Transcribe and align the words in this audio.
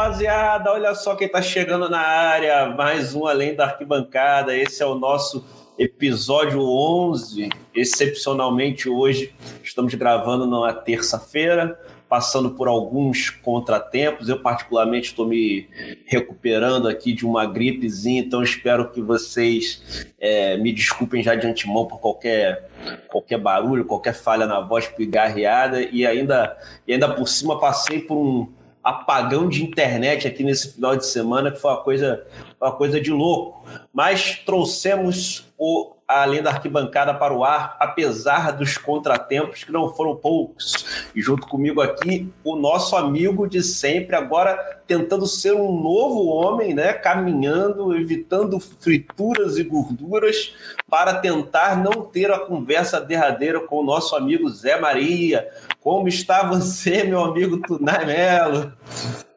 rapaziada, 0.00 0.72
olha 0.72 0.94
só 0.94 1.14
quem 1.14 1.26
está 1.26 1.42
chegando 1.42 1.86
na 1.90 2.00
área, 2.00 2.70
mais 2.70 3.14
um 3.14 3.26
Além 3.26 3.54
da 3.54 3.66
Arquibancada. 3.66 4.56
Esse 4.56 4.82
é 4.82 4.86
o 4.86 4.94
nosso 4.94 5.44
episódio 5.78 6.62
11. 6.62 7.50
Excepcionalmente 7.74 8.88
hoje 8.88 9.34
estamos 9.62 9.92
gravando 9.94 10.46
numa 10.46 10.72
terça-feira, 10.72 11.78
passando 12.08 12.52
por 12.52 12.66
alguns 12.66 13.28
contratempos. 13.28 14.30
Eu, 14.30 14.40
particularmente, 14.40 15.08
estou 15.08 15.28
me 15.28 15.68
recuperando 16.06 16.88
aqui 16.88 17.12
de 17.12 17.26
uma 17.26 17.44
gripezinha, 17.44 18.22
então 18.22 18.42
espero 18.42 18.90
que 18.90 19.02
vocês 19.02 20.08
é, 20.18 20.56
me 20.56 20.72
desculpem 20.72 21.22
já 21.22 21.34
de 21.34 21.46
antemão 21.46 21.84
por 21.84 22.00
qualquer, 22.00 22.70
qualquer 23.08 23.38
barulho, 23.38 23.84
qualquer 23.84 24.14
falha 24.14 24.46
na 24.46 24.60
voz 24.60 24.88
pigarreada. 24.88 25.82
E 25.82 26.06
ainda, 26.06 26.56
e 26.88 26.94
ainda 26.94 27.06
por 27.06 27.28
cima 27.28 27.60
passei 27.60 28.00
por 28.00 28.16
um 28.16 28.59
apagão 28.82 29.48
de 29.48 29.62
internet 29.64 30.26
aqui 30.26 30.42
nesse 30.42 30.72
final 30.72 30.96
de 30.96 31.06
semana, 31.06 31.50
que 31.50 31.58
foi 31.58 31.70
uma 31.70 31.82
coisa, 31.82 32.26
uma 32.60 32.72
coisa 32.72 33.00
de 33.00 33.10
louco. 33.10 33.64
Mas 33.92 34.36
trouxemos 34.44 35.46
o 35.58 35.92
além 36.10 36.42
da 36.42 36.50
arquibancada 36.50 37.14
para 37.14 37.32
o 37.32 37.44
ar, 37.44 37.76
apesar 37.78 38.50
dos 38.52 38.76
contratempos 38.76 39.62
que 39.62 39.70
não 39.70 39.94
foram 39.94 40.16
poucos. 40.16 41.08
E 41.14 41.22
junto 41.22 41.46
comigo 41.46 41.80
aqui, 41.80 42.28
o 42.42 42.56
nosso 42.56 42.96
amigo 42.96 43.48
de 43.48 43.62
sempre, 43.62 44.16
agora 44.16 44.56
tentando 44.86 45.26
ser 45.26 45.54
um 45.54 45.80
novo 45.80 46.26
homem, 46.26 46.74
né? 46.74 46.92
Caminhando, 46.92 47.94
evitando 47.94 48.58
frituras 48.58 49.56
e 49.56 49.62
gorduras, 49.62 50.52
para 50.90 51.14
tentar 51.14 51.76
não 51.76 52.02
ter 52.02 52.30
a 52.32 52.40
conversa 52.40 53.00
derradeira 53.00 53.60
com 53.60 53.76
o 53.76 53.84
nosso 53.84 54.16
amigo 54.16 54.50
Zé 54.50 54.78
Maria. 54.78 55.48
Como 55.80 56.08
está 56.08 56.42
você, 56.42 57.04
meu 57.04 57.20
amigo 57.20 57.62
Tunai 57.62 58.04
Melo? 58.04 58.72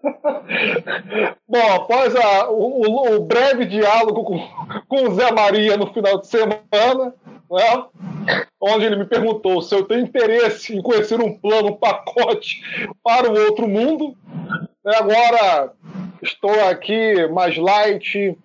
Bom, 1.47 1.75
após 1.75 2.15
a, 2.15 2.49
o, 2.49 3.15
o, 3.15 3.19
breve 3.21 3.65
diálogo 3.65 4.23
com, 4.23 4.39
com 4.87 5.07
o 5.07 5.15
Zé 5.15 5.31
Maria 5.31 5.77
no 5.77 5.93
final 5.93 6.19
de 6.19 6.27
semana, 6.27 7.13
né, 7.49 7.85
onde 8.59 8.85
ele 8.85 8.97
me 8.97 9.05
perguntou 9.05 9.61
se 9.61 9.73
eu 9.75 9.85
tenho 9.85 10.01
interesse 10.01 10.75
em 10.75 10.81
conhecer 10.81 11.21
um 11.21 11.37
plano, 11.37 11.69
um 11.69 11.75
pacote 11.75 12.61
para 13.03 13.31
o 13.31 13.39
outro 13.45 13.67
mundo. 13.67 14.17
Né, 14.83 14.95
agora 14.97 15.71
estou 16.21 16.59
aqui 16.69 17.27
mais 17.27 17.55
light, 17.55 18.37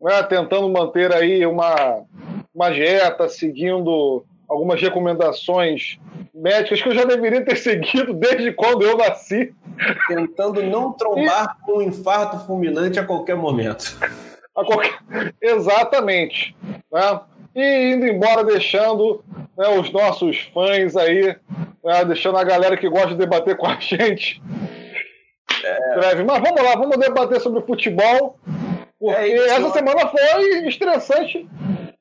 né, 0.00 0.22
tentando 0.24 0.68
manter 0.68 1.14
aí 1.14 1.46
uma, 1.46 2.04
uma 2.54 2.70
dieta, 2.70 3.28
seguindo 3.28 4.24
algumas 4.48 4.80
recomendações 4.80 5.98
médicas 6.34 6.82
que 6.82 6.88
eu 6.88 6.94
já 6.94 7.04
deveria 7.04 7.44
ter 7.44 7.54
seguido 7.56 8.12
desde 8.12 8.52
quando 8.52 8.82
eu 8.82 8.96
nasci. 8.96 9.54
Tentando 10.08 10.62
não 10.62 10.92
trombar 10.92 11.56
e... 11.62 11.64
com 11.64 11.78
um 11.78 11.82
infarto 11.82 12.44
fulminante 12.46 12.98
a 12.98 13.04
qualquer 13.04 13.36
momento. 13.36 13.96
A 14.54 14.64
qualquer... 14.64 14.98
Exatamente. 15.40 16.54
Né? 16.92 17.20
E 17.54 17.92
indo 17.92 18.06
embora, 18.06 18.44
deixando 18.44 19.24
né, 19.56 19.68
os 19.68 19.90
nossos 19.90 20.50
fãs 20.52 20.96
aí, 20.96 21.34
né, 21.84 22.04
deixando 22.04 22.36
a 22.36 22.44
galera 22.44 22.76
que 22.76 22.88
gosta 22.88 23.10
de 23.10 23.16
debater 23.16 23.56
com 23.56 23.66
a 23.66 23.78
gente. 23.80 24.42
É... 25.64 26.22
Mas 26.24 26.40
vamos 26.40 26.62
lá, 26.62 26.74
vamos 26.76 26.98
debater 26.98 27.40
sobre 27.40 27.62
futebol. 27.62 28.38
Porque 28.98 29.18
é 29.18 29.48
essa 29.48 29.70
semana 29.70 30.08
foi 30.08 30.68
estressante 30.68 31.48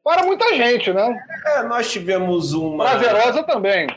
para 0.04 0.24
muita 0.24 0.56
gente, 0.56 0.92
né? 0.92 1.18
É, 1.46 1.64
nós 1.64 1.92
tivemos 1.92 2.54
uma. 2.54 2.86
Prazerosa 2.86 3.44
também. 3.44 3.88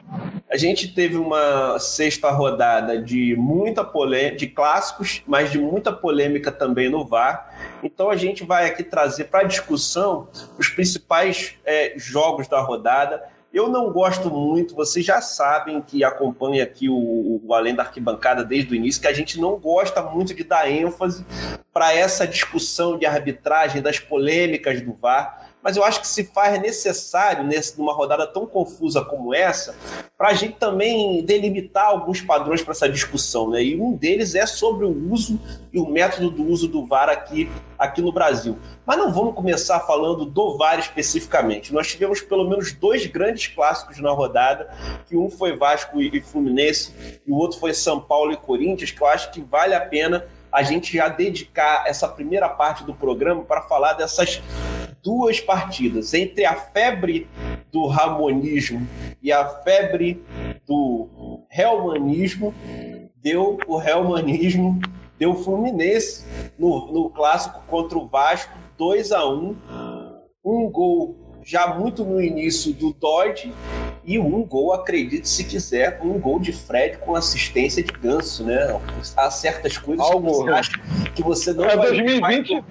A 0.51 0.57
gente 0.59 0.89
teve 0.89 1.17
uma 1.17 1.79
sexta 1.79 2.31
rodada 2.31 3.01
de 3.01 3.35
muita 3.37 3.83
polêmica, 3.83 4.37
de 4.37 4.49
clássicos, 4.49 5.23
mas 5.27 5.51
de 5.51 5.59
muita 5.59 5.91
polêmica 5.91 6.53
também 6.53 6.91
no 6.91 7.07
VAR. 7.07 7.79
Então 7.83 8.11
a 8.11 8.17
gente 8.17 8.45
vai 8.45 8.67
aqui 8.67 8.85
trazer 8.85 9.25
para 9.25 9.45
discussão 9.45 10.29
os 10.59 10.69
principais 10.69 11.55
é, 11.65 11.95
jogos 11.97 12.49
da 12.49 12.61
rodada. 12.61 13.23
Eu 13.51 13.69
não 13.69 13.91
gosto 13.91 14.31
muito, 14.31 14.75
vocês 14.75 15.05
já 15.05 15.23
sabem 15.23 15.81
que 15.81 16.05
acompanham 16.05 16.63
aqui 16.63 16.87
o, 16.87 17.41
o 17.43 17.55
Além 17.55 17.75
da 17.75 17.83
Arquibancada 17.83 18.45
desde 18.45 18.73
o 18.73 18.75
início, 18.75 19.01
que 19.01 19.09
a 19.09 19.13
gente 19.13 19.41
não 19.41 19.59
gosta 19.59 20.03
muito 20.03 20.35
de 20.35 20.45
dar 20.45 20.71
ênfase 20.71 21.25
para 21.73 21.95
essa 21.95 22.27
discussão 22.27 22.99
de 22.99 23.07
arbitragem, 23.07 23.81
das 23.81 23.99
polêmicas 23.99 24.83
do 24.83 24.93
VAR 24.93 25.42
mas 25.63 25.77
eu 25.77 25.85
acho 25.85 26.01
que 26.01 26.07
se 26.07 26.25
faz 26.25 26.61
necessário, 26.61 27.45
nesse, 27.45 27.79
numa 27.79 27.93
rodada 27.93 28.27
tão 28.27 28.47
confusa 28.47 29.05
como 29.05 29.33
essa, 29.33 29.75
para 30.19 30.29
a 30.29 30.35
gente 30.35 30.55
também 30.55 31.25
delimitar 31.25 31.87
alguns 31.87 32.21
padrões 32.21 32.63
para 32.63 32.73
essa 32.73 32.89
discussão. 32.89 33.51
Né? 33.51 33.63
E 33.63 33.81
um 33.81 33.93
deles 33.93 34.35
é 34.35 34.45
sobre 34.45 34.85
o 34.85 35.13
uso 35.13 35.41
e 35.73 35.79
o 35.79 35.89
método 35.89 36.31
do 36.31 36.45
uso 36.45 36.67
do 36.67 36.85
VAR 36.85 37.09
aqui, 37.09 37.51
aqui 37.79 38.03
no 38.03 38.13
Brasil. 38.13 38.59
Mas 38.85 38.99
não 38.99 39.13
vamos 39.13 39.35
começar 39.35 39.81
falando 39.81 40.25
do 40.25 40.57
VAR 40.59 40.79
especificamente. 40.79 41.73
Nós 41.73 41.87
tivemos 41.87 42.21
pelo 42.21 42.49
menos 42.49 42.73
dois 42.73 43.07
grandes 43.07 43.47
clássicos 43.47 43.99
na 44.01 44.11
rodada, 44.11 44.69
que 45.07 45.17
um 45.17 45.31
foi 45.31 45.57
Vasco 45.57 46.01
e 46.01 46.21
Fluminense, 46.21 47.21
e 47.27 47.31
o 47.31 47.37
outro 47.37 47.59
foi 47.59 47.73
São 47.73 48.01
Paulo 48.01 48.33
e 48.33 48.37
Corinthians, 48.37 48.91
que 48.91 49.01
eu 49.01 49.07
acho 49.07 49.31
que 49.31 49.41
vale 49.41 49.75
a 49.75 49.81
pena 49.81 50.27
a 50.51 50.63
gente 50.63 50.93
já 50.95 51.09
dedicar 51.09 51.85
essa 51.87 52.07
primeira 52.07 52.49
parte 52.49 52.85
do 52.85 52.93
programa 52.93 53.43
para 53.43 53.63
falar 53.63 53.95
dessas 53.95 54.43
duas 55.03 55.41
partidas, 55.41 56.15
entre 56.15 56.45
a 56.45 56.55
febre 56.55 57.27
do 57.71 57.87
ramonismo 57.87 58.87
e 59.23 59.33
a 59.33 59.47
febre 59.47 60.23
do 60.67 61.45
helmanismo, 61.51 62.55
deu 63.17 63.59
o 63.67 63.81
helmanismo, 63.81 64.81
deu 65.19 65.33
o 65.33 65.43
Fluminense 65.43 66.25
no, 66.59 66.93
no 66.93 67.11
clássico 67.11 67.61
contra 67.67 67.99
o 67.99 68.07
Vasco, 68.07 68.57
2 68.79 69.13
a 69.13 69.29
1 69.29 69.57
um 70.45 70.69
gol 70.71 71.41
já 71.45 71.75
muito 71.75 72.05
no 72.05 72.21
início 72.21 72.73
do 72.73 72.93
Dodge 72.93 73.53
e 74.05 74.19
um 74.19 74.45
gol, 74.45 74.73
acredite 74.73 75.29
se 75.29 75.45
quiser, 75.45 76.01
um 76.03 76.19
gol 76.19 76.41
de 76.41 76.53
Fred 76.53 76.99
com 76.99 77.15
assistência 77.15 77.83
de 77.83 77.93
ganso, 77.93 78.45
né? 78.45 78.81
Há 79.17 79.31
certas 79.31 79.79
coisas 79.79 80.05
Algo. 80.05 80.27
que 80.27 80.35
você 80.35 80.51
acha 80.51 80.81
que 81.15 81.23
você 81.23 81.53
não 81.53 81.65
é 81.65 81.77
vai 81.77 81.89
2020 81.89 82.65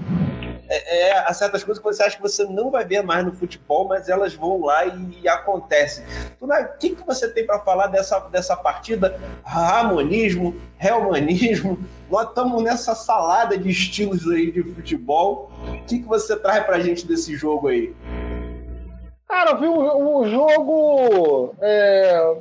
é, 0.73 1.09
é, 1.09 1.17
há 1.17 1.33
certas 1.33 1.65
coisas 1.65 1.83
que 1.83 1.89
você 1.89 2.01
acha 2.01 2.15
que 2.15 2.21
você 2.21 2.45
não 2.45 2.71
vai 2.71 2.85
ver 2.85 3.03
mais 3.03 3.25
no 3.25 3.33
futebol, 3.33 3.89
mas 3.89 4.07
elas 4.07 4.33
vão 4.33 4.61
lá 4.61 4.85
e, 4.85 5.19
e 5.21 5.27
acontecem. 5.27 6.05
O 6.39 6.47
que, 6.79 6.95
que 6.95 7.05
você 7.05 7.27
tem 7.27 7.45
para 7.45 7.59
falar 7.59 7.87
dessa, 7.87 8.17
dessa 8.29 8.55
partida? 8.55 9.19
Ramonismo, 9.43 10.55
Helmanismo, 10.79 11.77
nós 12.09 12.29
estamos 12.29 12.63
nessa 12.63 12.95
salada 12.95 13.57
de 13.57 13.69
estilos 13.69 14.25
aí 14.31 14.49
de 14.49 14.63
futebol. 14.63 15.51
O 15.67 15.85
que, 15.85 15.99
que 15.99 16.07
você 16.07 16.37
traz 16.37 16.63
para 16.63 16.77
a 16.77 16.79
gente 16.79 17.05
desse 17.05 17.35
jogo 17.35 17.67
aí? 17.67 17.93
Cara, 19.27 19.51
eu 19.51 19.59
vi 19.59 19.67
o, 19.67 20.19
o 20.19 20.29
jogo. 20.29 21.53
É, 21.61 22.35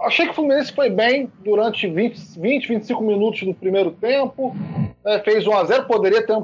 achei 0.00 0.24
que 0.24 0.32
o 0.32 0.34
Fluminense 0.34 0.72
foi 0.72 0.88
bem 0.88 1.30
durante 1.44 1.86
20, 1.86 2.38
20 2.38 2.68
25 2.68 3.02
minutos 3.02 3.42
do 3.42 3.52
primeiro 3.54 3.90
tempo. 3.90 4.56
É, 5.04 5.18
fez 5.18 5.46
1 5.46 5.52
a 5.52 5.64
0 5.64 5.84
poderia 5.84 6.24
ter 6.24 6.36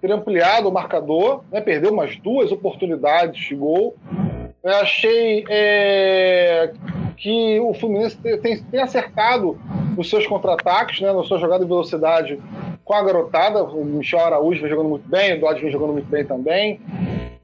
ter 0.00 0.12
ampliado 0.12 0.68
o 0.68 0.72
marcador, 0.72 1.42
né, 1.50 1.60
perdeu 1.60 1.92
umas 1.92 2.16
duas 2.16 2.52
oportunidades 2.52 3.44
de 3.44 3.54
gol. 3.54 3.96
Eu 4.62 4.74
achei 4.76 5.44
é, 5.48 6.72
que 7.16 7.58
o 7.60 7.72
Fluminense 7.74 8.16
tem, 8.16 8.62
tem 8.62 8.80
acertado 8.80 9.58
os 9.96 10.10
seus 10.10 10.26
contra-ataques, 10.26 11.00
né, 11.00 11.12
na 11.12 11.22
sua 11.22 11.38
jogada 11.38 11.64
de 11.64 11.68
velocidade 11.68 12.40
com 12.84 12.94
a 12.94 13.02
garotada. 13.02 13.62
O 13.62 13.84
Michel 13.84 14.20
Araújo 14.20 14.60
vem 14.60 14.70
jogando 14.70 14.88
muito 14.88 15.08
bem, 15.08 15.34
o 15.34 15.40
Dodge 15.40 15.62
vem 15.62 15.70
jogando 15.70 15.92
muito 15.92 16.08
bem 16.08 16.24
também. 16.24 16.80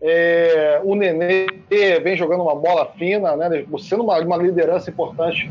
É, 0.05 0.81
o 0.83 0.97
Nenê 0.97 1.47
vem 2.03 2.17
jogando 2.17 2.43
uma 2.43 2.57
bola 2.57 2.87
fina, 2.99 3.37
né, 3.37 3.65
sendo 3.79 4.03
uma, 4.03 4.19
uma 4.19 4.37
liderança 4.37 4.91
importante 4.91 5.49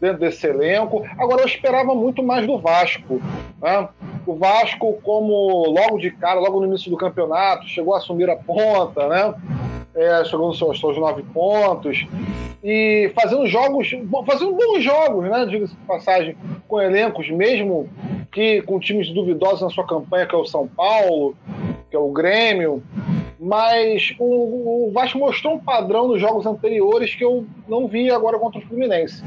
dentro 0.00 0.20
desse 0.20 0.46
elenco. 0.46 1.04
Agora, 1.18 1.42
eu 1.42 1.46
esperava 1.46 1.94
muito 1.96 2.22
mais 2.22 2.46
do 2.46 2.58
Vasco. 2.58 3.20
Né? 3.60 3.88
O 4.24 4.36
Vasco, 4.36 5.00
como 5.02 5.66
logo 5.68 5.98
de 5.98 6.12
cara, 6.12 6.38
logo 6.38 6.60
no 6.60 6.66
início 6.66 6.90
do 6.90 6.96
campeonato, 6.96 7.66
chegou 7.66 7.94
a 7.94 7.98
assumir 7.98 8.30
a 8.30 8.36
ponta, 8.36 9.08
né? 9.08 9.34
É, 9.94 10.24
chegou 10.24 10.46
nos 10.46 10.58
seus, 10.58 10.78
seus 10.78 10.96
nove 10.96 11.24
pontos 11.34 12.06
e 12.62 13.10
fazendo 13.14 13.46
jogos, 13.46 13.90
fazendo 14.26 14.52
bons 14.52 14.82
jogos, 14.82 15.28
né? 15.28 15.46
Diga-se 15.46 15.74
de 15.74 15.86
passagem, 15.86 16.36
com 16.68 16.80
elencos, 16.80 17.28
mesmo 17.30 17.88
que 18.30 18.62
com 18.62 18.78
times 18.78 19.10
duvidosos 19.10 19.62
na 19.62 19.70
sua 19.70 19.86
campanha, 19.86 20.26
que 20.26 20.34
é 20.34 20.38
o 20.38 20.44
São 20.44 20.68
Paulo, 20.68 21.36
que 21.90 21.96
é 21.96 21.98
o 21.98 22.10
Grêmio. 22.10 22.82
Mas 23.48 24.14
o, 24.18 24.88
o 24.88 24.92
Vasco 24.92 25.18
mostrou 25.18 25.54
um 25.54 25.58
padrão 25.58 26.06
nos 26.06 26.20
jogos 26.20 26.44
anteriores 26.44 27.14
que 27.14 27.24
eu 27.24 27.46
não 27.66 27.88
vi 27.88 28.10
agora 28.10 28.38
contra 28.38 28.58
o 28.58 28.62
Fluminense. 28.62 29.24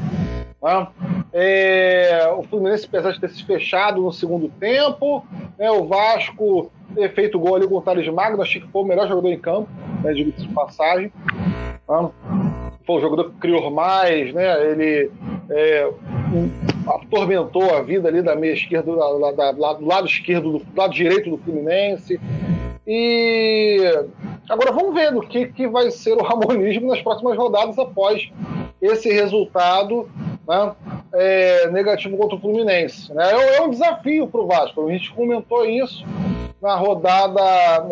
Né? 0.62 0.88
É, 1.34 2.32
o 2.38 2.44
Fluminense, 2.44 2.86
apesar 2.86 3.14
de 3.14 3.20
ter 3.20 3.30
se 3.32 3.44
fechado 3.44 4.00
no 4.00 4.14
segundo 4.14 4.48
tempo, 4.48 5.26
né, 5.58 5.72
o 5.72 5.88
Vasco 5.88 6.72
ter 6.94 7.12
feito 7.16 7.40
gol 7.40 7.56
ali 7.56 7.68
com 7.68 7.78
o 7.78 7.82
Thales 7.82 8.08
Magno, 8.10 8.44
achei 8.44 8.62
que 8.62 8.68
foi 8.68 8.84
o 8.84 8.86
melhor 8.86 9.08
jogador 9.08 9.30
em 9.30 9.40
campo, 9.40 9.68
né, 10.04 10.14
de 10.14 10.48
passagem. 10.50 11.12
Né? 11.90 12.10
Foi 12.86 12.98
o 12.98 13.02
jogador 13.02 13.32
que 13.32 13.40
criou 13.40 13.72
mais, 13.72 14.32
né? 14.36 14.72
ele 14.72 15.10
é, 15.50 15.92
atormentou 16.86 17.76
a 17.76 17.82
vida 17.82 18.08
ali 18.08 18.22
da 18.22 18.36
meia 18.36 18.54
esquerda, 18.54 18.96
da, 18.96 19.32
da, 19.32 19.52
da, 19.52 19.74
do 19.74 19.86
lado 19.86 20.06
esquerdo, 20.06 20.60
do 20.60 20.66
lado 20.78 20.94
direito 20.94 21.28
do 21.32 21.38
Fluminense. 21.40 22.20
E 22.94 23.80
agora 24.50 24.74
vamos 24.74 24.94
ver 24.94 25.16
o 25.16 25.22
que, 25.22 25.46
que 25.46 25.66
vai 25.66 25.90
ser 25.92 26.12
o 26.12 26.22
Ramonismo 26.22 26.90
nas 26.90 27.02
próximas 27.02 27.38
rodadas 27.38 27.80
após 27.80 28.30
esse 28.82 29.10
resultado 29.14 30.10
né, 30.46 30.76
é, 31.14 31.70
negativo 31.70 32.18
contra 32.18 32.36
o 32.36 32.42
Fluminense. 32.42 33.14
Né? 33.14 33.24
É, 33.32 33.56
é 33.56 33.62
um 33.62 33.70
desafio 33.70 34.28
para 34.28 34.42
o 34.42 34.46
Vasco. 34.46 34.86
A 34.86 34.92
gente 34.92 35.10
comentou 35.14 35.66
isso 35.66 36.04
na 36.62 36.76
rodada, 36.76 37.42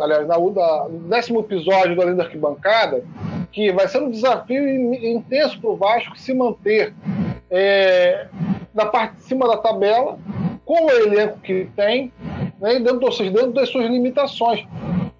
aliás, 0.01 0.27
na, 0.27 0.37
no 0.37 0.99
décimo 1.07 1.39
episódio 1.39 1.95
do 1.95 2.01
Além 2.01 2.17
da 2.17 2.25
Arquibancada, 2.25 3.01
que 3.53 3.71
vai 3.71 3.87
ser 3.87 4.03
um 4.03 4.11
desafio 4.11 4.93
intenso 4.93 5.61
para 5.61 5.69
o 5.69 5.77
Vasco 5.77 6.19
se 6.19 6.33
manter 6.33 6.93
é, 7.49 8.27
na 8.73 8.85
parte 8.85 9.15
de 9.15 9.23
cima 9.23 9.47
da 9.47 9.55
tabela, 9.55 10.19
com 10.65 10.85
o 10.85 10.91
elenco 10.91 11.39
que 11.39 11.69
tem, 11.73 12.11
né, 12.59 12.79
dentro, 12.79 13.05
ou 13.05 13.11
seja, 13.13 13.31
dentro 13.31 13.53
das 13.53 13.69
suas 13.69 13.89
limitações. 13.89 14.67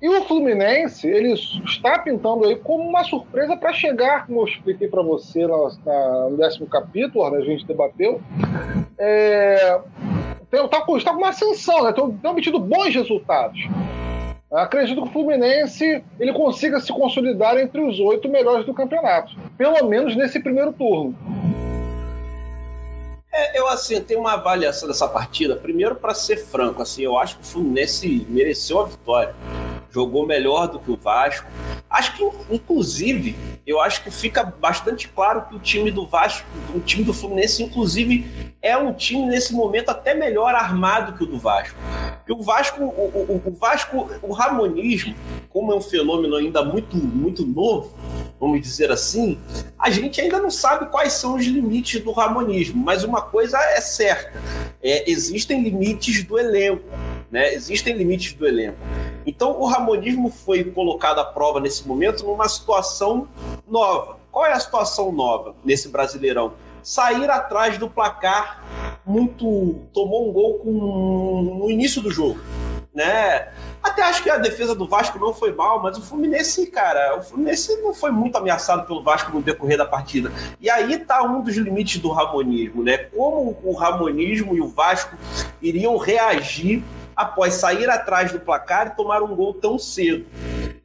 E 0.02 0.08
o 0.08 0.24
Fluminense, 0.24 1.08
ele 1.08 1.34
está 1.34 2.00
pintando 2.00 2.46
aí 2.46 2.56
como 2.56 2.88
uma 2.88 3.04
surpresa 3.04 3.58
para 3.58 3.74
chegar, 3.74 4.26
como 4.26 4.42
eu 4.42 4.46
expliquei 4.46 4.88
para 4.88 5.02
você 5.02 5.46
no, 5.46 6.38
décimo 6.38 6.68
capítulo, 6.68 7.30
né, 7.30 7.40
a 7.40 7.44
gente 7.44 7.66
debateu, 7.66 8.22
é, 8.98 9.78
está 10.52 10.82
com, 10.82 10.98
tá 11.00 11.12
com 11.12 11.18
uma 11.18 11.30
ascensão, 11.30 11.84
né, 11.84 11.92
tem 11.92 12.32
obtido 12.32 12.60
bons 12.60 12.96
resultados. 12.96 13.60
Acredito 14.50 15.02
que 15.04 15.10
o 15.10 15.12
Fluminense 15.12 16.02
ele 16.18 16.34
consiga 16.34 16.80
se 16.80 16.94
consolidar 16.94 17.58
entre 17.58 17.82
os 17.82 18.00
oito 18.00 18.30
melhores 18.30 18.66
do 18.66 18.74
campeonato, 18.74 19.36
pelo 19.58 19.86
menos 19.86 20.16
nesse 20.16 20.40
primeiro 20.40 20.72
turno. 20.72 21.14
É, 23.32 23.60
eu 23.60 23.68
assim 23.68 24.02
tenho 24.02 24.22
uma 24.22 24.34
avaliação 24.34 24.88
dessa 24.88 25.08
partida. 25.08 25.56
Primeiro, 25.56 25.96
para 25.96 26.16
ser 26.16 26.38
franco, 26.38 26.82
assim, 26.82 27.04
eu 27.04 27.18
acho 27.18 27.36
que 27.38 27.44
o 27.44 27.46
Fluminense 27.46 28.26
mereceu 28.28 28.80
a 28.80 28.86
vitória 28.86 29.36
jogou 29.92 30.26
melhor 30.26 30.68
do 30.68 30.80
que 30.80 30.92
o 30.92 30.98
Vasco. 30.98 31.48
Acho 31.90 32.16
que, 32.16 32.24
inclusive, 32.52 33.36
eu 33.66 33.82
acho 33.82 34.04
que 34.04 34.12
fica 34.12 34.44
bastante 34.44 35.08
claro 35.08 35.44
que 35.50 35.56
o 35.56 35.60
time 35.60 35.92
do 35.92 36.06
Vasco, 36.06 36.48
o 36.74 36.80
time 36.80 37.04
do 37.04 37.14
Fluminense, 37.14 37.64
inclusive, 37.64 38.54
é 38.62 38.78
um 38.78 38.94
time 38.94 39.26
nesse 39.26 39.54
momento 39.54 39.90
até 39.90 40.14
melhor 40.14 40.54
armado 40.54 41.18
que 41.18 41.24
o 41.24 41.28
do 41.28 41.40
Vasco. 41.40 41.78
E 42.28 42.32
o 42.32 42.42
Vasco, 42.44 42.84
o, 42.84 42.88
o, 42.88 43.42
o 43.46 43.52
Vasco, 43.52 44.10
o 44.22 44.32
Ramonismo, 44.34 45.16
como 45.50 45.74
é 45.74 45.76
um 45.76 45.82
fenômeno 45.82 46.36
ainda 46.36 46.64
muito, 46.64 46.96
muito 46.96 47.46
novo, 47.46 47.92
vamos 48.40 48.62
dizer 48.62 48.92
assim, 48.92 49.40
a 49.78 49.90
gente 49.90 50.22
ainda 50.22 50.40
não 50.40 50.52
sabe 50.52 50.92
quais 50.92 51.14
são 51.14 51.36
os 51.36 51.46
limites 51.46 52.02
do 52.02 52.12
Ramonismo, 52.12 52.84
mas 52.84 53.04
uma 53.04 53.22
coisa 53.22 53.58
é 53.58 53.82
certa: 53.82 54.40
é, 54.82 55.10
existem 55.10 55.64
limites 55.64 56.24
do 56.24 56.38
elenco. 56.38 56.84
Né? 57.32 57.54
Existem 57.54 57.96
limites 57.96 58.34
do 58.34 58.48
elenco. 58.48 58.78
Então, 59.30 59.62
o 59.62 59.66
Ramonismo 59.68 60.32
foi 60.32 60.64
colocado 60.64 61.20
à 61.20 61.24
prova 61.24 61.60
nesse 61.60 61.88
momento 61.88 62.26
numa 62.26 62.50
situação 62.50 63.28
nova. 63.68 64.18
Qual 64.32 64.44
é 64.44 64.54
a 64.54 64.60
situação 64.60 65.12
nova 65.12 65.56
nesse 65.64 65.88
Brasileirão? 65.88 66.54
Sair 66.82 67.30
atrás 67.30 67.78
do 67.78 67.88
placar 67.88 68.64
muito. 69.06 69.86
tomou 69.94 70.28
um 70.28 70.34
gol 70.34 70.58
com, 70.58 71.60
no 71.60 71.70
início 71.70 72.02
do 72.02 72.10
jogo. 72.10 72.40
Né? 72.92 73.50
Até 73.84 74.02
acho 74.02 74.24
que 74.24 74.32
a 74.32 74.40
defesa 74.40 74.74
do 74.74 74.88
Vasco 74.88 75.20
não 75.20 75.32
foi 75.32 75.54
mal, 75.54 75.80
mas 75.80 75.96
o 75.96 76.02
Fluminense, 76.02 76.66
cara, 76.66 77.20
o 77.20 77.22
Fluminense 77.22 77.80
não 77.84 77.94
foi 77.94 78.10
muito 78.10 78.36
ameaçado 78.36 78.88
pelo 78.88 79.04
Vasco 79.04 79.32
no 79.32 79.44
decorrer 79.44 79.78
da 79.78 79.86
partida. 79.86 80.32
E 80.60 80.72
aí 80.72 80.98
tá 80.98 81.22
um 81.22 81.42
dos 81.42 81.56
limites 81.56 82.02
do 82.02 82.10
Ramonismo, 82.10 82.82
né? 82.82 82.98
Como 82.98 83.56
o 83.64 83.74
Ramonismo 83.74 84.56
e 84.56 84.60
o 84.60 84.68
Vasco 84.68 85.16
iriam 85.62 85.96
reagir 85.98 86.84
após 87.20 87.56
sair 87.56 87.90
atrás 87.90 88.32
do 88.32 88.40
placar 88.40 88.88
e 88.88 88.90
tomar 88.92 89.22
um 89.22 89.36
gol 89.36 89.54
tão 89.54 89.78
cedo. 89.78 90.26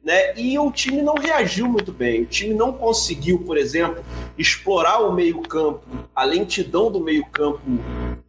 Né? 0.03 0.35
E 0.35 0.59
o 0.59 0.69
time 0.69 1.01
não 1.01 1.15
reagiu 1.15 1.65
muito 1.65 1.93
bem. 1.93 2.23
O 2.23 2.25
time 2.25 2.53
não 2.53 2.73
conseguiu, 2.73 3.39
por 3.39 3.57
exemplo, 3.57 4.03
explorar 4.37 4.99
o 4.99 5.13
meio-campo, 5.13 5.81
a 6.15 6.23
lentidão 6.23 6.91
do 6.91 6.99
meio-campo 6.99 7.61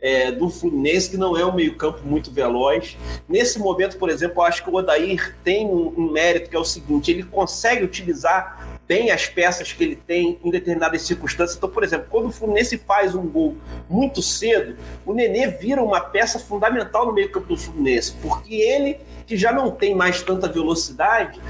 é, 0.00 0.30
do 0.30 0.48
Fluminense, 0.48 1.10
que 1.10 1.16
não 1.16 1.36
é 1.36 1.44
um 1.44 1.54
meio-campo 1.54 2.00
muito 2.04 2.30
veloz. 2.30 2.96
Nesse 3.28 3.58
momento, 3.58 3.98
por 3.98 4.08
exemplo, 4.08 4.40
eu 4.40 4.42
acho 4.42 4.62
que 4.62 4.70
o 4.70 4.74
Odair 4.74 5.36
tem 5.42 5.66
um, 5.66 5.92
um 5.96 6.10
mérito 6.10 6.50
que 6.50 6.56
é 6.56 6.58
o 6.58 6.64
seguinte: 6.64 7.10
ele 7.10 7.24
consegue 7.24 7.84
utilizar 7.84 8.76
bem 8.86 9.10
as 9.10 9.26
peças 9.26 9.72
que 9.72 9.82
ele 9.82 9.96
tem 9.96 10.38
em 10.44 10.50
determinadas 10.50 11.02
circunstâncias. 11.02 11.56
Então, 11.56 11.68
por 11.68 11.82
exemplo, 11.82 12.06
quando 12.08 12.26
o 12.26 12.32
Fluminense 12.32 12.78
faz 12.78 13.14
um 13.14 13.26
gol 13.26 13.56
muito 13.90 14.22
cedo, 14.22 14.76
o 15.04 15.12
Nenê 15.12 15.48
vira 15.48 15.82
uma 15.82 16.00
peça 16.00 16.38
fundamental 16.38 17.06
no 17.06 17.12
meio-campo 17.12 17.48
do 17.48 17.56
Fluminense, 17.56 18.14
porque 18.22 18.54
ele, 18.54 18.98
que 19.26 19.36
já 19.36 19.50
não 19.50 19.70
tem 19.72 19.94
mais 19.94 20.22
tanta 20.22 20.48
velocidade, 20.48 21.40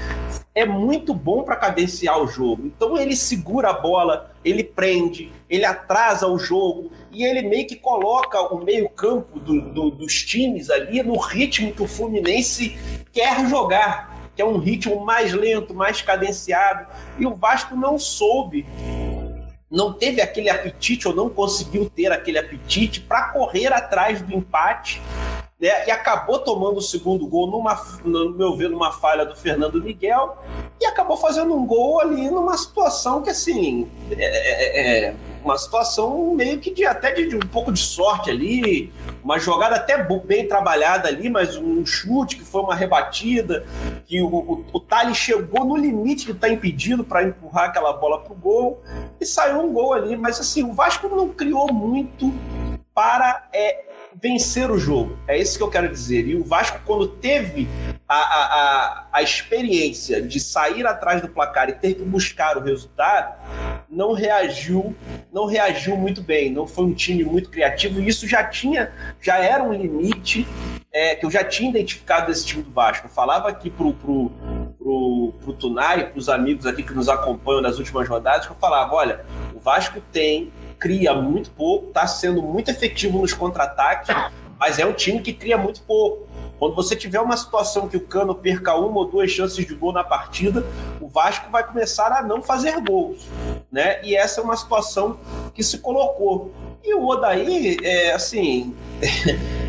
é 0.57 0.65
muito 0.65 1.13
bom 1.13 1.43
para 1.43 1.55
cadenciar 1.55 2.19
o 2.19 2.25
jogo. 2.25 2.65
Então, 2.65 2.97
ele 2.97 3.15
segura 3.15 3.69
a 3.69 3.73
bola, 3.73 4.31
ele 4.43 4.63
prende, 4.63 5.31
ele 5.47 5.63
atrasa 5.63 6.25
o 6.27 6.39
jogo 6.39 6.91
e 7.11 7.23
ele 7.23 7.43
meio 7.43 7.67
que 7.67 7.75
coloca 7.75 8.41
o 8.51 8.63
meio-campo 8.63 9.39
do, 9.39 9.61
do, 9.61 9.91
dos 9.91 10.23
times 10.23 10.71
ali 10.71 11.03
no 11.03 11.15
ritmo 11.19 11.71
que 11.71 11.83
o 11.83 11.87
Fluminense 11.87 12.75
quer 13.13 13.47
jogar 13.47 14.17
que 14.35 14.41
é 14.41 14.45
um 14.45 14.57
ritmo 14.59 15.03
mais 15.03 15.33
lento, 15.33 15.73
mais 15.73 16.01
cadenciado. 16.03 16.85
E 17.17 17.25
o 17.25 17.33
Vasco 17.33 17.75
não 17.75 17.97
soube, 17.97 18.67
não 19.69 19.93
teve 19.93 20.21
aquele 20.21 20.47
apetite 20.47 21.07
ou 21.07 21.15
não 21.15 21.27
conseguiu 21.27 21.89
ter 21.89 22.11
aquele 22.11 22.37
apetite 22.37 22.99
para 22.99 23.29
correr 23.29 23.73
atrás 23.73 24.21
do 24.21 24.35
empate. 24.35 25.01
Né, 25.59 25.87
e 25.87 25.91
acabou 25.91 26.37
tomando 26.37 26.77
o 26.77 26.81
segundo 26.81 27.25
gol, 27.25 27.49
numa, 27.49 27.83
no 28.05 28.29
meu 28.29 28.55
ver, 28.55 28.69
numa 28.69 28.91
falha 28.91 29.25
do 29.25 29.35
Fernando 29.35 29.81
Miguel, 29.81 30.37
e 30.79 30.85
acabou 30.85 31.17
fazendo 31.17 31.55
um 31.55 31.65
gol 31.65 31.99
ali 31.99 32.29
numa 32.29 32.55
situação 32.55 33.23
que, 33.23 33.31
assim, 33.31 33.89
é, 34.11 34.23
é, 34.23 35.05
é 35.07 35.15
uma 35.43 35.57
situação 35.57 36.35
meio 36.35 36.59
que 36.59 36.71
de 36.71 36.85
até 36.85 37.11
de, 37.11 37.29
de, 37.29 37.35
um 37.35 37.39
pouco 37.39 37.71
de 37.71 37.79
sorte 37.79 38.29
ali, 38.29 38.93
uma 39.23 39.39
jogada 39.39 39.77
até 39.77 39.97
bem 39.97 40.47
trabalhada 40.47 41.07
ali, 41.07 41.29
mas 41.29 41.55
um 41.55 41.85
chute 41.85 42.35
que 42.35 42.43
foi 42.43 42.61
uma 42.61 42.75
rebatida, 42.75 43.65
que 44.05 44.21
o, 44.21 44.27
o, 44.27 44.65
o 44.73 44.79
Thales 44.79 45.17
chegou 45.17 45.65
no 45.65 45.75
limite 45.75 46.25
que 46.25 46.33
está 46.33 46.49
impedido 46.49 47.03
para 47.03 47.23
empurrar 47.23 47.69
aquela 47.69 47.93
bola 47.93 48.19
para 48.19 48.33
o 48.33 48.35
gol 48.35 48.83
e 49.19 49.25
saiu 49.25 49.61
um 49.61 49.73
gol 49.73 49.93
ali, 49.93 50.15
mas 50.15 50.39
assim, 50.39 50.63
o 50.63 50.73
Vasco 50.73 51.07
não 51.07 51.29
criou 51.29 51.73
muito 51.73 52.31
para 52.93 53.47
é, 53.53 53.85
vencer 54.21 54.71
o 54.71 54.77
jogo. 54.77 55.17
É 55.27 55.37
isso 55.37 55.57
que 55.57 55.63
eu 55.63 55.69
quero 55.69 55.89
dizer. 55.89 56.27
E 56.27 56.35
o 56.35 56.43
Vasco, 56.43 56.79
quando 56.85 57.07
teve 57.07 57.67
a, 58.07 58.15
a, 58.15 58.43
a, 58.45 59.07
a, 59.13 59.21
experiência 59.21 60.21
de 60.21 60.39
sair 60.39 60.85
atrás 60.85 61.21
do 61.21 61.27
placar 61.27 61.69
e 61.69 61.73
ter 61.73 61.93
que 61.93 62.03
buscar 62.03 62.57
o 62.57 62.61
resultado, 62.61 63.35
não 63.89 64.13
reagiu, 64.13 64.95
não 65.31 65.45
reagiu 65.45 65.95
muito 65.95 66.21
bem. 66.21 66.51
Não 66.51 66.65
foi 66.65 66.85
um 66.85 66.93
time 66.93 67.23
muito 67.23 67.49
criativo. 67.49 67.99
E 67.99 68.07
isso 68.07 68.27
já 68.27 68.43
tinha, 68.43 68.91
já 69.21 69.37
era 69.37 69.63
um 69.63 69.73
limite 69.73 70.47
é, 70.91 71.15
que 71.15 71.25
eu 71.25 71.29
já 71.29 71.43
tinha 71.43 71.69
identificado 71.69 72.27
desse 72.27 72.45
time 72.45 72.63
do 72.63 72.71
Vasco. 72.71 73.07
Eu 73.07 73.11
falava 73.11 73.49
aqui 73.49 73.69
pro, 73.69 73.93
pro, 73.93 74.31
pro, 74.79 75.33
pro 75.43 75.53
Tunai, 75.53 76.09
para 76.09 76.17
os 76.17 76.27
amigos 76.27 76.65
aqui 76.65 76.81
que 76.81 76.93
nos 76.93 77.07
acompanham 77.07 77.61
nas 77.61 77.77
últimas 77.77 78.07
rodadas, 78.07 78.47
que 78.47 78.51
eu 78.51 78.57
falava, 78.57 78.95
olha, 78.95 79.25
o 79.53 79.59
Vasco 79.59 80.01
tem 80.11 80.51
cria 80.79 81.13
muito 81.13 81.49
pouco, 81.51 81.87
está 81.87 82.05
sendo 82.07 82.41
muito 82.41 82.69
efetivo 82.69 83.19
nos 83.19 83.33
contra-ataques, 83.33 84.15
mas 84.59 84.79
é 84.79 84.85
um 84.85 84.93
time 84.93 85.21
que 85.21 85.33
cria 85.33 85.57
muito 85.57 85.81
pouco. 85.81 86.27
Quando 86.59 86.75
você 86.75 86.95
tiver 86.95 87.19
uma 87.19 87.37
situação 87.37 87.87
que 87.87 87.97
o 87.97 88.01
Cano 88.01 88.33
perca 88.33 88.73
uma 88.75 88.97
ou 88.97 89.05
duas 89.05 89.29
chances 89.29 89.65
de 89.65 89.75
gol 89.75 89.93
na 89.93 90.03
partida, 90.03 90.65
o 90.99 91.07
Vasco 91.07 91.51
vai 91.51 91.65
começar 91.65 92.11
a 92.11 92.23
não 92.23 92.41
fazer 92.41 92.81
gols, 92.81 93.27
né? 93.71 94.03
E 94.03 94.15
essa 94.15 94.41
é 94.41 94.43
uma 94.43 94.57
situação 94.57 95.19
que 95.53 95.63
se 95.63 95.77
colocou. 95.77 96.51
E 96.83 96.95
o 96.95 97.05
Odaí, 97.05 97.77
é, 97.83 98.13
assim, 98.13 98.73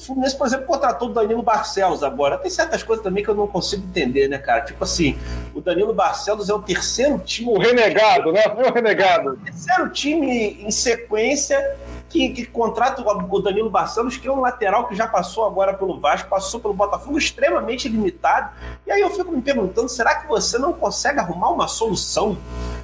Fluminense, 0.00 0.36
por 0.36 0.46
exemplo, 0.46 0.66
contratou 0.66 1.10
o 1.10 1.12
Danilo 1.12 1.42
Barcelos 1.42 2.02
agora. 2.02 2.38
Tem 2.38 2.50
certas 2.50 2.82
coisas 2.82 3.02
também 3.02 3.22
que 3.22 3.30
eu 3.30 3.34
não 3.34 3.46
consigo 3.46 3.84
entender, 3.86 4.28
né, 4.28 4.38
cara? 4.38 4.62
Tipo 4.62 4.84
assim, 4.84 5.18
o 5.54 5.60
Danilo 5.60 5.92
Barcelos 5.92 6.48
é 6.48 6.54
o 6.54 6.60
terceiro 6.60 7.18
time. 7.18 7.50
O 7.50 7.58
renegado, 7.58 8.32
né? 8.32 8.42
O 8.46 8.72
renegado. 8.72 9.30
O 9.30 9.36
terceiro 9.36 9.88
time 9.90 10.62
em 10.62 10.70
sequência 10.70 11.76
que, 12.10 12.30
que 12.30 12.44
contrata 12.44 13.02
o 13.02 13.40
Danilo 13.40 13.70
Barcelos, 13.70 14.16
que 14.16 14.26
é 14.26 14.32
um 14.32 14.40
lateral 14.40 14.88
que 14.88 14.96
já 14.96 15.06
passou 15.06 15.46
agora 15.46 15.72
pelo 15.74 15.98
Vasco, 15.98 16.28
passou 16.28 16.58
pelo 16.58 16.74
Botafogo, 16.74 17.16
extremamente 17.16 17.88
limitado. 17.88 18.50
E 18.86 18.90
aí 18.90 19.00
eu 19.00 19.10
fico 19.10 19.30
me 19.30 19.40
perguntando: 19.40 19.88
será 19.88 20.16
que 20.16 20.26
você 20.26 20.58
não 20.58 20.72
consegue 20.72 21.20
arrumar 21.20 21.50
uma 21.50 21.68
solução 21.68 22.36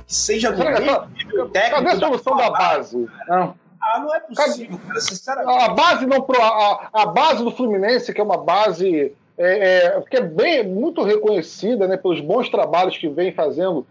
que 0.07 0.15
seja 0.15 0.53
do 0.53 0.59
meio 0.59 1.49
técnico? 1.49 1.85
Cadê 1.85 1.89
a 1.89 1.99
solução 1.99 2.37
da, 2.37 2.45
da 2.45 2.51
base? 2.51 3.09
Não. 3.29 3.66
Ah, 3.93 4.01
não 4.01 4.15
é 4.15 4.21
possível, 4.21 4.79
cara, 4.87 5.01
sinceramente. 5.01 5.63
A 5.63 5.69
base, 5.69 6.07
não, 6.07 6.27
a, 6.41 6.89
a 6.93 7.07
base 7.07 7.45
do 7.45 7.51
Fluminense, 7.51 8.13
que 8.13 8.21
é 8.21 8.25
uma 8.25 8.39
base 8.39 9.15
é, 9.39 9.87
é, 9.97 10.01
que 10.11 10.17
é 10.17 10.23
bem, 10.23 10.67
muito 10.67 11.03
reconhecida 11.03 11.87
né, 11.87 11.97
pelos 11.97 12.21
bons 12.21 12.49
trabalhos 12.49 12.97
que 12.97 13.09
vem 13.09 13.33
fazendo 13.33 13.87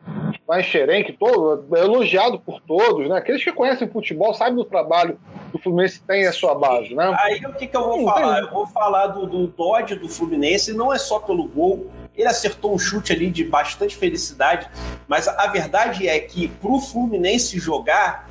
lá 0.47 0.59
em 0.59 0.63
Xerém, 0.63 1.03
que 1.03 1.13
todo, 1.13 1.65
é 1.75 1.79
elogiado 1.79 2.39
por 2.39 2.59
todos, 2.61 3.07
né? 3.07 3.17
Aqueles 3.17 3.43
que 3.43 3.51
conhecem 3.51 3.87
futebol 3.87 4.33
sabem 4.33 4.55
do 4.55 4.65
trabalho 4.65 5.19
o 5.55 5.59
Fluminense 5.59 6.01
tem 6.01 6.27
a 6.27 6.33
sua 6.33 6.53
base, 6.53 6.93
né? 6.93 7.15
Aí 7.23 7.45
o 7.45 7.53
que, 7.53 7.67
que 7.67 7.77
eu 7.77 7.83
vou 7.83 7.99
Sim, 7.99 8.05
falar? 8.05 8.35
Tem. 8.35 8.43
Eu 8.43 8.51
vou 8.51 8.67
falar 8.67 9.07
do, 9.07 9.25
do 9.25 9.47
Dodge 9.47 9.95
do 9.95 10.09
Fluminense, 10.09 10.73
não 10.73 10.93
é 10.93 10.97
só 10.97 11.19
pelo 11.19 11.47
gol. 11.47 11.89
Ele 12.15 12.27
acertou 12.27 12.73
um 12.73 12.79
chute 12.79 13.11
ali 13.11 13.29
de 13.29 13.43
bastante 13.43 13.95
felicidade, 13.95 14.69
mas 15.07 15.27
a 15.27 15.47
verdade 15.47 16.07
é 16.07 16.19
que 16.19 16.47
para 16.47 16.71
o 16.71 16.79
Fluminense 16.79 17.59
jogar 17.59 18.29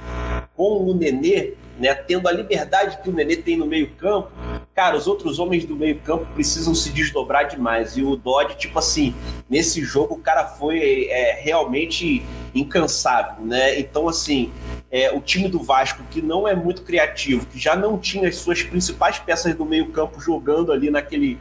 com 0.56 0.88
o 0.88 0.94
Nenê, 0.94 1.54
né, 1.78 1.94
tendo 1.94 2.28
a 2.28 2.32
liberdade 2.32 2.98
que 3.02 3.10
o 3.10 3.12
Nenê 3.12 3.36
tem 3.36 3.56
no 3.56 3.66
meio-campo, 3.66 4.30
cara, 4.74 4.96
os 4.96 5.06
outros 5.06 5.38
homens 5.38 5.64
do 5.64 5.74
meio-campo 5.74 6.26
precisam 6.34 6.74
se 6.74 6.90
desdobrar 6.90 7.48
demais. 7.48 7.96
E 7.96 8.02
o 8.02 8.16
Dodge, 8.16 8.56
tipo 8.56 8.78
assim, 8.78 9.14
nesse 9.48 9.82
jogo 9.82 10.14
o 10.14 10.20
cara 10.20 10.46
foi 10.46 11.06
é, 11.10 11.40
realmente 11.42 12.22
incansável, 12.54 13.44
né? 13.44 13.78
Então, 13.78 14.08
assim, 14.08 14.52
é, 14.94 15.10
o 15.10 15.20
time 15.20 15.48
do 15.48 15.60
Vasco, 15.60 16.04
que 16.08 16.22
não 16.22 16.46
é 16.46 16.54
muito 16.54 16.82
criativo, 16.82 17.44
que 17.46 17.58
já 17.58 17.74
não 17.74 17.98
tinha 17.98 18.28
as 18.28 18.36
suas 18.36 18.62
principais 18.62 19.18
peças 19.18 19.52
do 19.52 19.64
meio-campo 19.64 20.20
jogando 20.20 20.70
ali 20.70 20.88
naquele, 20.88 21.36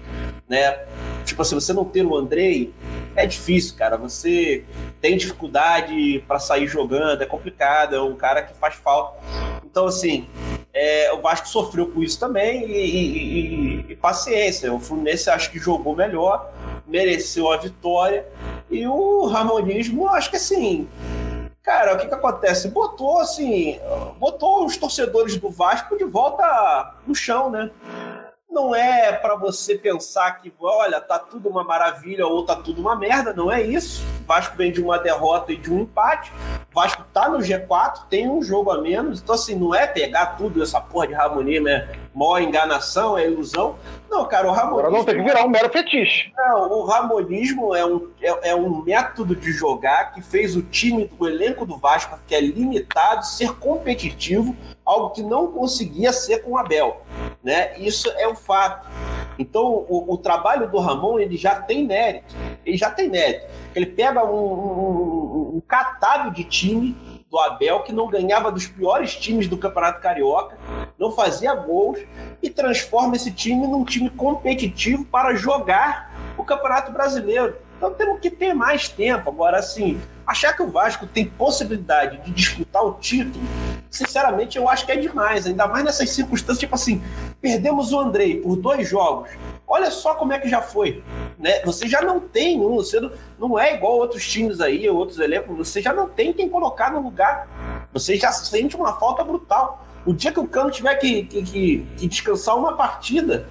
né? 0.50 0.80
Tipo 1.24 1.44
assim, 1.44 1.54
você 1.54 1.72
não 1.72 1.86
ter 1.86 2.04
o 2.04 2.18
Andrei 2.18 2.74
é 3.16 3.28
difícil, 3.28 3.76
cara. 3.76 3.96
Você 3.96 4.66
tem 5.00 5.16
dificuldade 5.16 6.24
para 6.28 6.40
sair 6.40 6.66
jogando, 6.66 7.22
é 7.22 7.28
complicado, 7.28 7.96
é 7.96 8.02
um 8.02 8.16
cara 8.16 8.42
que 8.42 8.56
faz 8.56 8.74
falta. 8.74 9.20
Então, 9.64 9.86
assim, 9.86 10.28
é, 10.74 11.14
o 11.14 11.22
Vasco 11.22 11.48
sofreu 11.48 11.86
com 11.86 12.02
isso 12.02 12.20
também 12.20 12.66
e, 12.66 12.74
e, 12.74 13.86
e, 13.86 13.86
e, 13.92 13.96
paciência. 13.96 14.74
O 14.74 14.80
Fluminense 14.80 15.30
acho 15.30 15.52
que 15.52 15.60
jogou 15.60 15.96
melhor, 15.96 16.52
mereceu 16.88 17.52
a 17.52 17.58
vitória. 17.58 18.26
E 18.72 18.88
o 18.88 19.28
Ramonismo, 19.28 20.08
acho 20.08 20.32
que 20.32 20.38
assim. 20.38 20.88
Cara, 21.64 21.94
o 21.94 21.98
que, 21.98 22.08
que 22.08 22.14
acontece? 22.14 22.68
Botou 22.68 23.20
assim, 23.20 23.80
botou 24.20 24.66
os 24.66 24.76
torcedores 24.76 25.38
do 25.38 25.50
Vasco 25.50 25.98
de 25.98 26.04
volta 26.04 26.94
no 27.08 27.16
chão, 27.16 27.50
né? 27.50 27.72
Não 28.54 28.74
é 28.74 29.12
para 29.12 29.36
você 29.36 29.76
pensar 29.76 30.40
que, 30.40 30.54
olha, 30.62 31.02
tá 31.02 31.18
tudo 31.18 31.50
uma 31.50 31.64
maravilha 31.64 32.26
ou 32.28 32.46
tá 32.46 32.56
tudo 32.56 32.80
uma 32.80 32.96
merda, 32.96 33.34
não 33.34 33.52
é 33.52 33.62
isso. 33.62 34.04
O 34.22 34.28
Vasco 34.28 34.56
vem 34.56 34.72
de 34.72 34.82
uma 34.82 35.00
derrota 35.00 35.52
e 35.52 35.58
de 35.58 35.74
um 35.74 35.82
empate. 35.82 36.32
O 36.72 36.76
Vasco 36.76 37.04
tá 37.12 37.28
no 37.28 37.40
G4, 37.40 38.04
tem 38.10 38.30
um 38.30 38.42
jogo 38.42 38.72
a 38.72 38.80
menos. 38.80 39.22
Então, 39.22 39.36
assim, 39.36 39.56
não 39.56 39.74
é 39.74 39.88
pegar 39.88 40.38
tudo 40.38 40.62
essa 40.62 40.80
porra 40.80 41.08
de 41.08 41.14
Ramonismo, 41.14 41.66
né? 41.66 41.90
Mó 42.14 42.38
enganação, 42.38 43.18
é 43.18 43.26
ilusão. 43.26 43.76
Não, 44.10 44.26
cara, 44.26 44.48
o 44.48 44.52
Ramonismo. 44.52 44.80
Agora 44.80 44.98
não 44.98 45.04
tem 45.04 45.16
que 45.16 45.24
virar 45.24 45.44
um 45.44 45.50
mero 45.50 45.70
fetiche. 45.70 46.32
Não, 46.38 46.72
o 46.72 46.86
Ramonismo 46.86 47.76
é 47.76 47.84
um, 47.84 48.08
é, 48.22 48.50
é 48.52 48.56
um 48.56 48.84
método 48.84 49.36
de 49.36 49.52
jogar 49.52 50.14
que 50.14 50.22
fez 50.22 50.56
o 50.56 50.62
time, 50.62 51.12
o 51.18 51.28
elenco 51.28 51.66
do 51.66 51.78
Vasco, 51.78 52.20
que 52.28 52.36
é 52.36 52.40
limitado, 52.40 53.26
ser 53.26 53.54
competitivo 53.56 54.56
algo 54.86 55.12
que 55.12 55.24
não 55.24 55.48
conseguia 55.48 56.12
ser 56.12 56.40
com 56.44 56.52
o 56.52 56.58
Abel, 56.58 57.02
né? 57.44 57.78
Isso 57.78 58.10
é 58.18 58.28
um 58.28 58.36
fato. 58.36 58.88
Então, 59.38 59.86
o, 59.90 60.14
o, 60.14 60.18
trabalho 60.18 60.70
do 60.70 60.80
Ramon 60.80 61.20
ele 61.20 61.36
já 61.36 61.56
tem 61.56 61.86
mérito, 61.86 62.36
ele 62.66 62.78
já 62.78 62.90
tem 62.90 63.10
mérito. 63.10 63.48
Ele 63.76 63.88
pega 63.88 64.24
um, 64.24 64.36
um, 64.36 65.52
um 65.56 65.62
catado 65.68 66.32
de 66.32 66.44
time 66.44 66.96
do 67.30 67.40
Abel 67.40 67.82
que 67.82 67.92
não 67.92 68.08
ganhava 68.08 68.52
dos 68.52 68.68
piores 68.68 69.16
times 69.16 69.48
do 69.48 69.58
Campeonato 69.58 70.00
Carioca, 70.00 70.56
não 71.00 71.12
fazia 71.12 71.56
gols 71.56 72.00
e 72.44 72.50
transforma 72.50 73.16
esse 73.16 73.32
time 73.32 73.66
num 73.66 73.84
time 73.84 74.10
competitivo 74.12 75.04
para 75.06 75.34
jogar 75.34 76.14
o 76.38 76.44
Campeonato 76.44 76.92
Brasileiro. 76.92 77.56
Então 77.76 77.92
temos 77.92 78.20
que 78.20 78.30
ter 78.30 78.54
mais 78.54 78.88
tempo. 78.88 79.32
Agora, 79.32 79.58
assim, 79.58 80.00
achar 80.28 80.54
que 80.56 80.62
o 80.62 80.70
Vasco 80.70 81.08
tem 81.08 81.26
possibilidade 81.26 82.18
de 82.20 82.32
disputar 82.32 82.86
o 82.86 82.94
título, 82.94 83.44
sinceramente, 83.94 84.58
eu 84.58 84.68
acho 84.68 84.86
que 84.86 84.92
é 84.92 84.96
demais. 84.96 85.46
Ainda 85.46 85.68
mais 85.68 85.86
nessas 85.86 86.10
circunstâncias, 86.10 86.60
tipo 86.60 86.74
assim, 86.74 87.02
perdemos 87.40 87.94
o 87.94 88.00
Andrei 88.00 88.42
por 88.42 88.56
dois 88.56 88.90
jogos. 88.90 89.30
Olha 89.68 89.92
só 89.92 90.16
como 90.16 90.34
é 90.34 90.40
que 90.40 90.50
já 90.50 90.62
foi. 90.62 91.04
Né? 91.38 91.62
Você 91.64 91.88
já 91.88 92.02
não 92.02 92.20
tem 92.20 92.60
um, 92.60 92.76
você 92.76 93.00
não, 93.00 93.12
não 93.40 93.60
é 93.60 93.76
igual 93.76 93.94
outros 93.94 94.28
times 94.28 94.60
aí, 94.60 94.90
outros 94.90 95.20
elencos, 95.20 95.56
você 95.56 95.82
já 95.82 95.94
não 95.94 96.10
tem 96.10 96.34
quem 96.34 96.50
colocar 96.50 96.92
no 96.92 97.02
lugar. 97.02 97.48
Você 97.94 98.18
já 98.18 98.32
sente 98.32 98.76
uma 98.76 99.00
falta 99.00 99.24
brutal. 99.24 99.86
O 100.06 100.12
dia 100.12 100.32
que 100.32 100.40
o 100.40 100.48
Cano 100.48 100.72
tiver 100.72 100.96
que, 100.96 101.24
que, 101.24 101.44
que, 101.44 101.88
que 101.96 102.08
descansar 102.08 102.58
uma 102.58 102.76
partida, 102.76 103.48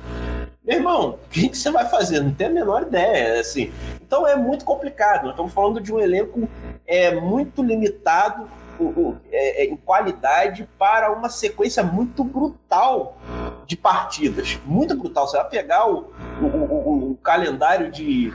meu 0.64 0.76
irmão, 0.76 1.18
o 1.25 1.28
que, 1.30 1.49
você 1.49 1.70
vai 1.70 1.88
fazer? 1.88 2.20
Não 2.20 2.32
tem 2.34 2.49
a 2.49 2.50
menor 2.50 2.82
ideia, 2.82 3.40
assim. 3.40 3.72
Então 4.00 4.26
é 4.26 4.37
muito 4.37 4.64
complicado. 4.64 5.22
Nós 5.22 5.32
estamos 5.32 5.52
falando 5.52 5.80
de 5.80 5.92
um 5.92 5.99
elenco 5.99 6.49
é, 6.87 7.14
muito 7.14 7.62
limitado 7.62 8.49
é, 9.31 9.62
é, 9.62 9.64
em 9.67 9.76
qualidade 9.76 10.69
para 10.79 11.12
uma 11.12 11.29
sequência 11.29 11.83
muito 11.83 12.25
brutal 12.25 13.19
de 13.67 13.76
partidas. 13.76 14.59
Muito 14.64 14.97
brutal. 14.97 15.26
Você 15.26 15.37
vai 15.37 15.49
pegar 15.49 15.88
o, 15.88 16.12
o, 16.41 16.47
o, 16.47 17.11
o 17.12 17.17
calendário 17.17 17.91
de, 17.91 18.33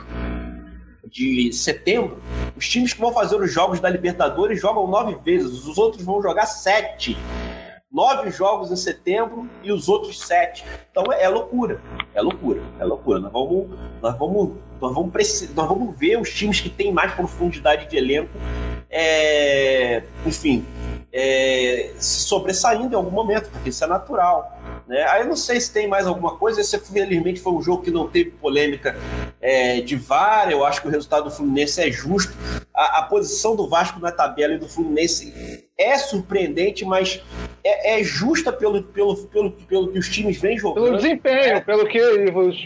de 1.10 1.52
setembro, 1.52 2.18
os 2.56 2.68
times 2.68 2.92
que 2.92 3.00
vão 3.00 3.12
fazer 3.12 3.36
os 3.36 3.52
jogos 3.52 3.80
da 3.80 3.88
Libertadores 3.88 4.60
jogam 4.60 4.86
nove 4.86 5.16
vezes, 5.24 5.64
os 5.66 5.78
outros 5.78 6.02
vão 6.04 6.22
jogar 6.22 6.46
sete 6.46 7.16
nove 7.90 8.30
jogos 8.30 8.70
em 8.70 8.76
setembro 8.76 9.48
e 9.62 9.72
os 9.72 9.88
outros 9.88 10.20
sete. 10.20 10.64
Então 10.90 11.04
é, 11.12 11.24
é 11.24 11.28
loucura, 11.28 11.80
é 12.14 12.20
loucura, 12.20 12.62
é 12.78 12.84
loucura. 12.84 13.18
Nós 13.20 13.32
vamos, 13.32 13.70
nós 14.00 14.18
vamos, 14.18 14.58
nós 14.80 14.94
vamos, 14.94 15.12
nós 15.54 15.68
vamos 15.68 15.98
ver 15.98 16.20
os 16.20 16.32
times 16.32 16.60
que 16.60 16.68
têm 16.68 16.92
mais 16.92 17.12
profundidade 17.12 17.88
de 17.88 17.96
elenco, 17.96 18.30
é, 18.90 20.02
enfim, 20.24 20.64
é, 21.12 21.90
se 21.98 22.20
sobressaindo 22.20 22.92
em 22.92 22.96
algum 22.96 23.10
momento, 23.10 23.50
porque 23.50 23.70
isso 23.70 23.82
é 23.82 23.86
natural. 23.86 24.58
Né? 24.86 25.02
Aí 25.10 25.22
eu 25.22 25.26
não 25.26 25.36
sei 25.36 25.60
se 25.60 25.72
tem 25.72 25.86
mais 25.86 26.06
alguma 26.06 26.36
coisa. 26.36 26.60
Esse, 26.60 26.78
felizmente, 26.78 27.40
foi 27.40 27.52
um 27.52 27.62
jogo 27.62 27.82
que 27.82 27.90
não 27.90 28.08
teve 28.08 28.30
polêmica 28.30 28.96
é, 29.40 29.80
de 29.80 29.96
VAR. 29.96 30.50
Eu 30.50 30.64
acho 30.64 30.80
que 30.80 30.88
o 30.88 30.90
resultado 30.90 31.24
do 31.24 31.30
Fluminense 31.30 31.80
é 31.80 31.90
justo. 31.90 32.32
A, 32.74 33.00
a, 33.00 33.02
posição 33.02 33.54
do 33.54 33.68
Vasco 33.68 34.00
na 34.00 34.10
tabela 34.10 34.54
e 34.54 34.58
do 34.58 34.68
Fluminense 34.68 35.68
é 35.76 35.98
surpreendente, 35.98 36.84
mas 36.84 37.22
é, 37.64 38.00
é, 38.00 38.04
justa 38.04 38.52
pelo, 38.52 38.82
pelo, 38.82 39.16
pelo, 39.16 39.50
pelo 39.50 39.88
que 39.88 39.98
os 39.98 40.08
times 40.08 40.40
vêm 40.40 40.58
jogando. 40.58 40.84
Pelo 40.84 40.96
desempenho, 40.96 41.56
é. 41.56 41.60
pelo 41.60 41.86
que, 41.86 41.98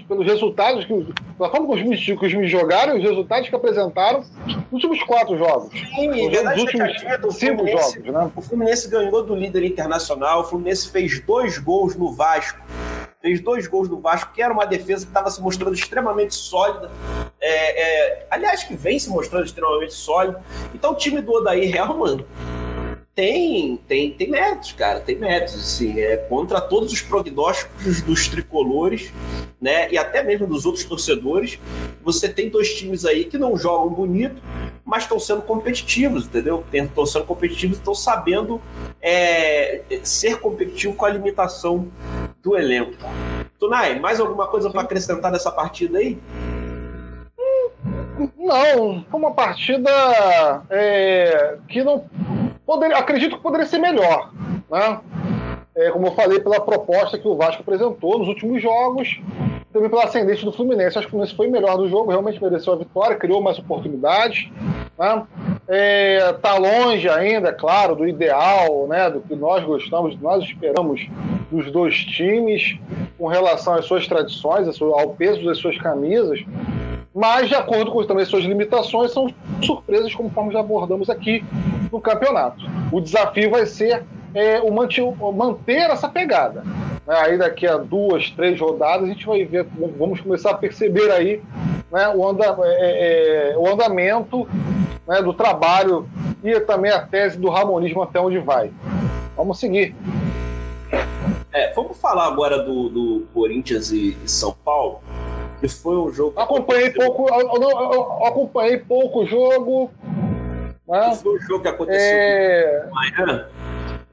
pelos 0.07 0.27
resultados, 0.27 0.85
que, 0.85 0.95
pela 1.37 1.51
forma 1.51 1.67
que 1.67 1.75
os, 1.75 1.81
times, 1.81 2.05
que 2.05 2.27
os 2.27 2.31
times 2.31 2.51
jogaram, 2.51 2.97
os 2.97 3.03
resultados 3.03 3.49
que 3.49 3.55
apresentaram 3.55 4.25
nos 4.47 4.85
últimos 4.85 5.03
quatro 5.03 5.37
jogos. 5.37 5.71
Sim, 5.73 6.09
nos 6.09 6.59
últimos 6.59 6.93
cinco 7.33 7.67
jogos. 7.67 7.97
Né? 7.97 8.31
O 8.37 8.43
Fluminense 8.43 8.89
ganhou 8.89 9.23
do 9.23 9.35
líder 9.35 9.65
internacional, 9.65 10.43
o 10.43 10.45
Fluminense 10.45 10.91
fez 10.91 11.21
dois 11.21 11.59
gols 11.59 11.97
no 11.97 12.13
Vasco. 12.13 12.61
Fez 13.21 13.41
dois 13.41 13.69
gols 13.69 13.89
no 13.89 14.01
Vasco, 14.01 14.33
que 14.33 14.43
era 14.43 14.53
uma 14.53 14.67
defesa 14.67 15.07
que 15.07 15.11
estava 15.11 15.31
se 15.31 15.41
mostrando 15.41 15.75
extremamente 15.75 16.35
sólida. 16.35 16.91
É, 17.41 17.83
é, 17.83 18.27
aliás, 18.29 18.65
que 18.65 18.75
vem 18.75 18.99
se 18.99 19.09
mostrando 19.09 19.45
extremamente 19.45 19.95
sólida. 19.95 20.43
Então 20.75 20.91
o 20.91 20.97
time 20.97 21.21
do 21.21 21.33
Odair 21.33 21.73
Helman 21.75 22.25
tem, 23.15 23.77
tem, 23.89 24.11
tem 24.11 24.31
méritos, 24.31 24.73
cara, 24.73 25.01
tem 25.01 25.17
méritos, 25.17 25.55
assim, 25.55 26.01
é 26.01 26.17
contra 26.17 26.61
todos 26.61 26.93
os 26.93 27.03
prognósticos 27.03 28.01
dos 28.01 28.27
tricolores, 28.29 29.13
né, 29.61 29.91
e 29.93 29.99
até 29.99 30.23
mesmo 30.23 30.47
dos 30.47 30.65
outros 30.65 30.85
torcedores, 30.85 31.59
você 32.03 32.29
tem 32.29 32.49
dois 32.49 32.75
times 32.75 33.05
aí 33.05 33.25
que 33.25 33.37
não 33.37 33.57
jogam 33.57 33.91
bonito, 33.91 34.41
mas 34.85 35.05
estão 35.05 35.21
sendo 35.21 35.43
competitivos, 35.43 36.27
entendeu? 36.27 36.65
Estão 36.73 37.07
sendo 37.07 37.25
competitivos, 37.25 37.79
estão 37.79 37.95
sabendo 37.95 38.61
é, 39.01 39.83
ser 40.03 40.41
competitivo 40.41 40.95
com 40.95 41.05
a 41.05 41.11
limitação 41.11 41.89
do 42.43 42.57
elenco. 42.57 42.93
Tunai, 43.59 43.99
mais 44.01 44.19
alguma 44.19 44.49
coisa 44.49 44.69
para 44.71 44.83
acrescentar 44.83 45.31
nessa 45.31 45.53
partida 45.53 45.99
aí? 45.99 46.19
Não, 48.37 49.05
foi 49.09 49.21
uma 49.21 49.33
partida 49.33 49.91
é, 50.69 51.59
que 51.69 51.83
não 51.83 52.05
poderia, 52.73 52.97
acredito 52.97 53.37
que 53.37 53.43
poderia 53.43 53.67
ser 53.67 53.79
melhor, 53.79 54.31
né? 54.71 55.01
É, 55.75 55.91
como 55.91 56.07
eu 56.07 56.13
falei, 56.13 56.39
pela 56.39 56.61
proposta 56.61 57.19
que 57.19 57.27
o 57.27 57.35
Vasco 57.35 57.63
apresentou 57.63 58.19
nos 58.19 58.29
últimos 58.29 58.61
jogos, 58.63 59.19
também 59.73 59.89
pela 59.89 60.05
ascendente 60.05 60.45
do 60.45 60.53
Fluminense. 60.53 60.99
Acho 60.99 61.07
que 61.07 61.07
o 61.07 61.11
Fluminense 61.11 61.35
foi 61.35 61.49
melhor 61.49 61.79
do 61.79 61.89
jogo, 61.89 62.11
realmente 62.11 62.43
mereceu 62.43 62.75
a 62.75 62.77
vitória, 62.77 63.17
criou 63.17 63.41
mais 63.41 63.59
oportunidades. 63.59 64.51
Né? 64.99 65.23
É, 65.67 66.33
tá 66.35 66.59
longe 66.59 67.09
ainda, 67.09 67.49
é 67.49 67.53
claro, 67.53 67.97
do 67.97 68.07
ideal, 68.07 68.87
né, 68.87 69.09
do 69.09 69.21
que 69.21 69.35
nós 69.35 69.65
gostamos, 69.65 70.19
nós 70.21 70.45
esperamos 70.45 71.09
dos 71.51 71.71
dois 71.71 71.97
times 71.97 72.79
com 73.19 73.27
relação 73.27 73.75
às 73.75 73.87
suas 73.87 74.07
tradições, 74.07 74.69
ao 74.81 75.11
peso 75.11 75.45
das 75.45 75.57
suas 75.57 75.79
camisas. 75.79 76.45
Mas, 77.15 77.49
de 77.49 77.55
acordo 77.55 77.91
com 77.93 78.05
também 78.05 78.25
suas 78.25 78.45
limitações, 78.45 79.13
são 79.13 79.33
surpresas, 79.63 80.15
conforme 80.15 80.53
já 80.53 80.61
abordamos 80.61 81.11
aqui 81.11 81.45
no 81.91 82.01
campeonato. 82.01 82.65
O 82.91 83.01
desafio 83.01 83.51
vai 83.51 83.67
ser 83.67 84.03
é, 84.35 84.61
o 84.61 85.33
manter 85.33 85.91
essa 85.91 86.09
pegada. 86.09 86.65
Né? 87.07 87.15
Aí 87.17 87.39
daqui 87.39 87.67
a 87.67 87.77
duas, 87.77 88.31
três 88.31 88.59
rodadas 88.59 89.09
a 89.09 89.13
gente 89.13 89.27
vai 89.27 89.45
ver, 89.45 89.67
vamos 89.99 90.21
começar 90.21 90.53
a 90.53 90.55
perceber 90.55 91.11
aí 91.11 91.43
né, 91.91 92.09
o, 92.15 92.27
anda, 92.27 92.57
é, 92.63 93.53
é, 93.53 93.59
o 93.59 93.67
andamento 93.69 94.49
né, 95.07 95.21
do 95.21 95.35
trabalho 95.35 96.09
e 96.43 96.59
também 96.61 96.91
a 96.91 97.01
tese 97.01 97.39
do 97.39 97.51
ramonismo 97.51 98.03
até 98.03 98.19
onde 98.19 98.39
vai. 98.39 98.73
Vamos 99.37 99.59
seguir. 99.59 99.95
É, 101.53 101.73
vamos 101.75 101.99
falar 101.99 102.27
agora 102.29 102.63
do, 102.63 102.89
do 102.89 103.27
Corinthians 103.35 103.93
e, 103.93 104.17
e 104.25 104.31
São 104.31 104.57
Paulo, 104.65 105.01
que 105.63 105.69
foi 105.69 105.97
um 105.97 106.13
jogo. 106.13 106.39
Acompanhei 106.39 106.91
pouco, 106.91 107.29
eu, 107.29 107.41
eu, 107.41 107.93
eu, 107.93 108.27
acompanhei 108.27 108.79
pouco 108.79 109.23
o 109.23 109.27
jogo. 109.27 109.91
Né? 110.89 111.15
Foi 111.23 111.37
um 111.37 111.41
jogo 111.41 111.63
que 111.63 111.69
aconteceu 111.69 112.01
é... 112.01 112.89
amanhã, 112.91 113.49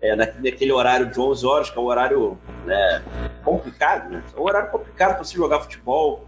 é, 0.01 0.15
naquele 0.15 0.72
horário 0.72 1.08
de 1.08 1.20
11 1.20 1.46
horas, 1.46 1.70
que 1.70 1.77
é 1.77 1.82
um 1.82 1.86
horário 1.86 2.38
né, 2.65 3.01
complicado, 3.44 4.10
né? 4.12 4.24
É 4.36 4.39
um 4.39 4.44
horário 4.44 4.70
complicado 4.70 5.15
para 5.15 5.24
se 5.24 5.36
jogar 5.36 5.60
futebol. 5.60 6.25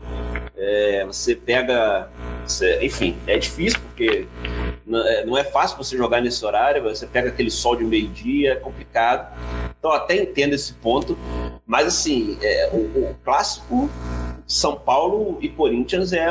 É, 0.58 1.06
você 1.06 1.36
pega. 1.36 2.10
Você, 2.46 2.84
enfim, 2.84 3.16
é 3.28 3.38
difícil 3.38 3.80
porque 3.80 4.28
é, 5.06 5.26
não 5.26 5.38
é 5.38 5.44
fácil 5.44 5.78
você 5.78 5.96
jogar 5.96 6.20
nesse 6.20 6.44
horário. 6.44 6.84
Você 6.84 7.06
pega 7.06 7.30
aquele 7.30 7.52
sol 7.52 7.76
de 7.76 7.84
meio-dia, 7.84 8.54
é 8.54 8.56
complicado. 8.56 9.32
Então, 9.78 9.92
até 9.92 10.16
entendo 10.16 10.54
esse 10.54 10.74
ponto. 10.74 11.18
Mas, 11.66 11.88
assim, 11.88 12.38
é, 12.42 12.70
o, 12.74 12.78
o, 12.78 13.16
clássico 13.24 13.90
São 14.52 14.76
Paulo 14.76 15.38
e 15.40 15.48
Corinthians 15.48 16.12
é. 16.12 16.28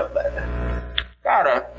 Cara, 1.22 1.70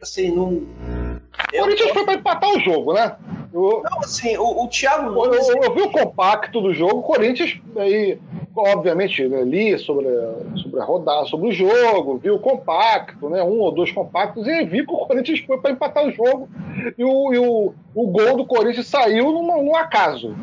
assim, 0.00 0.34
não. 0.34 0.48
O 0.48 1.60
Corinthians 1.60 1.90
foi 1.90 2.04
para 2.06 2.14
empatar 2.14 2.48
o 2.48 2.58
jogo, 2.58 2.94
né? 2.94 3.16
Eu, 3.52 3.82
não, 3.84 3.98
assim, 3.98 4.34
o, 4.38 4.64
o 4.64 4.68
Thiago 4.68 5.10
Nunes. 5.10 5.46
Eu, 5.46 5.56
eu, 5.56 5.62
eu, 5.64 5.74
vi 5.74 5.82
o 5.82 5.90
compacto 5.90 6.62
do 6.62 6.72
jogo, 6.72 7.00
o 7.00 7.02
Corinthians, 7.02 7.60
aí, 7.76 8.18
obviamente, 8.56 9.28
né, 9.28 9.42
li 9.42 9.78
sobre, 9.78 10.08
sobre 10.56 10.80
a 10.80 10.84
rodada, 10.84 11.26
sobre 11.26 11.50
o 11.50 11.52
jogo, 11.52 12.16
vi 12.16 12.30
o 12.30 12.38
compacto, 12.38 13.28
né? 13.28 13.42
Um 13.42 13.60
ou 13.60 13.72
dois 13.72 13.92
compactos, 13.92 14.46
e 14.46 14.64
vi 14.64 14.86
que 14.86 14.92
o 14.92 15.06
Corinthians 15.06 15.40
foi 15.40 15.58
para 15.58 15.72
empatar 15.72 16.06
o 16.06 16.12
jogo. 16.12 16.48
E 16.96 17.04
o, 17.04 17.34
e 17.34 17.38
o, 17.38 17.74
o 17.94 18.06
gol 18.06 18.38
do 18.38 18.46
Corinthians 18.46 18.86
saiu 18.86 19.30
numa, 19.32 19.58
num 19.58 19.76
acaso. 19.76 20.34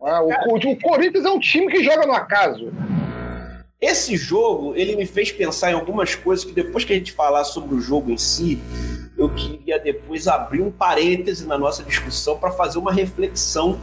Ah, 0.00 0.22
o, 0.22 0.28
o 0.28 0.80
Corinthians 0.80 1.24
é 1.24 1.30
um 1.30 1.40
time 1.40 1.66
que 1.66 1.82
joga 1.82 2.06
no 2.06 2.12
acaso. 2.12 2.72
Esse 3.84 4.16
jogo, 4.16 4.74
ele 4.74 4.96
me 4.96 5.04
fez 5.04 5.30
pensar 5.30 5.70
em 5.70 5.74
algumas 5.74 6.14
coisas 6.14 6.42
que 6.42 6.52
depois 6.52 6.86
que 6.86 6.94
a 6.94 6.96
gente 6.96 7.12
falar 7.12 7.44
sobre 7.44 7.74
o 7.74 7.80
jogo 7.82 8.10
em 8.10 8.16
si, 8.16 8.58
eu 9.14 9.28
queria 9.28 9.78
depois 9.78 10.26
abrir 10.26 10.62
um 10.62 10.70
parêntese 10.70 11.46
na 11.46 11.58
nossa 11.58 11.82
discussão 11.82 12.38
para 12.38 12.50
fazer 12.50 12.78
uma 12.78 12.90
reflexão 12.90 13.78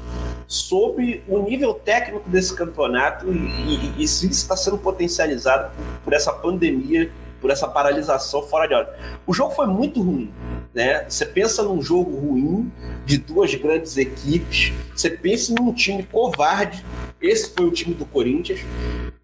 sobre 0.48 1.24
o 1.28 1.38
nível 1.44 1.76
técnico 1.76 2.28
desse 2.28 2.56
campeonato 2.56 3.32
e, 3.32 3.38
e, 3.38 4.04
e 4.04 4.08
se 4.08 4.26
isso 4.26 4.42
está 4.42 4.58
sendo 4.58 4.80
potencializado 4.80 5.70
por, 5.76 6.06
por 6.06 6.14
essa 6.14 6.34
pandemia, 6.34 7.12
por 7.40 7.52
essa 7.52 7.68
paralisação 7.68 8.42
fora 8.42 8.68
de 8.68 8.74
hora. 8.74 9.00
O 9.28 9.34
jogo 9.36 9.54
foi 9.54 9.68
muito 9.68 10.02
ruim. 10.02 10.34
Né? 10.74 11.06
Você 11.08 11.28
pensa 11.28 11.62
num 11.62 11.80
jogo 11.80 12.18
ruim 12.18 12.72
de 13.06 13.20
duas 13.20 13.54
grandes 13.54 13.98
equipes, 13.98 14.74
você 14.96 15.12
pensa 15.12 15.54
num 15.54 15.72
time 15.72 16.02
covarde. 16.02 16.84
Esse 17.22 17.54
foi 17.54 17.66
o 17.66 17.72
time 17.72 17.94
do 17.94 18.06
Corinthians. 18.06 18.62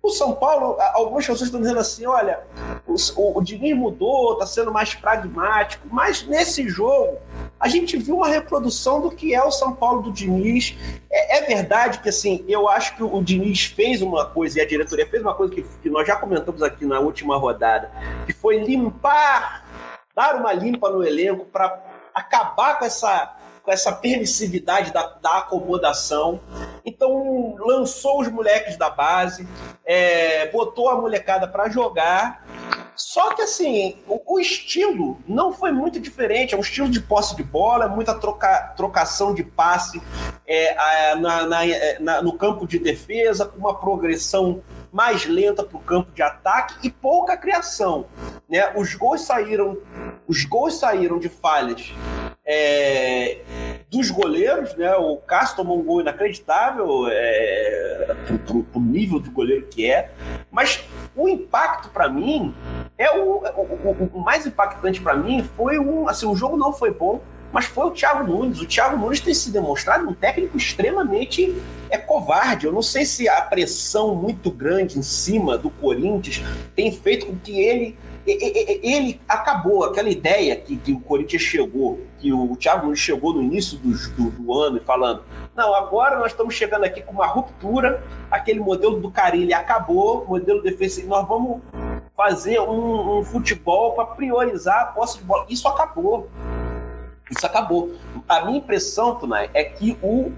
O 0.01 0.09
São 0.09 0.33
Paulo, 0.35 0.77
algumas 0.93 1.25
pessoas 1.25 1.47
estão 1.47 1.59
dizendo 1.59 1.79
assim: 1.79 2.05
olha, 2.05 2.41
o, 2.85 2.95
o, 3.15 3.39
o 3.39 3.43
Diniz 3.43 3.75
mudou, 3.75 4.33
está 4.33 4.45
sendo 4.45 4.71
mais 4.71 4.93
pragmático, 4.93 5.87
mas 5.91 6.25
nesse 6.25 6.69
jogo 6.69 7.17
a 7.59 7.67
gente 7.67 7.97
viu 7.97 8.17
uma 8.17 8.27
reprodução 8.27 9.01
do 9.01 9.09
que 9.09 9.33
é 9.33 9.43
o 9.43 9.51
São 9.51 9.73
Paulo 9.73 10.03
do 10.03 10.11
Diniz. 10.11 10.75
É, 11.11 11.39
é 11.39 11.41
verdade 11.41 11.99
que 11.99 12.09
assim, 12.09 12.45
eu 12.47 12.69
acho 12.69 12.95
que 12.95 13.03
o, 13.03 13.21
Diniz 13.21 13.65
fez 13.65 14.01
uma 14.01 14.25
coisa 14.25 14.59
e 14.59 14.61
a 14.61 14.67
diretoria 14.67 15.07
fez 15.07 15.21
uma 15.21 15.33
coisa 15.33 15.53
que, 15.53 15.63
que 15.81 15.89
nós 15.89 16.07
já 16.07 16.15
comentamos 16.15 16.61
aqui 16.61 16.85
na 16.85 16.99
última 16.99 17.35
rodada, 17.35 17.91
que 18.25 18.33
foi 18.33 18.59
limpar, 18.59 19.65
dar 20.15 20.35
uma 20.35 20.53
limpa 20.53 20.89
no 20.89 21.03
elenco 21.03 21.45
para 21.45 21.83
acabar 22.13 22.79
com 22.79 22.85
essa 22.85 23.36
com 23.67 23.73
essa 23.73 23.91
permissividade 23.91 24.93
da, 24.93 25.03
da 25.21 25.39
acomodação. 25.39 26.39
Então, 26.85 27.53
lançou 27.59 28.21
os 28.21 28.29
moleques 28.29 28.77
da 28.77 28.89
base, 28.89 29.45
é, 29.85 30.47
botou 30.51 30.87
a 30.87 30.95
molecada 30.95 31.45
para 31.49 31.67
jogar. 31.67 32.47
Só 32.95 33.33
que, 33.33 33.41
assim, 33.41 33.97
o, 34.07 34.21
o, 34.25 34.39
estilo 34.39 35.19
não 35.27 35.51
foi 35.51 35.73
muito 35.73 35.99
diferente. 35.99 36.55
É 36.55 36.57
um 36.57 36.61
estilo 36.61 36.89
de 36.89 37.01
posse 37.01 37.35
de 37.35 37.43
bola, 37.43 37.85
é 37.85 37.89
muita 37.89 38.15
troca, 38.15 38.73
trocação 38.77 39.33
de 39.33 39.43
passe 39.43 40.01
é, 40.47 41.13
na, 41.15 41.45
na, 41.45 41.67
é, 41.67 41.99
na, 41.99 42.21
no 42.21 42.37
campo 42.37 42.65
de 42.65 42.79
defesa, 42.79 43.45
com 43.45 43.57
uma 43.57 43.77
progressão 43.77 44.63
mais 44.93 45.25
lenta 45.25 45.61
para 45.61 45.77
o 45.77 45.81
campo 45.81 46.09
de 46.13 46.21
ataque 46.21 46.87
e 46.87 46.89
pouca 46.89 47.35
criação. 47.35 48.05
Né? 48.49 48.71
Os 48.77 48.95
gols 48.95 49.23
saíram, 49.23 49.77
os 50.25 50.45
gols 50.45 50.79
saíram 50.79 51.19
de 51.19 51.27
falhas 51.27 51.93
é, 52.47 53.39
dos 53.91 54.09
goleiros, 54.09 54.73
né? 54.75 54.95
O 54.95 55.17
Cássio 55.17 55.57
tomou 55.57 55.79
um 55.79 55.83
gol 55.83 55.99
inacreditável 55.99 57.07
é, 57.09 58.15
pro, 58.45 58.63
pro, 58.63 58.79
nível 58.81 59.19
de 59.19 59.29
goleiro 59.29 59.67
que 59.67 59.91
é, 59.91 60.09
mas 60.49 60.81
o 61.13 61.27
impacto 61.27 61.89
para 61.89 62.07
mim 62.07 62.55
é 62.97 63.11
o, 63.11 63.43
o, 63.43 64.09
o 64.13 64.19
mais 64.21 64.45
impactante 64.45 65.01
para 65.01 65.15
mim 65.15 65.43
foi 65.57 65.77
um, 65.77 66.07
assim, 66.07 66.25
o 66.25 66.35
jogo 66.35 66.55
não 66.55 66.71
foi 66.71 66.91
bom, 66.91 67.21
mas 67.51 67.65
foi 67.65 67.85
o 67.85 67.91
Thiago 67.91 68.23
Nunes. 68.23 68.61
O 68.61 68.65
Thiago 68.65 68.97
Nunes 68.97 69.19
tem 69.19 69.33
se 69.33 69.51
demonstrado 69.51 70.07
um 70.07 70.13
técnico 70.13 70.57
extremamente 70.57 71.53
é 71.89 71.97
covarde. 71.97 72.65
Eu 72.65 72.71
não 72.71 72.81
sei 72.81 73.05
se 73.05 73.27
a 73.27 73.41
pressão 73.41 74.15
muito 74.15 74.51
grande 74.51 74.97
em 74.97 75.01
cima 75.01 75.57
do 75.57 75.69
Corinthians 75.69 76.41
tem 76.75 76.91
feito 76.91 77.25
com 77.25 77.35
que 77.37 77.59
ele 77.59 77.97
ele 78.27 79.19
acabou 79.27 79.85
aquela 79.85 80.09
ideia 80.09 80.55
que, 80.55 80.75
que 80.75 80.91
o 80.91 80.99
Corinthians 80.99 81.41
chegou, 81.41 82.01
que 82.19 82.33
o 82.33 82.55
Thiago 82.57 82.85
Nunes 82.85 82.99
chegou 82.99 83.33
no 83.33 83.41
início 83.41 83.77
do, 83.77 83.91
do, 84.15 84.29
do, 84.31 84.53
ano 84.53 84.79
falando: 84.81 85.23
não, 85.55 85.73
agora 85.73 86.19
nós 86.19 86.31
estamos 86.31 86.53
chegando 86.53 86.83
aqui 86.83 87.01
com 87.01 87.13
uma 87.13 87.27
ruptura, 87.27 88.03
aquele 88.29 88.59
modelo 88.59 88.99
do 88.99 89.09
Carilli 89.09 89.53
acabou, 89.53 90.25
modelo 90.27 90.61
defensivo, 90.61 91.07
nós 91.07 91.27
vamos 91.27 91.61
fazer 92.15 92.59
um, 92.59 93.19
um 93.19 93.23
futebol 93.23 93.93
para 93.93 94.05
priorizar 94.05 94.81
a 94.81 94.85
posse 94.87 95.19
de 95.19 95.23
bola. 95.23 95.45
Isso 95.47 95.67
acabou. 95.67 96.29
Isso 97.29 97.45
acabou. 97.45 97.91
A 98.27 98.45
minha 98.45 98.57
impressão, 98.57 99.15
Tunai, 99.15 99.49
é 99.53 99.63
que 99.63 99.97
o 100.01 100.31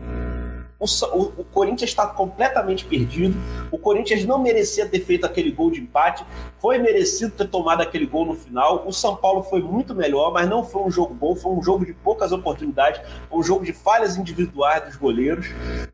o, 0.80 0.86
o, 0.86 1.42
o, 1.42 1.44
Corinthians 1.44 1.90
está 1.90 2.08
completamente 2.08 2.86
perdido. 2.86 3.38
O 3.70 3.78
Corinthians 3.78 4.24
não 4.24 4.40
merecia 4.40 4.88
ter 4.88 5.02
feito 5.02 5.26
aquele 5.26 5.52
gol 5.52 5.70
de 5.70 5.82
empate. 5.82 6.26
Foi 6.58 6.78
merecido 6.78 7.34
ter 7.34 7.50
tomado 7.50 7.82
aquele 7.82 8.06
gol 8.06 8.26
no 8.26 8.34
final. 8.34 8.88
O 8.88 8.94
São 8.94 9.14
Paulo 9.18 9.44
foi 9.44 9.62
muito 9.62 9.94
melhor, 9.94 10.32
mas 10.32 10.48
não 10.48 10.64
foi 10.64 10.84
um 10.84 10.90
jogo 10.90 11.14
bom. 11.14 11.36
Foi 11.36 11.52
um 11.52 11.62
jogo 11.62 11.86
de 11.86 11.94
poucas 11.94 12.32
oportunidades. 12.32 13.02
um 13.30 13.44
jogo 13.44 13.66
de 13.66 13.74
falhas 13.74 14.16
individuais 14.16 14.86
dos 14.86 14.96
goleiros. 14.96 15.48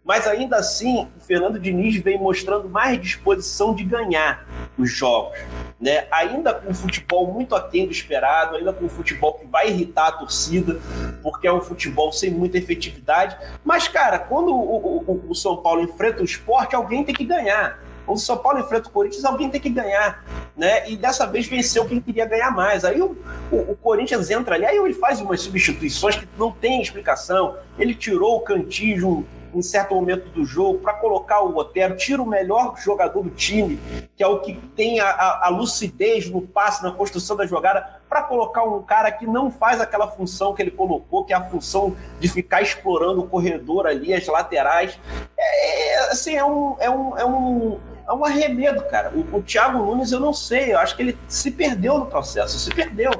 Mas 0.04 0.28
ainda 0.28 0.58
assim, 0.58 1.08
o 1.18 1.20
Fernando 1.20 1.60
Diniz 1.60 1.96
vem 2.04 2.20
mostrando 2.20 2.70
mais 2.70 3.02
disposição 3.02 3.74
de 3.74 3.84
ganhar 3.84 4.46
os 4.78 4.92
jogos. 4.92 5.40
Né? 5.82 6.06
Ainda 6.12 6.54
com 6.54 6.70
o 6.70 6.76
futebol 6.76 7.34
muito 7.34 7.56
aquém 7.56 7.88
do 7.88 7.92
esperado, 7.92 8.56
ainda 8.56 8.72
com 8.72 8.86
o 8.86 8.90
futebol 8.90 9.34
que 9.34 9.48
vai 9.48 9.70
irritar 9.70 10.08
a 10.10 10.12
torcida, 10.12 10.80
porque 11.24 11.48
é 11.48 11.54
um 11.54 11.62
futebol 11.62 12.12
sem 12.12 12.30
muita 12.30 12.60
efetividade. 12.60 13.36
Mas, 13.64 13.88
cara, 13.88 14.20
quando 14.20 14.54
o 14.54 14.75
o, 14.78 15.26
o, 15.30 15.36
São 15.36 15.58
Paulo 15.58 15.82
enfrenta 15.82 16.22
o 16.22 16.26
esporte, 16.26 16.76
alguém 16.76 17.04
tem 17.04 17.14
que 17.14 17.24
ganhar. 17.24 17.80
Quando 18.06 18.18
o 18.18 18.22
São 18.22 18.38
Paulo 18.38 18.60
enfrenta 18.60 18.88
o 18.88 18.92
Corinthians, 18.92 19.26
alguém 19.26 19.50
tem 19.50 19.60
que 19.60 19.70
ganhar. 19.70 20.24
Né? 20.56 20.90
E 20.90 20.96
dessa 20.96 21.26
vez 21.26 21.48
venceu 21.48 21.86
quem 21.86 22.00
queria 22.00 22.26
ganhar 22.26 22.52
mais. 22.52 22.86
Aí 22.86 23.02
o, 23.02 23.18
o, 23.52 23.72
o 23.72 23.76
Corinthians 23.76 24.30
entra 24.30 24.56
ali, 24.56 24.66
aí 24.66 24.78
ele 24.78 24.94
faz 24.94 25.20
umas 25.20 25.42
substituições 25.42 26.16
que 26.16 26.28
não 26.38 26.52
tem 26.52 26.82
explicação. 26.82 27.58
Ele 27.80 27.96
tirou 27.96 28.38
o 28.38 28.42
Cantijo 28.42 29.26
em 29.58 29.62
certo 29.62 29.96
momento 29.96 30.30
do 30.30 30.46
jogo 30.46 30.80
para 30.80 30.94
colocar 30.94 31.42
o 31.42 31.56
Otero, 31.56 31.96
tira 31.96 32.22
o 32.22 32.26
melhor 32.26 32.76
jogador 32.78 33.24
do 33.24 33.30
time, 33.30 33.80
que 34.16 34.24
é 34.24 34.28
o 34.28 34.40
que 34.40 34.54
tem 34.76 35.00
a, 35.00 35.10
a, 35.10 35.48
a 35.48 35.50
lucidez 35.50 36.30
no 36.30 36.42
passe, 36.42 36.84
na 36.84 36.92
construção 36.92 37.36
da 37.36 37.46
jogada, 37.46 38.02
para 38.10 38.24
colocar 38.24 38.64
um 38.64 38.82
cara 38.84 39.12
que 39.12 39.26
não 39.26 39.52
faz 39.52 39.82
aquela 39.82 40.08
função 40.08 40.54
que 40.54 40.62
ele 40.62 40.72
colocou, 40.72 41.24
que 41.26 41.34
é 41.34 41.36
a 41.36 41.44
função 41.44 41.96
de 42.20 42.28
ficar 42.28 42.62
explorando 42.62 43.22
o 43.22 43.28
corredor 43.28 43.88
ali, 43.88 44.14
as 44.14 44.28
laterais. 44.28 45.00
É, 45.38 45.94
é 45.94 46.00
assim, 46.12 46.36
é 46.36 46.46
um, 46.46 46.76
é 46.80 46.90
um, 46.90 47.18
é 47.18 47.26
um, 47.26 47.80
é 48.08 48.14
um 48.14 48.26
arremedo, 48.26 48.84
cara. 48.84 49.12
O, 49.16 49.38
o 49.38 49.42
Thiago 49.42 49.80
Nunes, 49.80 50.12
eu 50.12 50.20
não 50.20 50.34
sei, 50.34 50.74
eu 50.74 50.80
acho 50.80 50.96
que 50.96 51.02
ele 51.02 51.18
se 51.28 51.52
perdeu 51.52 51.98
no 51.98 52.06
processo, 52.06 52.58
se 52.60 52.74
perdeu. 52.74 53.12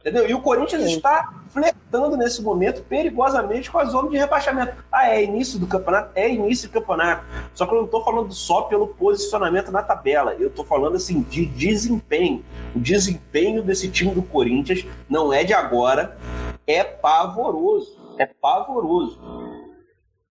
Entendeu? 0.00 0.28
E 0.28 0.34
o 0.34 0.40
Corinthians 0.40 0.84
Sim. 0.84 0.96
está 0.96 1.34
flertando 1.56 2.18
nesse 2.18 2.42
momento 2.42 2.82
perigosamente 2.82 3.70
com 3.70 3.78
a 3.78 3.86
zona 3.86 4.10
de 4.10 4.18
rebaixamento. 4.18 4.74
Ah, 4.92 5.08
é 5.08 5.24
início 5.24 5.58
do 5.58 5.66
campeonato? 5.66 6.10
É 6.14 6.28
início 6.28 6.68
do 6.68 6.72
campeonato. 6.72 7.24
Só 7.54 7.64
que 7.64 7.72
eu 7.72 7.78
não 7.78 7.84
estou 7.86 8.04
falando 8.04 8.30
só 8.32 8.62
pelo 8.62 8.88
posicionamento 8.88 9.72
na 9.72 9.82
tabela. 9.82 10.34
Eu 10.34 10.48
estou 10.48 10.66
falando 10.66 10.96
assim 10.96 11.22
de 11.22 11.46
desempenho. 11.46 12.44
O 12.74 12.78
desempenho 12.78 13.62
desse 13.62 13.90
time 13.90 14.14
do 14.14 14.22
Corinthians 14.22 14.84
não 15.08 15.32
é 15.32 15.44
de 15.44 15.54
agora, 15.54 16.18
é 16.66 16.84
pavoroso. 16.84 17.96
É 18.18 18.26
pavoroso. 18.26 19.18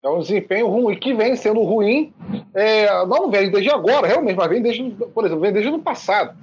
É 0.01 0.09
um 0.09 0.21
desempenho 0.21 0.69
ruim, 0.69 0.97
que 0.97 1.13
vem 1.13 1.35
sendo 1.35 1.61
ruim, 1.65 2.15
é, 2.55 3.05
não 3.07 3.29
vem 3.29 3.51
desde 3.51 3.69
agora, 3.69 4.07
realmente, 4.07 4.37
mas 4.37 4.49
vem 4.49 4.63
desde, 4.63 4.91
por 5.13 5.25
exemplo, 5.25 5.41
vem 5.41 5.53
desde 5.53 5.69
o 5.69 5.75
ano 5.75 5.83
passado. 5.83 6.37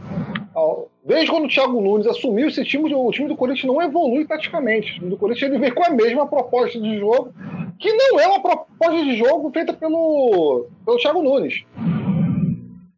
Desde 1.06 1.30
quando 1.30 1.46
o 1.46 1.48
Thiago 1.48 1.80
Nunes 1.80 2.08
assumiu 2.08 2.48
esse 2.48 2.65
time, 2.65 2.91
o 2.91 3.12
time 3.12 3.28
do 3.28 3.36
Corinthians 3.36 3.72
não 3.72 3.80
evolui 3.80 4.26
taticamente. 4.26 4.91
O 4.91 4.96
time 4.96 5.10
do 5.12 5.18
Corinthians 5.18 5.52
ele 5.52 5.60
vem 5.60 5.72
com 5.72 5.86
a 5.86 5.91
mesma 5.91 6.26
proposta 6.26 6.82
de 6.82 6.98
jogo, 6.98 7.32
que 7.78 7.94
não 7.94 8.20
é 8.20 8.28
uma 8.28 8.41
proposta 8.41 9.04
de 9.04 9.15
jogo 9.15 9.52
feita 9.52 9.72
pelo, 9.72 10.65
pelo 10.84 10.98
Thiago 10.98 11.22
Nunes. 11.22 11.63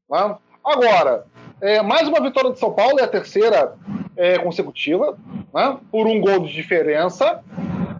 Né? 0.09 0.35
Agora, 0.63 1.25
é, 1.59 1.81
mais 1.81 2.07
uma 2.07 2.21
vitória 2.21 2.51
de 2.51 2.59
São 2.59 2.71
Paulo, 2.71 2.97
é 2.97 3.03
a 3.03 3.09
terceira 3.09 3.75
é, 4.15 4.39
consecutiva, 4.39 5.17
né? 5.53 5.77
por 5.91 6.07
um 6.07 6.21
gol 6.21 6.39
de 6.39 6.53
diferença. 6.53 7.43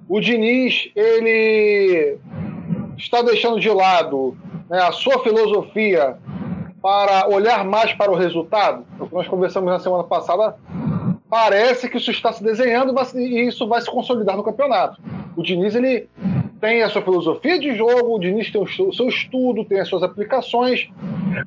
O 0.08 0.22
Diniz, 0.22 0.90
ele 0.96 2.18
está 2.98 3.22
deixando 3.22 3.60
de 3.60 3.70
lado 3.70 4.38
né, 4.70 4.82
a 4.82 4.94
sua 4.94 5.22
filosofia 5.22 6.18
para 6.82 7.28
olhar 7.28 7.66
mais 7.66 7.92
para 7.94 8.10
o 8.10 8.16
resultado. 8.16 8.86
Nós 9.12 9.28
conversamos 9.28 9.72
na 9.72 9.80
semana 9.80 10.04
passada, 10.04 10.56
parece 11.30 11.90
que 11.90 11.98
isso 11.98 12.12
está 12.12 12.32
se 12.32 12.44
desenhando 12.44 12.94
e 13.16 13.48
isso 13.48 13.68
vai 13.68 13.82
se 13.82 13.90
consolidar 13.90 14.36
no 14.36 14.44
campeonato. 14.44 15.02
O 15.36 15.44
Diniz 15.44 15.76
ele 15.76 16.10
tem 16.60 16.82
a 16.82 16.90
sua 16.90 17.02
filosofia 17.02 17.60
de 17.60 17.76
jogo, 17.76 18.16
o 18.16 18.20
Diniz 18.20 18.52
tem 18.52 18.62
o 18.62 18.94
seu 18.94 19.08
estudo, 19.08 19.66
tem 19.66 19.80
as 19.80 19.88
suas 19.88 20.04
aplicações, 20.04 20.90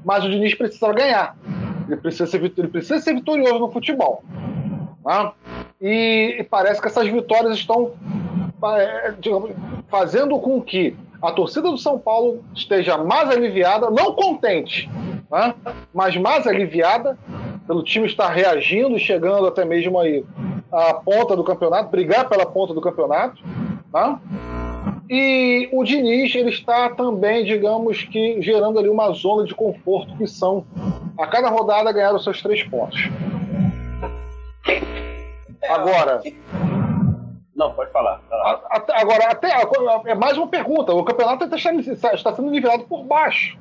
mas 0.04 0.24
o 0.24 0.30
Diniz 0.30 0.54
precisa 0.54 0.92
ganhar. 0.92 1.36
Ele 1.88 1.96
precisa 1.96 2.26
ser, 2.26 2.42
ele 2.42 2.68
precisa 2.68 3.00
ser 3.00 3.14
vitorioso 3.14 3.58
no 3.58 3.72
futebol. 3.72 4.22
Tá? 5.02 5.32
E, 5.80 6.36
e, 6.38 6.44
parece 6.44 6.80
que 6.80 6.86
essas 6.86 7.08
vitórias 7.08 7.56
estão 7.56 7.92
é, 8.76 9.14
digamos, 9.18 9.50
fazendo 9.88 10.38
com 10.38 10.60
que 10.60 10.94
a 11.22 11.32
torcida 11.32 11.70
do 11.70 11.78
São 11.78 11.98
Paulo 11.98 12.44
esteja 12.54 12.98
mais 12.98 13.28
aliviada, 13.30 13.90
não 13.90 14.12
contente, 14.12 14.88
né? 15.30 15.54
mas 15.92 16.16
mais 16.16 16.46
aliviada 16.46 17.18
pelo 17.70 17.84
time 17.84 18.04
estar 18.04 18.28
reagindo, 18.30 18.98
chegando 18.98 19.46
até 19.46 19.64
mesmo 19.64 19.96
aí 19.96 20.24
à 20.72 20.92
ponta 20.92 21.36
do 21.36 21.44
campeonato, 21.44 21.88
brigar 21.88 22.28
pela 22.28 22.44
ponta 22.44 22.74
do 22.74 22.80
campeonato. 22.80 23.40
Né? 23.94 24.18
E 25.08 25.68
o 25.72 25.84
Diniz 25.84 26.34
ele 26.34 26.50
está 26.50 26.88
também, 26.90 27.44
digamos 27.44 28.02
que, 28.02 28.42
gerando 28.42 28.76
ali 28.76 28.88
uma 28.88 29.12
zona 29.12 29.44
de 29.44 29.54
conforto 29.54 30.16
que 30.16 30.26
são 30.26 30.66
a 31.16 31.28
cada 31.28 31.48
rodada 31.48 31.92
ganhar 31.92 32.12
os 32.12 32.24
seus 32.24 32.42
três 32.42 32.64
pontos. 32.64 33.08
Agora. 35.68 36.20
Não, 37.54 37.72
pode 37.72 37.92
falar. 37.92 38.20
Agora, 38.94 39.30
até 39.30 39.48
é 40.06 40.14
mais 40.16 40.36
uma 40.36 40.48
pergunta. 40.48 40.92
O 40.92 41.04
campeonato 41.04 41.44
está, 41.44 42.14
está 42.14 42.34
sendo 42.34 42.50
nivelado 42.50 42.82
por 42.82 43.04
baixo. 43.04 43.56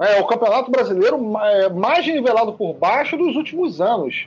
É 0.00 0.20
o 0.20 0.26
campeonato 0.26 0.70
brasileiro 0.70 1.18
é 1.38 1.68
mais 1.68 2.06
nivelado 2.06 2.54
por 2.54 2.74
baixo 2.74 3.16
dos 3.16 3.36
últimos 3.36 3.80
anos. 3.80 4.26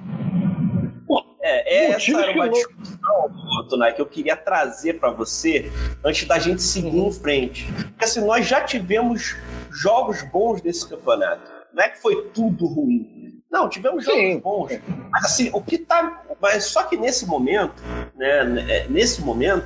É, 1.46 1.90
essa 1.92 2.22
era 2.22 2.32
uma 2.32 2.50
discussão, 2.50 3.68
Tonai, 3.70 3.92
que 3.94 4.02
eu 4.02 4.06
queria 4.06 4.34
trazer 4.34 4.98
para 4.98 5.10
você 5.12 5.70
antes 6.02 6.26
da 6.26 6.40
gente 6.40 6.62
seguir 6.62 6.98
em 6.98 7.12
frente. 7.12 7.70
Porque 7.74 8.06
assim, 8.06 8.26
nós 8.26 8.48
já 8.48 8.62
tivemos 8.62 9.36
jogos 9.70 10.22
bons 10.22 10.62
desse 10.62 10.88
campeonato. 10.88 11.52
Não 11.74 11.84
é 11.84 11.90
que 11.90 12.02
foi 12.02 12.30
tudo 12.34 12.66
ruim. 12.66 13.42
Não, 13.52 13.68
tivemos 13.68 14.06
jogos 14.06 14.22
Sim. 14.22 14.40
bons. 14.40 14.80
Mas 15.12 15.26
assim, 15.26 15.50
o 15.52 15.62
que 15.62 15.78
tá. 15.78 16.24
Mas 16.42 16.64
só 16.66 16.84
que 16.84 16.96
nesse 16.96 17.26
momento, 17.26 17.84
né? 18.16 18.66
É, 18.70 18.88
nesse 18.88 19.22
momento, 19.22 19.66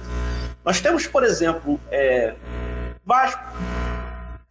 nós 0.65 0.81
temos, 0.81 1.05
por 1.05 1.23
exemplo, 1.23 1.79
é, 1.91 2.33
Vasco, 3.05 3.41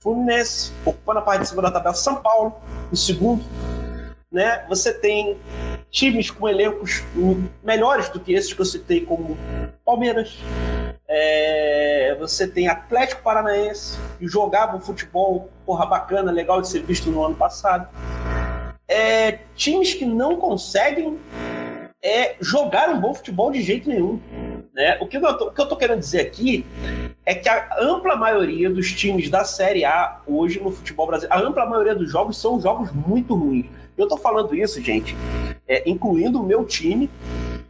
Fluminense, 0.06 0.70
ocupando 0.84 1.18
a 1.18 1.22
parte 1.22 1.40
de 1.40 1.48
cima 1.48 1.60
da 1.60 1.68
tabela, 1.68 1.92
São 1.92 2.22
Paulo, 2.22 2.54
em 2.92 2.94
segundo. 2.94 3.44
Né? 4.30 4.64
Você 4.68 4.92
tem 4.92 5.36
times 5.90 6.30
com 6.30 6.48
elencos 6.48 7.02
melhores 7.60 8.08
do 8.10 8.20
que 8.20 8.32
esses 8.32 8.52
que 8.52 8.60
eu 8.60 8.64
citei, 8.64 9.00
como 9.04 9.36
Palmeiras. 9.84 10.38
É, 11.08 12.16
você 12.20 12.46
tem 12.46 12.68
Atlético 12.68 13.20
Paranaense, 13.22 13.98
que 14.16 14.28
jogava 14.28 14.76
um 14.76 14.80
futebol 14.80 15.50
porra 15.64 15.84
bacana, 15.86 16.30
legal 16.30 16.62
de 16.62 16.68
ser 16.68 16.84
visto 16.84 17.10
no 17.10 17.24
ano 17.24 17.34
passado. 17.34 17.88
É, 18.86 19.40
times 19.56 19.92
que 19.92 20.04
não 20.04 20.36
conseguem 20.36 21.18
é, 22.00 22.36
jogar 22.40 22.90
um 22.90 23.00
bom 23.00 23.12
futebol 23.12 23.50
de 23.50 23.60
jeito 23.60 23.88
nenhum. 23.88 24.20
Né? 24.72 24.98
O, 25.00 25.08
que 25.08 25.16
eu 25.16 25.36
tô, 25.36 25.46
o 25.46 25.50
que 25.50 25.60
eu 25.60 25.64
estou 25.64 25.76
querendo 25.76 25.98
dizer 25.98 26.20
aqui 26.20 26.64
é 27.26 27.34
que 27.34 27.48
a 27.48 27.68
ampla 27.80 28.14
maioria 28.14 28.70
dos 28.70 28.92
times 28.92 29.28
da 29.28 29.44
Série 29.44 29.84
A 29.84 30.20
hoje 30.24 30.60
no 30.60 30.70
futebol 30.70 31.08
brasileiro, 31.08 31.36
a 31.36 31.44
ampla 31.44 31.66
maioria 31.66 31.94
dos 31.94 32.08
jogos 32.08 32.40
são 32.40 32.60
jogos 32.60 32.92
muito 32.92 33.34
ruins. 33.34 33.66
Eu 33.98 34.04
estou 34.04 34.16
falando 34.16 34.54
isso, 34.54 34.80
gente, 34.80 35.16
é, 35.66 35.82
incluindo 35.90 36.40
o 36.40 36.46
meu 36.46 36.64
time, 36.64 37.10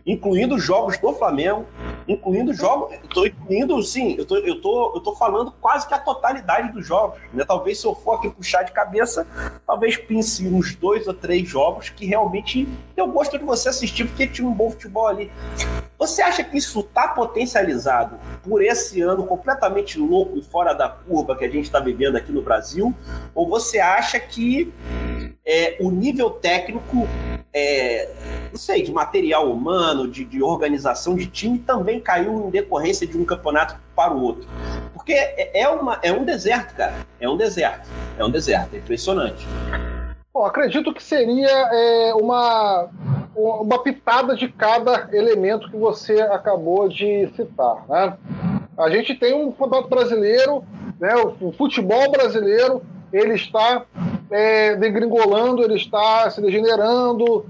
incluindo 0.04 0.58
jogos 0.58 0.98
do 0.98 1.10
Flamengo, 1.14 1.64
incluindo 2.08 2.52
jogos. 2.52 2.94
Estou 3.04 3.26
incluindo, 3.26 3.82
sim, 3.82 4.14
eu 4.18 4.26
tô, 4.26 4.36
eu, 4.36 4.60
tô, 4.60 4.92
eu 4.94 5.00
tô 5.00 5.14
falando 5.14 5.52
quase 5.60 5.86
que 5.86 5.94
a 5.94 5.98
totalidade 5.98 6.72
dos 6.72 6.86
jogos. 6.86 7.18
Né? 7.32 7.44
Talvez 7.44 7.80
se 7.80 7.86
eu 7.86 7.94
for 7.94 8.14
aqui 8.14 8.30
puxar 8.30 8.62
de 8.62 8.72
cabeça, 8.72 9.26
talvez 9.66 9.96
pense 9.96 10.46
uns 10.46 10.74
dois 10.74 11.06
ou 11.06 11.14
três 11.14 11.48
jogos 11.48 11.88
que 11.88 12.06
realmente 12.06 12.68
eu 12.96 13.08
gosto 13.08 13.38
de 13.38 13.44
você 13.44 13.68
assistir 13.68 14.06
porque 14.06 14.26
tinha 14.26 14.46
um 14.46 14.52
bom 14.52 14.70
futebol 14.70 15.06
ali. 15.06 15.30
Você 15.98 16.20
acha 16.20 16.44
que 16.44 16.58
isso 16.58 16.80
está 16.80 17.08
potencializado 17.08 18.18
por 18.42 18.62
esse 18.62 19.00
ano 19.00 19.26
completamente 19.26 19.98
louco 19.98 20.36
e 20.38 20.42
fora 20.42 20.74
da 20.74 20.88
curva 20.88 21.34
que 21.34 21.44
a 21.44 21.48
gente 21.48 21.64
está 21.64 21.80
vivendo 21.80 22.16
aqui 22.16 22.30
no 22.30 22.42
Brasil? 22.42 22.94
Ou 23.34 23.48
você 23.48 23.78
acha 23.78 24.20
que 24.20 24.72
é, 25.44 25.76
o 25.80 25.90
nível 25.90 26.28
técnico, 26.30 27.08
é, 27.58 28.10
não 28.50 28.58
sei, 28.58 28.82
de 28.82 28.92
material 28.92 29.50
humano, 29.50 30.06
de, 30.06 30.26
de, 30.26 30.42
organização 30.42 31.16
de 31.16 31.24
time, 31.24 31.58
também 31.58 31.98
caiu 31.98 32.46
em 32.46 32.50
decorrência 32.50 33.06
de 33.06 33.16
um 33.16 33.24
campeonato 33.24 33.76
para 33.94 34.12
o 34.12 34.22
outro. 34.22 34.46
Porque 34.92 35.14
é, 35.14 35.62
é, 35.62 35.68
uma, 35.70 35.98
é 36.02 36.12
um 36.12 36.22
deserto, 36.22 36.74
cara. 36.74 36.92
É 37.18 37.26
um 37.26 37.34
deserto. 37.34 37.88
É 38.18 38.22
um 38.22 38.30
deserto. 38.30 38.74
É 38.74 38.78
impressionante. 38.78 39.46
Bom, 40.34 40.44
acredito 40.44 40.92
que 40.92 41.02
seria 41.02 41.48
é, 41.48 42.12
uma, 42.14 42.90
uma 43.34 43.82
pitada 43.82 44.36
de 44.36 44.48
cada 44.48 45.08
elemento 45.10 45.70
que 45.70 45.78
você 45.78 46.20
acabou 46.20 46.90
de 46.90 47.26
citar. 47.36 47.88
Né? 47.88 48.18
A 48.76 48.90
gente 48.90 49.14
tem 49.14 49.32
um 49.32 49.50
campeonato 49.50 49.88
brasileiro, 49.88 50.62
né, 51.00 51.14
o 51.40 51.52
futebol 51.52 52.10
brasileiro, 52.10 52.82
ele 53.10 53.34
está 53.34 53.86
é, 54.30 54.74
degringolando, 54.76 55.62
ele 55.62 55.74
está 55.74 56.28
se 56.30 56.40
degenerando, 56.40 57.46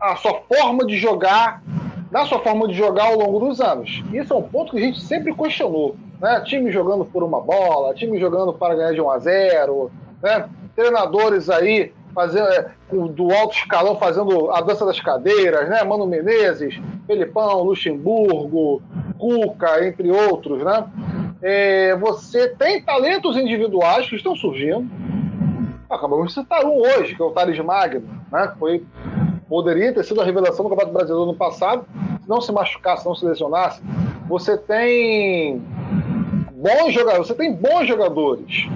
a 0.00 0.16
sua 0.16 0.40
forma 0.48 0.86
de 0.86 0.96
jogar, 0.96 1.62
da 2.10 2.24
sua 2.24 2.38
forma 2.40 2.68
de 2.68 2.74
jogar 2.74 3.06
ao 3.06 3.18
longo 3.18 3.40
dos 3.40 3.60
anos. 3.60 4.02
Isso 4.12 4.32
é 4.32 4.36
um 4.36 4.42
ponto 4.42 4.72
que 4.72 4.78
a 4.78 4.80
gente 4.80 5.00
sempre 5.00 5.34
questionou. 5.34 5.96
Né? 6.20 6.40
Time 6.46 6.70
jogando 6.70 7.04
por 7.04 7.22
uma 7.22 7.40
bola, 7.40 7.94
time 7.94 8.18
jogando 8.18 8.52
para 8.52 8.74
ganhar 8.74 8.92
de 8.92 9.00
1 9.00 9.10
a 9.10 9.18
0, 9.18 9.90
né? 10.22 10.48
treinadores 10.74 11.50
aí 11.50 11.92
fazendo, 12.14 12.48
é, 12.48 12.70
do 12.90 13.30
alto 13.30 13.56
escalão 13.56 13.98
fazendo 13.98 14.50
a 14.50 14.62
dança 14.62 14.86
das 14.86 14.98
cadeiras, 14.98 15.68
né? 15.68 15.84
Mano 15.84 16.06
Menezes, 16.06 16.80
Felipão, 17.06 17.62
Luxemburgo, 17.62 18.82
Cuca, 19.18 19.86
entre 19.86 20.10
outros, 20.10 20.62
né? 20.62 20.86
É, 21.42 21.94
você 21.96 22.48
tem 22.48 22.82
talentos 22.82 23.36
individuais 23.36 24.08
que 24.08 24.16
estão 24.16 24.34
surgindo, 24.34 24.88
Acabamos 25.88 26.28
de 26.28 26.34
citar 26.34 26.64
um 26.64 26.80
hoje, 26.80 27.14
que 27.14 27.22
é 27.22 27.24
o 27.24 27.30
Thales 27.30 27.58
Magno, 27.60 28.08
né? 28.30 28.52
Foi, 28.58 28.84
poderia 29.48 29.92
ter 29.92 30.04
sido 30.04 30.20
a 30.20 30.24
revelação 30.24 30.64
do 30.64 30.70
Campeonato 30.70 30.92
Brasileiro 30.92 31.26
no 31.26 31.34
passado, 31.34 31.86
se 32.22 32.28
não 32.28 32.40
se 32.40 32.50
machucasse, 32.50 33.02
se 33.02 33.08
não 33.08 33.14
se 33.14 33.24
lesionasse. 33.24 33.80
Você 34.28 34.56
tem 34.56 35.62
bons 36.52 36.92
jogadores, 36.92 37.28
você 37.28 37.34
tem 37.34 37.54
bons 37.54 37.86
jogadores. 37.86 38.66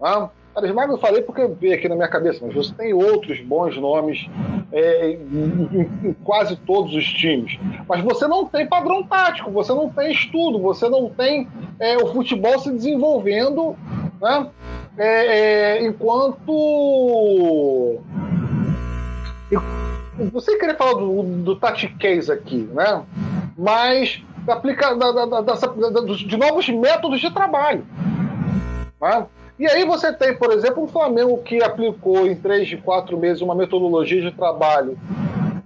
Né? 0.00 0.28
Thales 0.54 0.72
Magno 0.72 0.94
eu 0.94 0.98
falei 0.98 1.20
porque 1.22 1.46
veio 1.46 1.74
aqui 1.74 1.88
na 1.88 1.96
minha 1.96 2.08
cabeça, 2.08 2.44
mas 2.46 2.54
você 2.54 2.72
tem 2.74 2.94
outros 2.94 3.40
bons 3.40 3.76
nomes 3.76 4.28
é, 4.70 5.10
em, 5.10 5.68
em, 5.72 6.08
em, 6.08 6.12
quase 6.22 6.54
todos 6.56 6.94
os 6.94 7.04
times. 7.04 7.58
Mas 7.88 8.02
você 8.04 8.28
não 8.28 8.46
tem 8.46 8.66
padrão 8.66 9.02
tático, 9.02 9.50
você 9.50 9.72
não 9.72 9.88
tem 9.88 10.12
estudo, 10.12 10.60
você 10.60 10.88
não 10.88 11.10
tem 11.10 11.48
é, 11.80 11.96
o 11.96 12.12
futebol 12.12 12.56
se 12.60 12.70
desenvolvendo 12.70 13.76
né? 14.20 14.50
É, 14.96 15.78
é, 15.78 15.86
enquanto. 15.86 16.52
Você 20.32 20.56
queria 20.56 20.76
falar 20.76 20.94
do, 20.94 21.22
do 21.22 21.56
Tati 21.56 21.88
Case 21.88 22.30
aqui, 22.30 22.68
né? 22.72 23.02
Mas 23.56 24.22
aplica, 24.46 24.94
da, 24.94 25.12
da, 25.12 25.40
da, 25.40 25.54
de 25.54 26.36
novos 26.36 26.68
métodos 26.68 27.20
de 27.20 27.30
trabalho. 27.30 27.84
Né? 29.00 29.26
E 29.58 29.66
aí 29.66 29.84
você 29.84 30.12
tem, 30.12 30.36
por 30.36 30.52
exemplo, 30.52 30.82
um 30.82 30.88
Flamengo 30.88 31.38
que 31.38 31.62
aplicou 31.62 32.26
em 32.26 32.34
três 32.34 32.66
de 32.68 32.76
quatro 32.76 33.16
meses 33.16 33.40
uma 33.40 33.54
metodologia 33.54 34.20
de 34.20 34.32
trabalho 34.32 34.98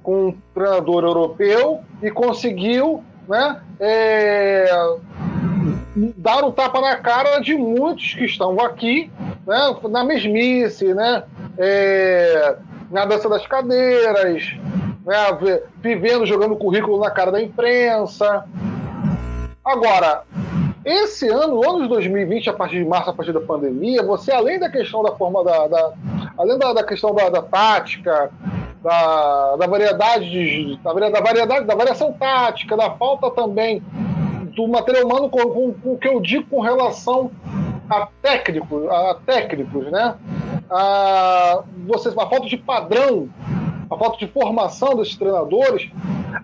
com 0.02 0.28
um 0.28 0.36
treinador 0.54 1.04
europeu 1.04 1.80
e 2.02 2.10
conseguiu 2.10 3.02
né, 3.26 3.60
é, 3.80 4.70
dar 6.16 6.44
um 6.44 6.52
tapa 6.52 6.80
na 6.80 6.96
cara 6.96 7.40
de 7.40 7.56
muitos 7.56 8.14
que 8.14 8.24
estão 8.24 8.58
aqui, 8.60 9.10
né, 9.46 9.76
na 9.90 10.04
mesmice, 10.04 10.94
né, 10.94 11.24
é, 11.56 12.56
na 12.90 13.04
dança 13.04 13.28
das 13.28 13.46
cadeiras, 13.46 14.54
né, 15.04 15.60
vivendo, 15.80 16.26
jogando 16.26 16.56
currículo 16.56 17.00
na 17.00 17.10
cara 17.10 17.32
da 17.32 17.42
imprensa. 17.42 18.44
Agora, 19.64 20.22
Esse 20.84 21.28
ano, 21.28 21.62
ano 21.68 21.82
de 21.82 21.88
2020, 21.88 22.48
a 22.48 22.54
partir 22.54 22.82
de 22.82 22.88
março, 22.88 23.10
a 23.10 23.12
partir 23.12 23.32
da 23.32 23.40
pandemia, 23.40 24.02
você, 24.02 24.32
além 24.32 24.58
da 24.58 24.70
questão 24.70 25.02
da 25.02 25.12
forma 25.12 25.44
da. 25.44 25.66
da 25.66 25.92
além 26.38 26.58
da, 26.58 26.72
da 26.72 26.82
questão 26.82 27.14
da, 27.14 27.28
da 27.28 27.42
tática, 27.42 28.30
da, 28.82 29.56
da 29.56 29.66
variedade 29.66 30.30
de, 30.30 30.78
da, 30.82 30.92
da 30.92 31.20
variedade, 31.20 31.66
da 31.66 31.74
variação 31.74 32.12
tática, 32.12 32.74
da 32.74 32.90
falta 32.92 33.30
também 33.32 33.82
do 34.58 34.66
material 34.66 35.06
humano 35.06 35.30
com, 35.30 35.38
com, 35.38 35.72
com 35.72 35.92
o 35.92 35.98
que 35.98 36.08
eu 36.08 36.20
digo 36.20 36.44
com 36.50 36.60
relação 36.60 37.30
a 37.88 38.08
técnicos, 38.20 38.90
a 38.90 39.16
técnicos, 39.24 39.88
né? 39.90 40.16
A, 40.68 41.62
vocês, 41.86 42.12
a 42.18 42.26
falta 42.28 42.46
de 42.48 42.56
padrão, 42.56 43.28
a 43.88 43.96
falta 43.96 44.18
de 44.18 44.26
formação 44.26 44.96
desses 44.96 45.16
treinadores, 45.16 45.88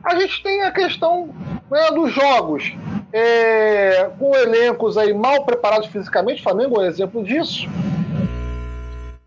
a 0.03 0.15
gente 0.21 0.43
tem 0.45 0.63
a 0.63 0.71
questão 0.71 1.29
né, 1.69 1.91
dos 1.91 2.13
jogos. 2.13 2.73
É, 3.13 4.11
com 4.19 4.35
elencos 4.35 4.97
aí 4.97 5.13
mal 5.13 5.45
preparados 5.45 5.87
fisicamente, 5.89 6.43
Flamengo 6.43 6.81
é 6.81 6.85
um 6.85 6.87
exemplo 6.87 7.23
disso. 7.23 7.69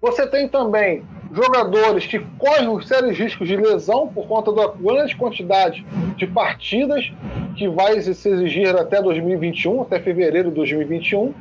Você 0.02 0.28
tem 0.28 0.48
também 0.48 1.06
jogadores 1.32 2.06
que 2.06 2.20
correm 2.38 2.82
sérios 2.82 3.18
riscos 3.18 3.48
de 3.48 3.56
lesão 3.56 4.08
por 4.08 4.28
conta 4.28 4.52
da 4.52 4.68
grande 4.68 5.16
quantidade 5.16 5.86
de 6.16 6.28
partidas 6.28 7.12
que 7.56 7.68
vai 7.68 8.00
se 8.02 8.12
exigir 8.12 8.76
até 8.76 9.02
2021, 9.02 9.82
até 9.82 10.00
fevereiro 10.00 10.50
de 10.50 10.56
2021. 10.56 11.34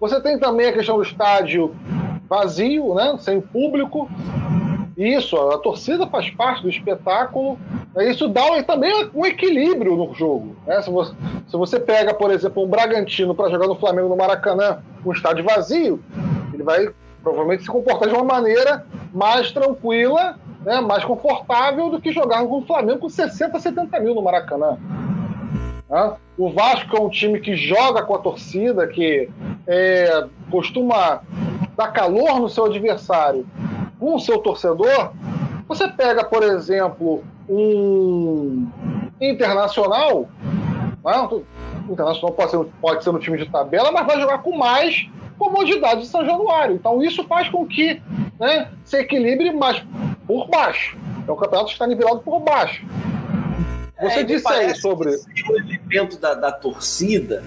Você 0.00 0.20
tem 0.20 0.38
também 0.38 0.68
a 0.68 0.72
questão 0.72 0.96
do 0.96 1.02
estádio 1.02 1.74
vazio, 2.28 2.94
né, 2.94 3.16
sem 3.18 3.40
público. 3.40 4.08
Isso, 4.96 5.36
a 5.36 5.58
torcida 5.58 6.06
faz 6.06 6.30
parte 6.30 6.62
do 6.62 6.68
espetáculo. 6.68 7.58
Isso 7.98 8.28
dá 8.28 8.62
também 8.62 9.10
um 9.14 9.26
equilíbrio 9.26 9.96
no 9.96 10.14
jogo. 10.14 10.56
Né? 10.66 10.80
Se, 10.82 10.90
você, 10.90 11.14
se 11.48 11.56
você 11.56 11.80
pega, 11.80 12.14
por 12.14 12.30
exemplo, 12.30 12.62
um 12.62 12.68
Bragantino 12.68 13.34
para 13.34 13.50
jogar 13.50 13.66
no 13.66 13.74
Flamengo 13.74 14.08
no 14.08 14.16
Maracanã, 14.16 14.78
um 15.04 15.12
estádio 15.12 15.44
vazio, 15.44 16.00
ele 16.52 16.62
vai 16.62 16.88
provavelmente 17.24 17.64
se 17.64 17.68
comportar 17.68 18.08
de 18.08 18.14
uma 18.14 18.22
maneira 18.22 18.86
mais 19.12 19.50
tranquila, 19.50 20.38
né, 20.64 20.80
mais 20.80 21.04
confortável 21.04 21.88
do 21.88 22.00
que 22.00 22.12
jogar 22.12 22.44
com 22.46 22.58
o 22.58 22.66
Flamengo 22.66 23.00
com 23.00 23.08
60, 23.08 23.58
70 23.58 23.98
mil 24.00 24.14
no 24.14 24.22
Maracanã. 24.22 24.78
Né? 25.88 26.12
O 26.36 26.50
Vasco 26.50 26.96
é 26.96 27.00
um 27.00 27.08
time 27.08 27.40
que 27.40 27.56
joga 27.56 28.02
com 28.02 28.14
a 28.14 28.18
torcida, 28.18 28.86
que 28.86 29.28
é, 29.66 30.26
costuma 30.50 31.22
dar 31.76 31.88
calor 31.88 32.38
no 32.38 32.48
seu 32.48 32.66
adversário 32.66 33.46
com 33.98 34.14
o 34.14 34.20
seu 34.20 34.38
torcedor. 34.38 35.12
Você 35.66 35.88
pega, 35.88 36.24
por 36.24 36.42
exemplo, 36.42 37.24
um 37.48 38.68
internacional, 39.20 40.28
né? 41.04 41.42
internacional 41.88 42.32
pode 42.34 42.50
ser, 42.50 42.66
pode 42.80 43.04
ser 43.04 43.18
time 43.18 43.38
de 43.38 43.46
tabela, 43.46 43.90
mas 43.90 44.06
vai 44.06 44.20
jogar 44.20 44.38
com 44.38 44.56
mais 44.56 45.08
comodidade 45.38 46.02
de 46.02 46.06
São 46.06 46.24
Januário. 46.24 46.74
Então 46.74 47.02
isso 47.02 47.24
faz 47.24 47.48
com 47.48 47.66
que 47.66 48.00
né, 48.38 48.70
se 48.84 48.98
equilibre 48.98 49.52
mais 49.52 49.82
por 50.26 50.48
baixo. 50.48 50.96
É 51.26 51.32
um 51.32 51.36
campeonato 51.36 51.66
que 51.66 51.72
está 51.72 51.86
nivelado 51.86 52.20
por 52.20 52.40
baixo. 52.40 52.84
Você 54.00 54.20
é, 54.20 54.22
disse 54.24 54.48
aí 54.48 54.74
sobre. 54.74 55.10
O 55.10 55.56
elemento 55.56 56.18
da, 56.18 56.34
da 56.34 56.52
torcida 56.52 57.42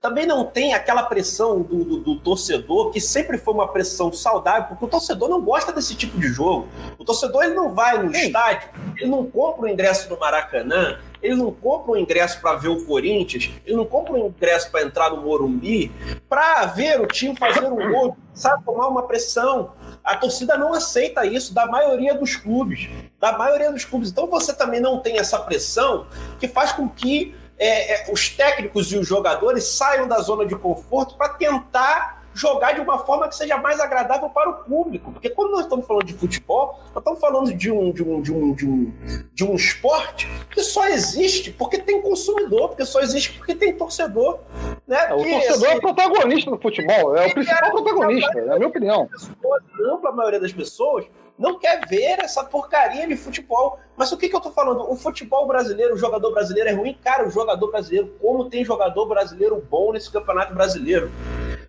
também 0.00 0.26
não 0.26 0.44
tem 0.44 0.74
aquela 0.74 1.02
pressão 1.02 1.60
do, 1.60 1.84
do, 1.84 1.96
do, 1.98 2.20
torcedor, 2.20 2.92
que 2.92 3.00
sempre 3.00 3.36
foi 3.36 3.52
uma 3.52 3.66
pressão 3.66 4.12
saudável, 4.12 4.68
porque 4.68 4.84
o 4.84 4.88
torcedor 4.88 5.28
não 5.28 5.40
gosta 5.40 5.72
desse 5.72 5.94
tipo 5.94 6.18
de 6.20 6.28
jogo. 6.28 6.68
O 6.98 7.04
torcedor 7.04 7.44
ele 7.44 7.54
não 7.54 7.74
vai 7.74 8.00
no 8.00 8.14
Sim. 8.14 8.26
estádio, 8.26 8.68
ele 8.96 9.10
não 9.10 9.26
compra 9.26 9.64
o 9.64 9.68
ingresso 9.68 10.08
no 10.08 10.18
Maracanã, 10.18 10.98
ele 11.22 11.36
não 11.36 11.52
compra 11.52 11.92
o 11.92 11.96
ingresso 11.96 12.40
para 12.40 12.56
ver 12.56 12.68
o 12.68 12.84
Corinthians, 12.84 13.50
ele 13.66 13.76
não 13.76 13.84
compra 13.84 14.14
o 14.14 14.18
ingresso 14.18 14.70
para 14.70 14.82
entrar 14.82 15.10
no 15.10 15.22
Morumbi, 15.22 15.90
para 16.28 16.66
ver 16.66 17.00
o 17.00 17.06
time 17.06 17.36
fazer 17.36 17.64
um 17.64 17.92
gol, 17.92 18.16
sabe, 18.34 18.64
tomar 18.64 18.88
uma 18.88 19.02
pressão. 19.02 19.72
A 20.04 20.16
torcida 20.16 20.56
não 20.56 20.72
aceita 20.72 21.26
isso 21.26 21.52
da 21.52 21.66
maioria 21.66 22.14
dos 22.14 22.36
clubes. 22.36 22.88
Da 23.20 23.36
maioria 23.36 23.70
dos 23.72 23.84
clubes. 23.84 24.10
Então 24.10 24.26
você 24.26 24.52
também 24.54 24.80
não 24.80 25.00
tem 25.00 25.18
essa 25.18 25.38
pressão 25.38 26.06
que 26.38 26.48
faz 26.48 26.72
com 26.72 26.88
que 26.88 27.34
é, 27.58 28.08
é, 28.08 28.12
os 28.12 28.28
técnicos 28.28 28.92
e 28.92 28.96
os 28.96 29.06
jogadores 29.06 29.64
saiam 29.64 30.06
da 30.06 30.20
zona 30.20 30.46
de 30.46 30.54
conforto 30.54 31.16
para 31.16 31.30
tentar 31.30 32.17
jogar 32.38 32.72
de 32.72 32.80
uma 32.80 32.98
forma 32.98 33.28
que 33.28 33.36
seja 33.36 33.56
mais 33.58 33.80
agradável 33.80 34.30
para 34.30 34.48
o 34.48 34.54
público. 34.64 35.12
Porque 35.12 35.28
quando 35.28 35.50
nós 35.50 35.62
estamos 35.62 35.86
falando 35.86 36.04
de 36.04 36.14
futebol, 36.14 36.78
nós 36.94 36.98
estamos 36.98 37.20
falando 37.20 37.52
de 37.52 37.70
um, 37.70 37.90
de 37.90 38.02
um, 38.02 38.22
de 38.22 38.32
um, 38.32 38.52
de 38.52 38.66
um, 38.66 38.92
de 39.34 39.44
um 39.44 39.54
esporte 39.54 40.28
que 40.50 40.62
só 40.62 40.86
existe 40.88 41.50
porque 41.50 41.78
tem 41.78 42.00
consumidor, 42.00 42.68
porque 42.68 42.84
só 42.84 43.00
existe 43.00 43.32
porque 43.32 43.54
tem 43.54 43.72
torcedor. 43.76 44.38
Né? 44.86 45.12
o 45.12 45.22
que, 45.22 45.30
torcedor 45.30 45.54
assim, 45.54 45.66
é 45.66 45.76
o 45.76 45.80
protagonista 45.80 46.50
do 46.50 46.58
futebol, 46.58 47.16
é 47.16 47.26
o 47.26 47.34
principal 47.34 47.70
protagonista, 47.70 48.38
é 48.38 48.52
a 48.52 48.56
minha 48.56 48.68
opinião. 48.68 49.08
A 49.44 49.94
ampla 49.94 50.12
maioria 50.12 50.40
das 50.40 50.52
pessoas 50.52 51.04
não 51.38 51.58
quer 51.58 51.86
ver 51.86 52.18
essa 52.20 52.42
porcaria 52.42 53.06
de 53.06 53.16
futebol. 53.16 53.78
Mas 53.96 54.10
o 54.10 54.16
que, 54.16 54.28
que 54.28 54.34
eu 54.34 54.40
tô 54.40 54.50
falando? 54.50 54.90
O 54.90 54.96
futebol 54.96 55.46
brasileiro, 55.46 55.94
o 55.94 55.98
jogador 55.98 56.32
brasileiro 56.32 56.68
é 56.68 56.72
ruim? 56.72 56.98
Cara, 57.02 57.26
o 57.26 57.30
jogador 57.30 57.70
brasileiro, 57.70 58.12
como 58.20 58.50
tem 58.50 58.64
jogador 58.64 59.06
brasileiro 59.06 59.64
bom 59.70 59.92
nesse 59.92 60.10
campeonato 60.10 60.52
brasileiro? 60.52 61.10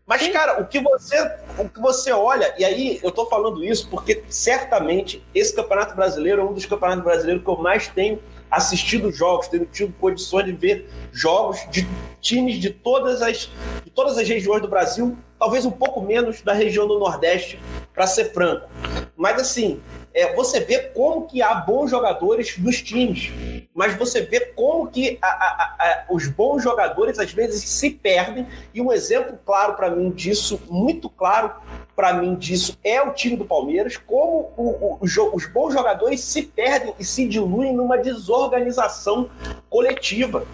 Mas, 0.10 0.28
cara, 0.30 0.60
o 0.60 0.66
que 0.66 0.80
você, 0.80 1.32
o 1.56 1.70
que 1.70 1.80
você 1.80 2.12
olha, 2.12 2.52
e 2.58 2.66
aí 2.66 3.00
eu 3.04 3.12
tô 3.12 3.28
falando 3.28 3.64
isso 3.64 3.88
porque 3.92 4.24
certamente 4.28 5.24
esse 5.36 5.56
campeonato 5.56 5.96
brasileiro 5.96 6.42
é 6.42 6.44
um 6.44 6.52
dos 6.52 6.66
campeonatos 6.66 7.04
brasileiros 7.04 7.44
que 7.44 7.48
eu 7.48 7.58
mais 7.58 7.88
tenho 7.90 8.20
assistido 8.50 9.12
jogos, 9.12 9.48
tenho 9.50 9.68
tido 9.68 9.94
condições 10.00 10.46
de 10.46 10.52
ver 10.52 10.90
jogos 11.12 11.60
de 11.70 11.88
times 12.20 12.56
de 12.56 12.72
todas 12.72 13.22
as, 13.22 13.52
de 13.86 13.92
todas 13.92 14.18
as 14.18 14.28
regiões 14.28 14.64
do 14.64 14.68
Brasil, 14.68 15.16
talvez 15.38 15.64
um 15.64 15.70
pouco 15.70 16.02
menos 16.02 16.42
da 16.42 16.54
região 16.54 16.88
do 16.88 16.98
Nordeste, 16.98 17.60
para 17.94 18.08
ser 18.08 18.34
franco. 18.34 18.68
Mas 19.16 19.40
assim, 19.40 19.80
é, 20.14 20.36
você 20.36 20.60
vê 20.60 20.80
como 20.80 21.28
que 21.28 21.42
há 21.42 21.54
bons 21.56 21.90
jogadores 21.90 22.58
dos 22.58 22.82
times, 22.82 23.32
mas 23.74 23.96
você 23.96 24.22
vê 24.22 24.40
como 24.40 24.88
que 24.88 25.18
a, 25.22 25.28
a, 25.28 25.76
a, 25.80 26.06
os 26.10 26.28
bons 26.28 26.64
jogadores 26.64 27.20
às 27.20 27.32
vezes 27.32 27.64
se 27.64 27.92
perdem, 27.92 28.48
e 28.74 28.82
um 28.82 28.92
exemplo 28.92 29.38
claro 29.46 29.74
para 29.74 29.90
mim 29.90 30.10
disso, 30.10 30.60
muito 30.70 31.10
claro 31.10 31.54
para 31.96 32.14
mim 32.14 32.36
disso, 32.36 32.78
é 32.84 33.02
o 33.02 33.14
time 33.14 33.36
do 33.36 33.46
Palmeiras, 33.46 33.98
como 33.98 34.54
o, 34.56 34.98
o, 35.02 35.34
os 35.34 35.46
bons 35.48 35.74
jogadores 35.74 36.22
se 36.22 36.44
perdem 36.44 36.94
e 36.98 37.04
se 37.04 37.28
diluem 37.28 37.74
numa 37.74 37.98
desorganização 37.98 39.30
coletiva. 39.70 40.46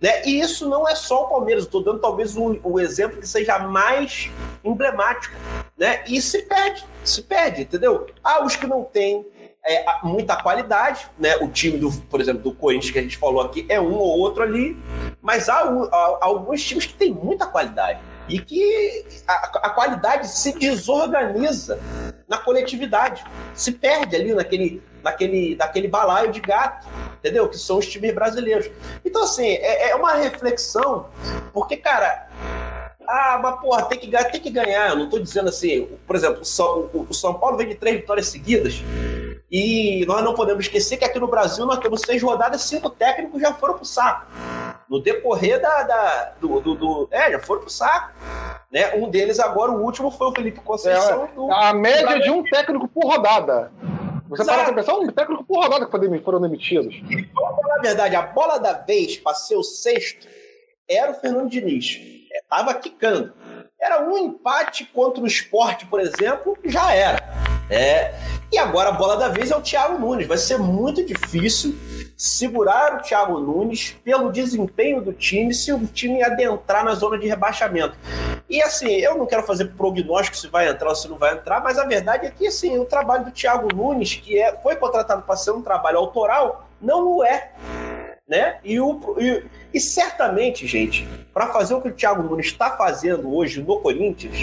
Né? 0.00 0.22
E 0.24 0.40
isso 0.40 0.68
não 0.68 0.88
é 0.88 0.94
só 0.94 1.24
o 1.24 1.28
Palmeiras, 1.28 1.64
estou 1.64 1.82
dando 1.82 1.98
talvez 1.98 2.36
o, 2.36 2.78
exemplo 2.78 3.20
que 3.20 3.26
seja 3.26 3.58
mais 3.58 4.30
emblemático. 4.62 5.34
Né? 5.76 6.04
E 6.06 6.20
se 6.20 6.42
perde, 6.42 6.84
se 7.04 7.22
perde, 7.22 7.62
entendeu? 7.62 8.06
Há 8.22 8.44
os 8.44 8.54
que 8.54 8.66
não 8.66 8.84
têm 8.84 9.26
é, 9.66 9.84
muita 10.02 10.36
qualidade, 10.36 11.06
né? 11.18 11.36
O 11.38 11.48
time, 11.48 11.78
do, 11.78 11.90
por 12.08 12.20
exemplo, 12.20 12.42
do 12.42 12.52
Corinthians 12.52 12.92
que 12.92 12.98
a 12.98 13.02
gente 13.02 13.18
falou 13.18 13.42
aqui 13.42 13.66
é 13.68 13.80
um 13.80 13.94
ou 13.94 14.18
outro 14.18 14.42
ali, 14.42 14.76
mas 15.20 15.48
há, 15.48 15.58
há 15.60 16.18
alguns 16.20 16.64
times 16.64 16.86
que 16.86 16.94
têm 16.94 17.12
muita 17.12 17.46
qualidade 17.46 18.00
e 18.28 18.38
que 18.38 19.04
a, 19.26 19.32
a, 19.64 19.70
qualidade 19.70 20.28
se 20.28 20.52
desorganiza 20.52 21.80
na 22.28 22.36
coletividade, 22.36 23.24
se 23.54 23.72
perde 23.72 24.14
ali 24.14 24.34
naquele, 24.34 24.82
naquele, 25.02 25.56
naquele 25.56 25.88
balaio 25.88 26.30
de 26.30 26.40
gato, 26.40 26.86
entendeu? 27.18 27.48
Que 27.48 27.56
são 27.56 27.78
os 27.78 27.86
times 27.86 28.14
brasileiros. 28.14 28.70
Então, 29.04 29.22
assim, 29.22 29.46
é, 29.46 29.90
é 29.90 29.94
uma 29.96 30.14
reflexão, 30.14 31.06
porque, 31.52 31.76
cara, 31.76 32.28
ah, 33.08 33.40
mas 33.42 33.58
porra, 33.60 33.84
tem 33.86 33.98
que, 33.98 34.06
ganhar, 34.06 34.24
tem 34.24 34.40
que 34.40 34.50
ganhar. 34.50 34.90
Eu 34.90 34.96
não 34.96 35.04
estou 35.04 35.18
dizendo 35.18 35.48
assim, 35.48 35.88
por 36.06 36.14
exemplo, 36.14 36.42
o 36.42 37.14
São, 37.14 37.34
Paulo 37.34 37.56
vem 37.56 37.68
de 37.68 37.74
três 37.74 37.96
vitórias 37.96 38.28
seguidas. 38.28 38.82
E 39.50 40.04
nós 40.06 40.22
não 40.22 40.34
podemos 40.34 40.66
esquecer 40.66 40.98
que 40.98 41.06
aqui 41.06 41.18
no 41.18 41.26
Brasil 41.26 41.64
nós 41.64 41.78
temos 41.78 42.02
seis 42.02 42.22
rodadas, 42.22 42.60
cinco 42.60 42.90
técnicos 42.90 43.40
já 43.40 43.54
foram 43.54 43.74
pro 43.74 43.86
saco. 43.86 44.26
No 44.88 45.00
decorrer 45.00 45.60
da. 45.60 45.82
da 45.82 46.32
do, 46.40 46.60
do, 46.60 46.74
do, 46.74 47.08
é, 47.10 47.32
já 47.32 47.40
foram 47.40 47.62
pro 47.62 47.70
saco. 47.70 48.12
Né? 48.72 48.94
Um 48.94 49.08
deles 49.08 49.38
agora, 49.38 49.70
o 49.72 49.82
último, 49.82 50.10
foi 50.10 50.28
o 50.28 50.32
Felipe 50.32 50.60
Conceição. 50.60 51.24
É, 51.24 51.34
do, 51.34 51.52
a 51.52 51.72
média 51.72 52.20
de 52.20 52.30
um 52.30 52.42
técnico 52.42 52.88
por 52.88 53.04
rodada. 53.04 53.72
Você 54.28 54.42
Exato. 54.42 54.58
para 54.58 54.72
pra 54.72 54.82
pensar, 54.82 54.94
um 54.94 55.06
técnico 55.10 55.44
por 55.44 55.62
rodada 55.62 55.86
que 55.86 56.20
foram 56.20 56.40
demitidos. 56.40 56.94
E 56.94 57.22
vamos 57.34 57.62
falar 57.62 57.76
a 57.76 57.80
verdade, 57.80 58.14
a 58.14 58.22
bola 58.22 58.58
da 58.58 58.74
vez 58.74 59.16
para 59.16 59.34
ser 59.34 59.56
o 59.56 59.62
sexto 59.62 60.26
era 60.88 61.10
o 61.10 61.14
Fernando 61.14 61.48
Diniz. 61.48 61.98
É, 62.32 62.42
tava 62.48 62.74
quicando. 62.74 63.32
Era 63.80 64.02
um 64.02 64.18
empate 64.18 64.84
contra 64.86 65.22
o 65.22 65.26
esporte, 65.26 65.86
por 65.86 66.00
exemplo, 66.00 66.56
já 66.64 66.92
era. 66.92 67.18
É, 67.70 68.14
e 68.50 68.58
agora 68.58 68.88
a 68.88 68.92
bola 68.92 69.16
da 69.16 69.28
vez 69.28 69.50
é 69.50 69.56
o 69.56 69.60
Thiago 69.60 69.98
Nunes. 69.98 70.26
Vai 70.26 70.38
ser 70.38 70.58
muito 70.58 71.04
difícil 71.04 71.74
segurar 72.18 72.96
o 72.96 73.02
Thiago 73.02 73.38
Nunes 73.38 73.96
pelo 74.02 74.32
desempenho 74.32 75.00
do 75.00 75.12
time 75.12 75.54
se 75.54 75.72
o 75.72 75.86
time 75.86 76.20
adentrar 76.20 76.84
na 76.84 76.92
zona 76.94 77.16
de 77.16 77.28
rebaixamento. 77.28 77.96
E 78.50 78.60
assim, 78.60 78.90
eu 78.90 79.16
não 79.16 79.24
quero 79.24 79.44
fazer 79.44 79.66
prognóstico 79.66 80.36
se 80.36 80.48
vai 80.48 80.68
entrar 80.68 80.88
ou 80.88 80.96
se 80.96 81.06
não 81.06 81.16
vai 81.16 81.34
entrar, 81.34 81.62
mas 81.62 81.78
a 81.78 81.84
verdade 81.84 82.26
é 82.26 82.30
que 82.30 82.48
assim, 82.48 82.76
o 82.76 82.84
trabalho 82.84 83.26
do 83.26 83.30
Thiago 83.30 83.72
Nunes, 83.72 84.16
que 84.16 84.36
é, 84.36 84.52
foi 84.60 84.74
contratado 84.74 85.22
para 85.22 85.36
ser 85.36 85.52
um 85.52 85.62
trabalho 85.62 85.98
autoral, 85.98 86.68
não 86.82 87.06
o 87.06 87.24
é. 87.24 87.52
Né? 88.28 88.58
E, 88.62 88.78
o, 88.78 89.16
e, 89.18 89.44
e 89.72 89.80
certamente, 89.80 90.66
gente, 90.66 91.08
para 91.32 91.48
fazer 91.48 91.74
o 91.74 91.80
que 91.80 91.88
o 91.88 91.94
Thiago 91.94 92.22
Nunes 92.22 92.46
está 92.46 92.76
fazendo 92.76 93.34
hoje 93.34 93.62
no 93.62 93.80
Corinthians, 93.80 94.36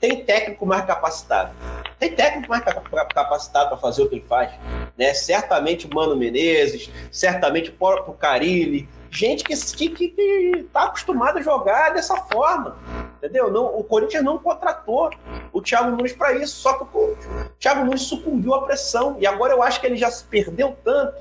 tem 0.00 0.24
técnico 0.24 0.64
mais 0.64 0.84
capacitado. 0.86 1.52
Tem 1.98 2.14
técnico 2.14 2.48
mais 2.48 2.64
capacitado 2.64 3.68
para 3.68 3.76
fazer 3.76 4.02
o 4.02 4.08
que 4.08 4.14
ele 4.14 4.24
faz. 4.26 4.52
Né? 4.96 5.12
Certamente 5.12 5.86
o 5.86 5.94
Mano 5.94 6.16
Menezes, 6.16 6.90
certamente 7.12 7.70
o 7.70 7.72
próprio 7.74 8.14
Carilli, 8.14 8.88
gente 9.10 9.44
que 9.44 9.52
está 9.52 9.76
que, 9.76 9.88
que, 9.90 10.68
tá 10.72 10.84
acostumado 10.84 11.38
a 11.38 11.42
jogar 11.42 11.92
dessa 11.92 12.16
forma. 12.16 12.78
Entendeu? 13.18 13.50
Não, 13.50 13.66
o 13.76 13.82
Corinthians 13.82 14.24
não 14.24 14.38
contratou 14.38 15.10
o 15.52 15.60
Thiago 15.60 15.90
Nunes 15.90 16.12
para 16.12 16.32
isso, 16.34 16.56
só 16.56 16.74
que 16.74 16.84
o 16.96 17.16
Thiago 17.58 17.84
Nunes 17.84 18.02
sucumbiu 18.02 18.54
à 18.54 18.64
pressão. 18.64 19.16
E 19.18 19.26
agora 19.26 19.52
eu 19.52 19.62
acho 19.62 19.80
que 19.80 19.86
ele 19.86 19.96
já 19.96 20.10
se 20.10 20.22
perdeu 20.24 20.76
tanto 20.84 21.16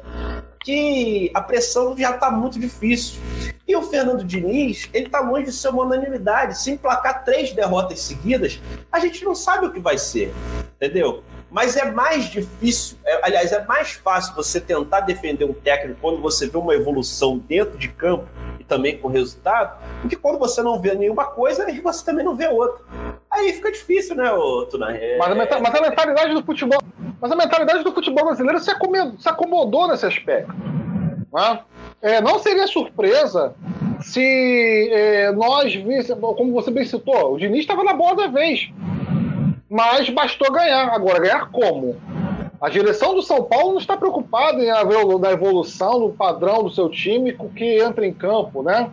que 0.64 1.32
a 1.34 1.42
pressão 1.42 1.96
já 1.98 2.12
está 2.12 2.30
muito 2.32 2.60
difícil. 2.60 3.20
E 3.68 3.76
o 3.76 3.82
Fernando 3.82 4.24
Diniz, 4.24 4.90
ele 4.94 5.08
está 5.08 5.20
longe 5.20 5.46
de 5.46 5.52
ser 5.52 5.70
uma 5.70 5.84
unanimidade. 5.84 6.58
Se 6.58 6.72
emplacar 6.72 7.26
três 7.26 7.52
derrotas 7.52 8.00
seguidas, 8.00 8.62
a 8.92 9.00
gente 9.00 9.24
não 9.26 9.36
sabe 9.36 9.66
o 9.66 9.74
que 9.74 9.80
vai 9.80 9.98
ser, 9.98 10.34
entendeu? 10.76 11.24
Mas 11.50 11.78
é 11.78 11.90
mais 11.92 12.26
difícil, 12.26 12.98
é, 13.06 13.20
aliás, 13.24 13.52
é 13.52 13.64
mais 13.66 13.92
fácil 13.92 14.36
você 14.36 14.60
tentar 14.60 15.02
defender 15.02 15.46
um 15.46 15.54
técnico 15.54 16.00
quando 16.02 16.22
você 16.22 16.48
vê 16.48 16.58
uma 16.58 16.76
evolução 16.76 17.38
dentro 17.38 17.78
de 17.78 17.88
campo 17.88 18.28
e 18.60 18.64
também 18.64 18.98
com 18.98 19.08
resultado, 19.08 19.80
do 20.02 20.10
que 20.10 20.16
quando 20.16 20.38
você 20.38 20.62
não 20.62 20.80
vê 20.80 20.94
nenhuma 20.94 21.26
coisa 21.26 21.70
e 21.72 21.80
você 21.80 22.04
também 22.04 22.26
não 22.26 22.36
vê 22.36 22.48
outra. 22.48 22.84
Aí 23.32 23.54
fica 23.54 23.72
difícil, 23.72 24.16
né, 24.16 24.30
Tunay? 24.70 24.98
É... 24.98 25.18
Mas, 25.18 25.52
a 25.52 25.60
mas 25.60 25.76
a 25.76 25.82
mentalidade 25.82 26.34
do 26.34 26.44
futebol. 26.44 26.80
Mas 27.20 27.32
a 27.32 27.36
mentalidade 27.36 27.84
do 27.84 27.94
futebol 27.94 28.26
brasileiro 28.26 28.60
se 28.60 28.70
acomodou, 28.70 29.20
se 29.20 29.30
acomodou 29.30 29.88
nesse 29.88 30.06
aspecto. 30.06 30.54
Né? 31.34 31.60
É, 32.02 32.22
não 32.22 32.40
seria 32.40 32.68
surpresa 32.68 33.56
se 34.02 34.90
é, 34.92 35.32
nós 35.32 35.74
víssemos, 35.74 36.36
como 36.36 36.54
você 36.54 36.70
bem 36.70 36.86
citou, 36.86 37.34
o 37.34 37.38
Diniz 37.38 37.62
estava 37.62 37.84
na 37.84 37.94
bola 37.94 38.16
da 38.16 38.28
vez. 38.28 38.70
Mas 39.70 40.10
bastou 40.10 40.52
ganhar. 40.52 40.90
Agora, 40.90 41.20
ganhar 41.20 41.50
como? 41.50 42.00
A 42.60 42.70
direção 42.70 43.14
do 43.14 43.22
São 43.22 43.44
Paulo 43.44 43.74
não 43.74 43.80
está 43.80 43.96
preocupada 43.96 44.64
em 44.64 44.72
haver 44.72 45.06
na 45.20 45.32
evolução 45.32 46.00
do 46.00 46.10
padrão 46.10 46.64
do 46.64 46.72
seu 46.72 46.90
time 46.90 47.34
com 47.34 47.48
que 47.50 47.80
entra 47.80 48.06
em 48.06 48.14
campo, 48.14 48.64
né? 48.64 48.90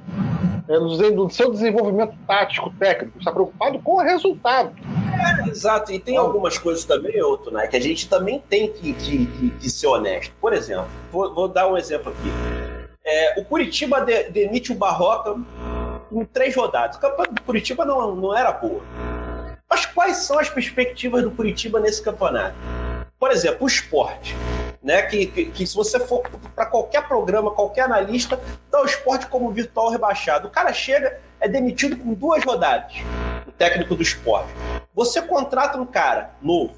É, 0.68 0.78
no 0.78 1.30
seu 1.30 1.50
desenvolvimento 1.50 2.14
tático, 2.26 2.70
técnico. 2.78 3.18
Está 3.18 3.32
preocupado 3.32 3.78
com 3.78 3.96
o 3.96 4.02
resultado. 4.02 4.74
É, 5.14 5.48
exato, 5.48 5.92
e 5.92 5.98
tem 5.98 6.16
algumas 6.16 6.58
coisas 6.58 6.84
também, 6.84 7.22
outro, 7.22 7.52
né? 7.52 7.66
Que 7.66 7.76
a 7.76 7.80
gente 7.80 8.08
também 8.08 8.42
tem 8.48 8.70
que, 8.70 8.92
que, 8.92 9.26
que, 9.26 9.50
que 9.50 9.70
ser 9.70 9.86
honesto. 9.86 10.34
Por 10.40 10.52
exemplo, 10.52 10.88
vou, 11.10 11.34
vou, 11.34 11.48
dar 11.48 11.68
um 11.68 11.76
exemplo 11.76 12.12
aqui. 12.12 12.30
É, 13.04 13.40
o 13.40 13.44
Curitiba 13.44 14.00
de, 14.00 14.24
demite 14.24 14.72
o 14.72 14.74
Barroca 14.74 15.36
em 16.12 16.24
três 16.24 16.54
rodadas. 16.54 16.96
O 16.96 17.00
campeonato 17.00 17.34
do 17.34 17.42
Curitiba 17.42 17.84
não, 17.84 18.14
não 18.14 18.36
era 18.36 18.52
boa. 18.52 18.82
Mas 19.74 19.86
quais 19.86 20.18
são 20.18 20.38
as 20.38 20.48
perspectivas 20.48 21.24
do 21.24 21.32
Curitiba 21.32 21.80
nesse 21.80 22.00
campeonato? 22.00 22.54
Por 23.18 23.32
exemplo, 23.32 23.64
o 23.64 23.66
esporte. 23.66 24.32
Né, 24.80 25.02
que, 25.02 25.26
que, 25.26 25.46
que 25.46 25.66
se 25.66 25.74
você 25.74 25.98
for 25.98 26.22
para 26.54 26.66
qualquer 26.66 27.08
programa, 27.08 27.50
qualquer 27.50 27.80
analista, 27.80 28.38
dá 28.70 28.82
o 28.82 28.84
esporte 28.84 29.26
como 29.26 29.50
virtual 29.50 29.90
rebaixado. 29.90 30.46
O 30.46 30.50
cara 30.50 30.72
chega, 30.72 31.18
é 31.40 31.48
demitido 31.48 31.96
com 31.96 32.14
duas 32.14 32.44
rodadas, 32.44 32.92
o 33.48 33.50
técnico 33.50 33.96
do 33.96 34.02
esporte. 34.02 34.52
Você 34.94 35.22
contrata 35.22 35.76
um 35.76 35.86
cara 35.86 36.34
novo, 36.40 36.74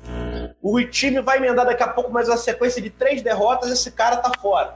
o 0.62 0.80
time 0.84 1.20
vai 1.20 1.36
emendar 1.36 1.66
daqui 1.66 1.82
a 1.82 1.88
pouco 1.88 2.10
mais 2.10 2.28
uma 2.28 2.38
sequência 2.38 2.80
de 2.80 2.88
três 2.88 3.20
derrotas, 3.20 3.70
esse 3.70 3.90
cara 3.90 4.16
tá 4.16 4.30
fora. 4.40 4.74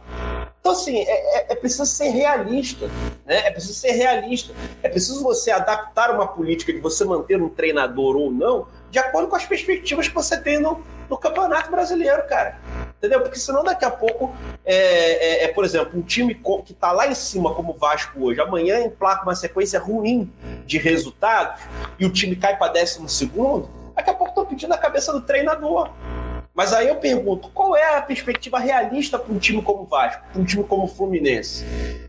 Então, 0.61 0.73
assim, 0.73 0.99
é, 0.99 1.39
é, 1.39 1.47
é, 1.53 1.55
preciso 1.55 1.87
ser 1.87 2.11
realista, 2.11 2.87
né? 3.25 3.47
É 3.47 3.51
preciso 3.51 3.75
ser 3.75 3.93
realista. 3.93 4.53
É 4.83 4.89
preciso 4.91 5.23
você 5.23 5.51
adaptar 5.51 6.15
uma 6.15 6.27
política 6.27 6.73
de 6.73 6.81
você 6.81 7.03
manter 7.05 7.41
um 7.41 7.49
treinador 7.49 8.15
ou 8.15 8.31
não, 8.31 8.67
de 8.91 8.99
acordo 8.99 9.29
com 9.29 9.37
as 9.37 9.47
perspectivas 9.47 10.07
que 10.07 10.15
você 10.15 10.39
tem 10.39 10.61
no, 10.61 10.83
no 11.09 11.17
Campeonato 11.17 11.71
Brasileiro, 11.71 12.27
cara. 12.29 12.59
Entendeu? 12.99 13.23
Porque 13.23 13.39
senão 13.39 13.65
daqui 13.65 13.87
a 13.87 13.91
pouco, 13.91 14.35
é, 14.63 14.75
é, 14.75 15.45
é 15.45 15.49
por 15.49 15.65
exemplo, 15.65 15.99
um 15.99 16.03
time 16.03 16.35
que 16.35 16.73
está 16.73 16.93
lá 16.93 17.07
em 17.07 17.15
cima, 17.15 17.55
como 17.55 17.73
o 17.73 17.79
Vasco 17.79 18.23
hoje, 18.23 18.39
amanhã 18.39 18.81
emplaca 18.81 19.23
uma 19.23 19.35
sequência 19.35 19.81
ruim 19.81 20.31
de 20.67 20.77
resultados 20.77 21.63
e 21.99 22.05
o 22.05 22.11
time 22.11 22.37
cai 22.37 22.59
para 22.59 22.73
décimo 22.73 23.09
segundo, 23.09 23.71
daqui 23.97 24.11
a 24.11 24.15
pouco 24.15 24.33
estão 24.33 24.45
pedindo 24.45 24.75
a 24.75 24.79
cabeça 24.79 25.11
do 25.11 25.23
treinador. 25.23 25.89
Mas 26.61 26.75
aí 26.75 26.89
eu 26.89 26.97
pergunto, 26.97 27.49
qual 27.49 27.75
é 27.75 27.97
a 27.97 28.03
perspectiva 28.03 28.59
realista 28.59 29.19
para 29.19 29.33
um 29.33 29.39
time 29.39 29.63
como 29.63 29.85
o 29.85 29.87
Vasco, 29.87 30.23
para 30.31 30.43
um 30.43 30.45
time 30.45 30.63
como 30.63 30.85
o 30.85 30.87
Fluminense? 30.87 31.65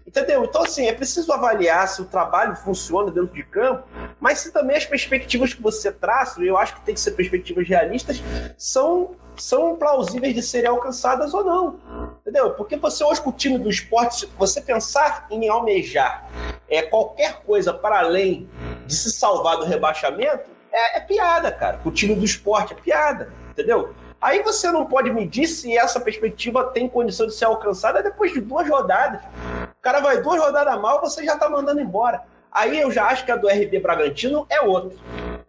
Entendeu? 0.05 0.43
Então, 0.43 0.63
assim, 0.63 0.87
é 0.87 0.91
preciso 0.91 1.31
avaliar 1.31 1.87
se 1.87 2.01
o 2.01 2.05
trabalho 2.05 2.53
funciona 2.57 3.09
dentro 3.09 3.33
de 3.33 3.43
campo, 3.43 3.87
mas 4.19 4.39
se 4.39 4.51
também 4.51 4.75
as 4.75 4.85
perspectivas 4.85 5.53
que 5.53 5.61
você 5.61 5.89
traça, 5.89 6.41
eu 6.43 6.57
acho 6.57 6.75
que 6.75 6.81
tem 6.81 6.93
que 6.93 6.99
ser 6.99 7.11
perspectivas 7.11 7.65
realistas, 7.65 8.21
são, 8.57 9.11
são 9.37 9.77
plausíveis 9.77 10.35
de 10.35 10.43
serem 10.43 10.69
alcançadas 10.69 11.33
ou 11.33 11.45
não. 11.45 11.79
Entendeu? 12.19 12.51
Porque 12.51 12.75
você 12.75 13.05
hoje 13.05 13.21
com 13.21 13.29
o 13.29 13.33
time 13.33 13.57
do 13.57 13.69
esporte, 13.69 14.29
você 14.37 14.59
pensar 14.59 15.27
em 15.31 15.47
almejar 15.47 16.29
é, 16.67 16.81
qualquer 16.81 17.41
coisa 17.45 17.73
para 17.73 17.99
além 17.99 18.49
de 18.85 18.93
se 18.93 19.13
salvar 19.13 19.55
do 19.55 19.63
rebaixamento, 19.63 20.49
é, 20.73 20.97
é 20.97 20.99
piada, 20.99 21.49
cara. 21.53 21.79
O 21.85 21.91
time 21.91 22.15
do 22.15 22.25
esporte 22.25 22.73
é 22.73 22.75
piada, 22.75 23.31
entendeu? 23.49 23.95
Aí 24.21 24.43
você 24.43 24.71
não 24.71 24.85
pode 24.85 25.09
medir 25.09 25.47
se 25.47 25.75
essa 25.75 25.99
perspectiva 25.99 26.65
tem 26.65 26.87
condição 26.87 27.25
de 27.25 27.33
ser 27.33 27.45
alcançada 27.45 28.03
depois 28.03 28.31
de 28.31 28.39
duas 28.39 28.69
rodadas. 28.69 29.19
O 29.63 29.81
cara 29.81 29.99
vai 29.99 30.21
duas 30.21 30.39
rodadas 30.39 30.79
mal, 30.79 31.01
você 31.01 31.25
já 31.25 31.35
tá 31.35 31.49
mandando 31.49 31.81
embora. 31.81 32.21
Aí 32.51 32.79
eu 32.79 32.91
já 32.91 33.05
acho 33.05 33.25
que 33.25 33.31
a 33.31 33.35
do 33.35 33.47
RB 33.47 33.79
Bragantino 33.79 34.45
é 34.47 34.61
outra. 34.61 34.95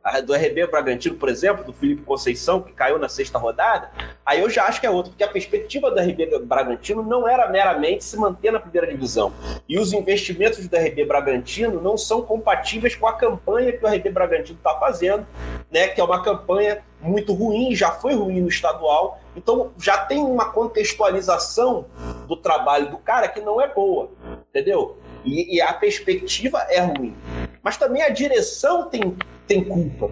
A 0.03 0.21
do 0.21 0.33
RB 0.33 0.67
Bragantino, 0.69 1.17
por 1.17 1.29
exemplo, 1.29 1.65
do 1.65 1.73
Felipe 1.73 2.03
Conceição, 2.03 2.63
que 2.63 2.73
caiu 2.73 2.99
na 2.99 3.09
sexta 3.09 3.39
rodada, 3.39 3.91
aí 4.25 4.41
eu 4.41 4.49
já 4.49 4.65
acho 4.65 4.81
que 4.81 4.87
é 4.87 4.91
outra, 4.91 5.11
porque 5.11 5.23
a 5.23 5.29
perspectiva 5.29 5.91
do 5.91 6.01
RB 6.01 6.39
Bragantino 6.41 7.03
não 7.03 7.29
era 7.29 7.49
meramente 7.49 8.03
se 8.03 8.17
manter 8.17 8.51
na 8.51 8.59
primeira 8.59 8.87
divisão. 8.87 9.33
E 9.69 9.79
os 9.79 9.93
investimentos 9.93 10.67
do 10.67 10.77
RB 10.77 11.05
Bragantino 11.05 11.81
não 11.81 11.97
são 11.99 12.23
compatíveis 12.23 12.97
com 12.97 13.07
a 13.07 13.13
campanha 13.13 13.73
que 13.73 13.85
o 13.85 13.89
RB 13.89 14.11
Bragantino 14.11 14.59
está 14.59 14.75
fazendo, 14.77 15.27
né, 15.73 15.89
que 15.89 16.01
é 16.01 16.05
uma 16.05 16.23
campanha 16.23 16.85
muito 17.01 17.33
ruim, 17.33 17.75
já 17.75 17.91
foi 17.91 18.15
ruim 18.15 18.41
no 18.41 18.49
estadual, 18.49 19.19
então 19.35 19.73
já 19.79 19.99
tem 19.99 20.19
uma 20.19 20.51
contextualização 20.51 21.87
do 22.29 22.37
trabalho 22.37 22.91
do 22.91 22.99
cara 22.99 23.27
que 23.27 23.41
não 23.41 23.61
é 23.61 23.67
boa, 23.67 24.11
entendeu? 24.51 24.99
E, 25.25 25.57
e 25.57 25.61
a 25.61 25.73
perspectiva 25.73 26.59
é 26.69 26.81
ruim. 26.81 27.17
Mas 27.63 27.77
também 27.77 28.03
a 28.03 28.09
direção 28.09 28.89
tem, 28.89 29.17
tem 29.47 29.65
culpa. 29.65 30.11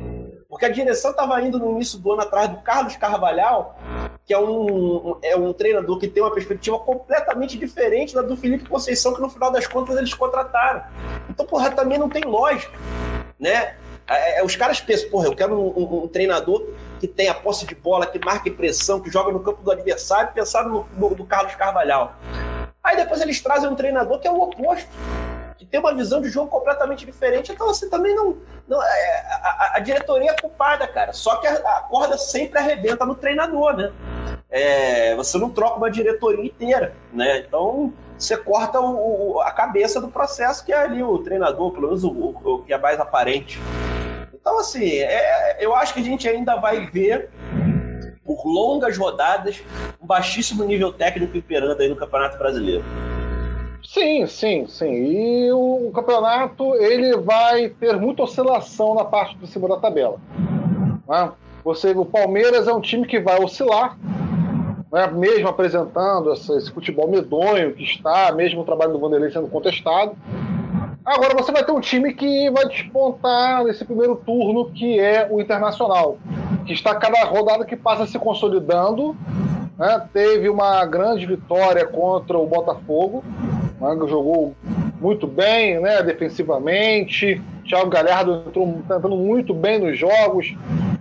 Porque 0.49 0.65
a 0.65 0.69
direção 0.69 1.13
estava 1.13 1.41
indo 1.43 1.59
no 1.59 1.73
início 1.73 1.99
do 1.99 2.13
ano 2.13 2.23
atrás 2.23 2.49
do 2.49 2.61
Carlos 2.63 2.97
Carvalhal, 2.97 3.79
que 4.27 4.35
é 4.35 4.39
um, 4.39 5.17
é 5.23 5.37
um 5.37 5.53
treinador 5.53 5.99
que 5.99 6.09
tem 6.09 6.23
uma 6.23 6.33
perspectiva 6.33 6.79
completamente 6.79 7.57
diferente 7.57 8.15
da 8.15 8.23
do 8.23 8.37
Felipe 8.37 8.69
Conceição, 8.69 9.15
que 9.15 9.21
no 9.21 9.29
final 9.29 9.53
das 9.53 9.67
contas 9.67 9.97
eles 9.97 10.13
contrataram. 10.13 10.83
Então, 11.29 11.47
porra, 11.47 11.71
também 11.71 11.99
não 11.99 12.09
tem 12.09 12.25
lógica, 12.25 12.77
né? 13.39 13.77
É, 14.11 14.41
é, 14.41 14.45
os 14.45 14.57
caras 14.57 14.81
pensam, 14.81 15.09
porra, 15.09 15.27
eu 15.27 15.37
quero 15.37 15.55
um, 15.55 15.69
um, 15.69 16.03
um, 16.03 16.09
treinador 16.09 16.67
que 16.99 17.07
tenha 17.07 17.33
posse 17.33 17.65
de 17.65 17.77
bola, 17.77 18.05
que 18.05 18.19
marque 18.19 18.51
pressão, 18.51 18.99
que 18.99 19.09
joga 19.09 19.31
no 19.31 19.39
campo 19.39 19.63
do 19.63 19.71
adversário, 19.71 20.33
pensaram 20.35 20.85
no, 20.99 21.11
no, 21.11 21.25
Carlos 21.25 21.55
Carvalhal. 21.55 22.17
Aí 22.83 22.97
depois 22.97 23.21
eles 23.21 23.41
trazem 23.41 23.71
um 23.71 23.77
treinador 23.77 24.19
que 24.19 24.27
é 24.27 24.31
o 24.31 24.41
oposto, 24.41 24.91
que 25.57 25.65
tem 25.65 25.79
uma 25.79 25.95
visão 25.95 26.21
de 26.21 26.29
jogo 26.29 26.49
completamente 26.51 27.07
diferente. 27.07 27.53
Então, 27.53 27.69
você 27.69 27.85
assim, 27.85 27.91
também 27.91 28.13
não. 28.17 28.37
não 28.67 28.83
é, 28.83 29.27
a, 29.31 29.73
a, 29.77 29.79
diretoria 29.79 30.33
é 30.33 30.41
culpada, 30.41 30.89
cara. 30.89 31.13
Só 31.13 31.37
que 31.37 31.47
a, 31.47 31.53
a 31.53 31.83
corda 31.83 32.19
sempre 32.19 32.59
arrebenta 32.59 33.07
no 33.07 33.15
treinador, 33.15 33.77
né? 33.77 33.93
É, 34.51 35.15
você 35.15 35.39
não 35.39 35.51
troca 35.51 35.77
uma 35.77 35.91
diretoria 35.91 36.45
inteira, 36.45 36.95
né? 37.13 37.39
Então 37.39 37.93
você 38.19 38.37
corta 38.37 38.81
o, 38.81 39.35
o, 39.35 39.41
a 39.41 39.53
cabeça 39.53 40.01
do 40.01 40.09
processo 40.09 40.65
que 40.65 40.73
é 40.73 40.79
ali 40.79 41.01
o 41.01 41.19
treinador, 41.19 41.71
pelo 41.71 41.87
menos 41.87 42.03
o, 42.03 42.11
o 42.11 42.65
que 42.67 42.73
é 42.73 42.79
mais 42.79 42.99
aparente. 42.99 43.61
Então, 44.41 44.59
assim, 44.59 44.99
é, 44.99 45.59
eu 45.61 45.75
acho 45.75 45.93
que 45.93 46.01
a 46.01 46.05
gente 46.05 46.29
ainda 46.29 46.57
vai 46.57 46.87
ver 46.87 47.31
por 48.25 48.47
longas 48.47 48.97
rodadas 48.97 49.63
um 50.01 50.07
baixíssimo 50.07 50.65
nível 50.65 50.93
técnico 50.93 51.37
imperando 51.37 51.81
aí 51.81 51.89
no 51.89 51.97
Campeonato 51.97 52.39
Brasileiro. 52.39 52.85
Sim, 53.83 54.27
sim, 54.27 54.67
sim. 54.69 54.93
E 54.93 55.53
o, 55.53 55.91
campeonato 55.93 56.75
ele 56.77 57.17
vai 57.17 57.71
ter 57.71 57.97
muita 57.97 58.23
oscilação 58.23 58.95
na 58.95 59.05
parte 59.05 59.37
de 59.37 59.47
cima 59.49 59.67
da 59.69 59.79
tabela. 59.79 60.21
Né? 61.09 61.33
Você, 61.65 61.91
o 61.91 62.05
Palmeiras 62.05 62.69
é 62.69 62.73
um 62.73 62.81
time 62.81 63.07
que 63.07 63.19
vai 63.19 63.43
oscilar, 63.43 63.99
né, 64.93 65.07
mesmo 65.09 65.49
apresentando 65.49 66.33
esse, 66.33 66.53
esse, 66.57 66.71
futebol 66.71 67.09
medonho 67.09 67.75
que 67.75 67.83
está, 67.83 68.33
mesmo 68.33 68.61
o 68.61 68.65
trabalho 68.65 68.93
do 68.93 68.99
Vanderlei 68.99 69.31
sendo 69.31 69.49
contestado. 69.49 70.17
Agora 71.11 71.35
você 71.35 71.51
vai 71.51 71.65
ter 71.65 71.73
um 71.73 71.81
time 71.81 72.15
que 72.15 72.49
vai 72.51 72.69
despontar 72.69 73.65
nesse 73.65 73.85
primeiro 73.85 74.15
turno, 74.15 74.71
que 74.71 75.01
é 75.01 75.27
o 75.29 75.41
Internacional, 75.41 76.19
que 76.65 76.73
está 76.73 76.95
cada 76.95 77.25
rodada 77.25 77.65
que 77.65 77.75
passa 77.75 78.07
se 78.07 78.17
consolidando. 78.17 79.17
Né, 79.77 80.09
teve 80.13 80.49
uma 80.49 80.87
grande 80.87 81.27
vitória 81.27 81.85
contra 81.85 82.39
o 82.39 82.47
Botafogo, 82.47 83.25
Manga 83.81 84.07
jogou 84.07 84.55
muito 85.01 85.27
bem, 85.27 85.81
né, 85.81 86.01
defensivamente. 86.01 87.43
Thiago 87.67 87.91
Galhardo 87.91 88.45
entrou 88.47 88.81
tá 88.87 88.97
entrando 88.97 89.17
muito 89.17 89.53
bem 89.53 89.81
nos 89.81 89.99
jogos. 89.99 90.55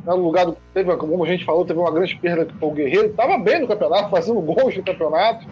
Né, 0.03 0.07
no 0.07 0.23
lugar 0.23 0.47
do, 0.47 0.57
teve, 0.73 0.95
como 0.97 1.23
a 1.23 1.27
gente 1.27 1.45
falou, 1.45 1.65
teve 1.65 1.79
uma 1.79 1.91
grande 1.91 2.15
perda 2.15 2.47
foi 2.59 2.67
o 2.67 2.71
Guerreiro. 2.71 3.09
Estava 3.09 3.37
bem 3.37 3.59
no 3.59 3.67
campeonato, 3.67 4.09
fazendo 4.09 4.41
gols 4.41 4.75
no 4.75 4.83
campeonato. 4.83 5.45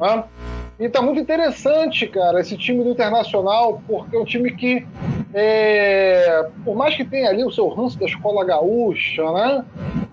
Né? 0.00 0.24
E 0.78 0.88
tá 0.88 1.02
muito 1.02 1.20
interessante, 1.20 2.06
cara, 2.06 2.40
esse 2.40 2.56
time 2.56 2.82
do 2.82 2.90
Internacional, 2.90 3.80
porque 3.86 4.16
é 4.16 4.18
um 4.18 4.24
time 4.24 4.50
que, 4.52 4.86
é, 5.34 6.48
por 6.64 6.74
mais 6.74 6.96
que 6.96 7.04
tenha 7.04 7.28
ali 7.28 7.44
o 7.44 7.50
seu 7.50 7.68
ranço 7.68 7.98
da 7.98 8.06
escola 8.06 8.44
gaúcha, 8.44 9.22
né? 9.32 9.64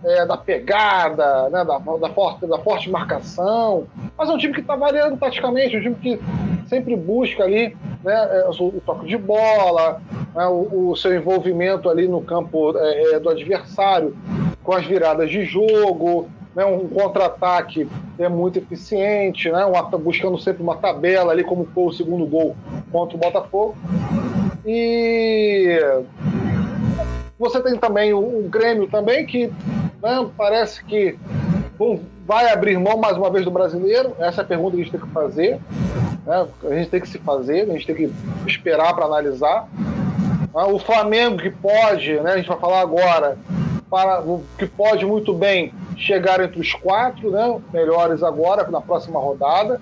É, 0.03 0.25
da 0.25 0.37
pegada, 0.37 1.49
né? 1.49 1.65
Da, 1.65 1.77
da, 1.77 2.09
forte, 2.09 2.45
da 2.45 2.59
forte 2.59 2.89
marcação, 2.89 3.87
mas 4.17 4.29
é 4.29 4.33
um 4.33 4.37
time 4.37 4.53
que 4.53 4.61
está 4.61 4.75
variando 4.75 5.17
taticamente, 5.17 5.77
um 5.77 5.81
time 5.81 5.95
que 5.95 6.19
sempre 6.67 6.95
busca 6.95 7.43
ali 7.43 7.75
né, 8.03 8.13
é, 8.13 8.49
o, 8.59 8.67
o 8.67 8.81
toque 8.85 9.07
de 9.07 9.17
bola, 9.17 10.01
né, 10.35 10.45
o, 10.45 10.91
o, 10.91 10.95
seu 10.95 11.15
envolvimento 11.15 11.89
ali 11.89 12.07
no 12.07 12.21
campo 12.21 12.77
é, 12.77 13.15
é 13.15 13.19
do 13.19 13.29
adversário 13.29 14.15
com 14.63 14.73
as 14.73 14.85
viradas 14.85 15.29
de 15.31 15.43
jogo, 15.45 16.29
né, 16.55 16.65
um 16.65 16.87
contra-ataque 16.87 17.87
é 18.17 18.27
muito 18.27 18.59
eficiente, 18.59 19.51
né, 19.51 19.65
um, 19.65 19.97
buscando 19.97 20.37
sempre 20.39 20.63
uma 20.63 20.75
tabela 20.75 21.31
ali, 21.31 21.43
como 21.43 21.65
foi 21.73 21.85
o 21.85 21.91
segundo 21.91 22.25
gol 22.25 22.55
contra 22.91 23.15
o 23.15 23.19
Botafogo. 23.19 23.75
E 24.65 25.79
você 27.37 27.61
tem 27.61 27.77
também 27.77 28.13
o, 28.13 28.19
o 28.19 28.49
Grêmio 28.49 28.87
também, 28.87 29.25
que 29.25 29.47
né, 30.01 30.27
parece 30.37 30.83
que 30.83 31.17
bom, 31.77 32.01
vai 32.25 32.51
abrir 32.51 32.77
mão 32.77 32.97
mais 32.97 33.15
uma 33.15 33.31
vez 33.31 33.45
do 33.45 33.51
brasileiro. 33.51 34.13
Essa 34.19 34.41
é 34.41 34.43
a 34.43 34.47
pergunta 34.47 34.75
que 34.75 34.81
a 34.81 34.83
gente 34.83 34.91
tem 34.91 34.99
que 34.99 35.13
fazer. 35.13 35.59
Né? 36.25 36.47
A 36.63 36.75
gente 36.75 36.89
tem 36.89 37.01
que 37.01 37.07
se 37.07 37.17
fazer, 37.19 37.61
a 37.61 37.73
gente 37.73 37.87
tem 37.87 37.95
que 37.95 38.13
esperar 38.45 38.93
para 38.93 39.05
analisar. 39.05 39.67
Ah, 40.53 40.67
o 40.67 40.77
Flamengo 40.77 41.37
que 41.37 41.49
pode, 41.49 42.19
né, 42.19 42.33
a 42.33 42.37
gente 42.37 42.49
vai 42.49 42.59
falar 42.59 42.81
agora, 42.81 43.37
para, 43.89 44.23
que 44.57 44.65
pode 44.65 45.05
muito 45.05 45.33
bem 45.33 45.73
chegar 45.99 46.41
entre 46.41 46.59
os 46.59 46.73
quatro 46.73 47.29
né, 47.29 47.59
melhores 47.73 48.23
agora, 48.23 48.69
na 48.69 48.81
próxima 48.81 49.19
rodada. 49.19 49.81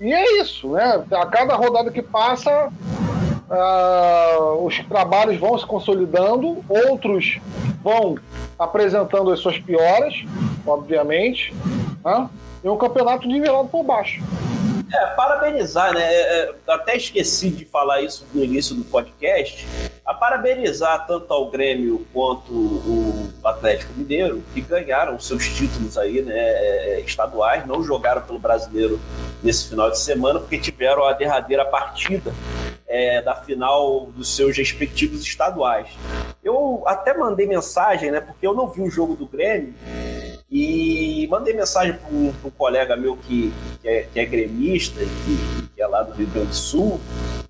E 0.00 0.12
é 0.12 0.40
isso, 0.40 0.68
né? 0.70 1.04
A 1.12 1.26
cada 1.26 1.54
rodada 1.54 1.90
que 1.90 2.02
passa, 2.02 2.70
uh, 3.50 4.64
os 4.64 4.78
trabalhos 4.80 5.38
vão 5.38 5.58
se 5.58 5.66
consolidando, 5.66 6.64
outros 6.68 7.38
vão 7.82 8.16
apresentando 8.58 9.30
as 9.30 9.40
suas 9.40 9.58
pioras, 9.58 10.24
obviamente, 10.66 11.54
né? 12.04 12.28
e 12.62 12.68
um 12.68 12.76
campeonato 12.76 13.26
nivelado 13.26 13.68
por 13.68 13.84
baixo. 13.84 14.22
É, 14.92 15.06
parabenizar, 15.06 15.94
né? 15.94 16.02
É, 16.02 16.20
é, 16.20 16.54
até 16.68 16.96
esqueci 16.96 17.50
de 17.50 17.64
falar 17.64 18.02
isso 18.02 18.26
no 18.34 18.42
início 18.42 18.74
do 18.74 18.84
podcast. 18.84 19.66
A 20.04 20.12
parabenizar 20.12 21.06
tanto 21.06 21.32
ao 21.32 21.50
Grêmio 21.50 22.06
quanto 22.12 22.52
o 22.52 23.32
Atlético 23.44 23.92
Mineiro, 23.94 24.42
que 24.52 24.60
ganharam 24.60 25.18
seus 25.20 25.46
títulos 25.48 25.96
aí, 25.96 26.22
né? 26.22 26.34
É, 26.36 27.00
estaduais, 27.00 27.66
não 27.66 27.82
jogaram 27.84 28.22
pelo 28.22 28.38
brasileiro 28.38 29.00
nesse 29.42 29.68
final 29.68 29.90
de 29.90 29.98
semana, 29.98 30.40
porque 30.40 30.58
tiveram 30.58 31.04
a 31.04 31.12
derradeira 31.12 31.64
partida 31.64 32.32
é, 32.90 33.22
da 33.22 33.36
final 33.36 34.06
dos 34.16 34.34
seus 34.34 34.56
respectivos 34.56 35.22
estaduais. 35.22 35.88
Eu 36.42 36.82
até 36.86 37.16
mandei 37.16 37.46
mensagem, 37.46 38.10
né? 38.10 38.20
Porque 38.20 38.44
eu 38.44 38.52
não 38.52 38.66
vi 38.66 38.82
o 38.82 38.90
jogo 38.90 39.14
do 39.14 39.26
Grêmio 39.26 39.72
e 40.50 41.28
mandei 41.30 41.54
mensagem 41.54 41.92
para 41.92 42.10
um, 42.10 42.34
um, 42.44 42.50
colega 42.50 42.96
meu 42.96 43.16
que, 43.16 43.52
que, 43.80 43.88
é, 43.88 44.06
que 44.12 44.18
é 44.18 44.24
gremista, 44.24 44.98
que, 44.98 45.68
que, 45.72 45.80
é 45.80 45.86
lá 45.86 46.02
do 46.02 46.12
Rio 46.12 46.26
Grande 46.26 46.48
do 46.48 46.54
Sul. 46.54 47.00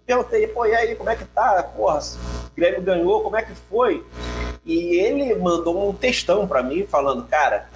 Perguntei, 0.04 0.46
pô, 0.48 0.66
e 0.66 0.74
aí, 0.74 0.94
como 0.94 1.08
é 1.08 1.16
que 1.16 1.24
tá? 1.24 1.62
Porra, 1.62 2.00
o 2.00 2.54
Grêmio 2.54 2.82
ganhou, 2.82 3.22
como 3.22 3.36
é 3.36 3.42
que 3.42 3.54
foi? 3.54 4.04
E 4.66 5.00
ele 5.00 5.34
mandou 5.36 5.88
um 5.88 5.94
textão 5.94 6.46
para 6.46 6.62
mim 6.62 6.84
falando, 6.84 7.26
cara, 7.26 7.70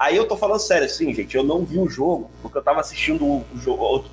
Aí 0.00 0.16
eu 0.16 0.26
tô 0.26 0.34
falando 0.34 0.58
sério, 0.58 0.86
assim, 0.86 1.12
gente, 1.12 1.36
eu 1.36 1.44
não 1.44 1.62
vi 1.62 1.78
o 1.78 1.86
jogo, 1.86 2.30
porque 2.40 2.56
eu 2.56 2.62
tava 2.62 2.80
assistindo 2.80 3.22
o 3.22 3.44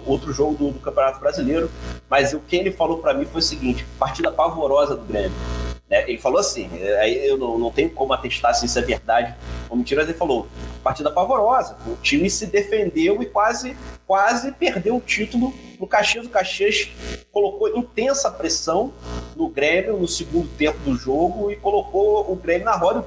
outro 0.06 0.34
jogo 0.34 0.54
do, 0.54 0.72
do, 0.72 0.80
Campeonato 0.80 1.18
Brasileiro, 1.18 1.72
mas 2.10 2.34
o 2.34 2.42
que 2.42 2.58
ele 2.58 2.74
falou 2.74 2.98
para 2.98 3.14
mim 3.14 3.24
foi 3.24 3.40
o 3.40 3.42
seguinte: 3.42 3.88
partida 3.98 4.30
pavorosa 4.30 4.98
do 4.98 5.06
Grêmio. 5.06 5.32
Né? 5.90 6.04
Ele 6.10 6.18
falou 6.18 6.40
assim, 6.40 6.70
aí 7.00 7.28
eu 7.28 7.38
não, 7.38 7.58
não 7.58 7.72
tenho 7.72 7.90
como 7.90 8.14
atestar 8.14 8.54
se 8.54 8.66
isso 8.66 8.78
é 8.78 8.82
verdade 8.82 9.36
ou 9.70 9.78
mentira, 9.78 10.02
mas 10.02 10.10
ele 10.10 10.18
falou: 10.18 10.48
partida 10.84 11.12
pavorosa, 11.12 11.78
o 11.86 11.96
time 11.98 12.30
se 12.30 12.46
defendeu 12.46 13.22
e 13.22 13.26
quase, 13.26 13.76
quase 14.06 14.52
perdeu 14.52 14.98
o 14.98 15.02
título 15.02 15.54
no 15.80 15.88
Caxias. 15.88 16.26
O 16.26 16.30
Caxias 16.30 16.90
colocou 17.32 17.78
intensa 17.78 18.32
pressão 18.32 18.94
no 19.36 19.48
Grêmio 19.50 19.98
no 19.98 20.08
segundo 20.08 20.48
tempo 20.58 20.80
do 20.80 20.96
jogo 20.96 21.52
e 21.52 21.56
colocou 21.56 22.32
o 22.32 22.36
Grêmio 22.36 22.66
na 22.66 22.76
roda 22.76 23.06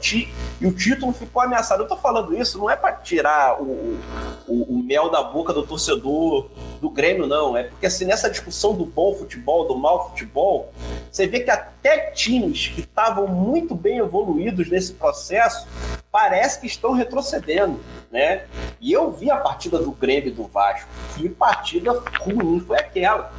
e 0.61 0.67
o 0.67 0.73
título 0.73 1.13
ficou 1.13 1.43
ameaçado. 1.43 1.83
Eu 1.83 1.89
tô 1.89 1.97
falando 1.97 2.37
isso 2.37 2.59
não 2.59 2.71
é 2.71 2.77
para 2.77 2.93
tirar 2.93 3.61
o, 3.61 3.99
o, 4.47 4.63
o, 4.75 4.83
mel 4.83 5.11
da 5.11 5.23
boca 5.23 5.53
do 5.53 5.67
torcedor 5.67 6.49
do 6.81 6.89
Grêmio, 6.89 7.27
não. 7.27 7.57
É 7.57 7.65
porque 7.65 7.87
assim, 7.87 8.05
nessa 8.05 8.31
discussão 8.31 8.75
do 8.75 8.85
bom 8.85 9.15
futebol, 9.15 9.67
do 9.69 9.77
mau 9.77 10.09
futebol, 10.11 10.73
você 11.11 11.27
vê 11.27 11.41
que 11.41 11.51
até 11.51 12.11
times 12.11 12.69
que 12.69 12.81
estavam 12.81 13.27
muito 13.27 13.75
bem 13.75 13.99
evoluídos 13.99 14.71
nesse 14.71 14.95
processo 14.95 15.67
parece 16.11 16.61
que 16.61 16.67
estão 16.67 16.93
retrocedendo, 16.93 17.79
né? 18.11 18.45
E 18.81 18.93
eu 18.93 19.11
vi 19.11 19.31
a 19.31 19.37
partida 19.37 19.79
do 19.79 19.93
Grêmio 19.93 20.29
e 20.29 20.33
do 20.33 20.45
Vasco. 20.45 20.89
Que 21.17 21.29
partida 21.29 21.93
ruim 22.21 22.61
foi 22.61 22.79
aquela 22.79 23.33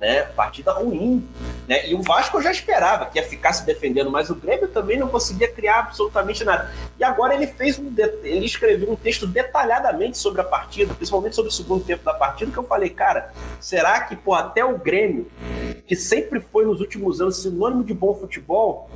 né? 0.00 0.22
Partida 0.22 0.72
ruim, 0.72 1.26
né? 1.66 1.88
E 1.88 1.94
o 1.94 2.02
Vasco 2.02 2.38
eu 2.38 2.42
já 2.42 2.52
esperava 2.52 3.06
que 3.06 3.18
ia 3.18 3.24
ficar 3.24 3.52
se 3.52 3.66
defendendo, 3.66 4.10
mas 4.10 4.30
o 4.30 4.34
Grêmio 4.34 4.68
também 4.68 4.98
não 4.98 5.08
conseguia 5.08 5.48
criar 5.48 5.80
absolutamente 5.80 6.44
nada. 6.44 6.72
E 6.98 7.04
agora 7.04 7.34
ele 7.34 7.46
fez 7.46 7.78
um 7.78 7.92
ele 8.22 8.46
escreveu 8.46 8.90
um 8.90 8.96
texto 8.96 9.26
detalhadamente 9.26 10.18
sobre 10.18 10.40
a 10.40 10.44
partida, 10.44 10.94
principalmente 10.94 11.34
sobre 11.34 11.50
o 11.50 11.54
segundo 11.54 11.84
tempo 11.84 12.04
da 12.04 12.14
partida, 12.14 12.52
que 12.52 12.58
eu 12.58 12.64
falei, 12.64 12.90
cara, 12.90 13.32
será 13.60 14.00
que 14.02 14.14
pô, 14.14 14.34
até 14.34 14.64
o 14.64 14.78
Grêmio, 14.78 15.30
que 15.86 15.96
sempre 15.96 16.40
foi 16.40 16.64
nos 16.64 16.80
últimos 16.80 17.20
anos 17.20 17.42
sinônimo 17.42 17.82
de 17.82 17.94
bom 17.94 18.14
futebol, 18.14 18.88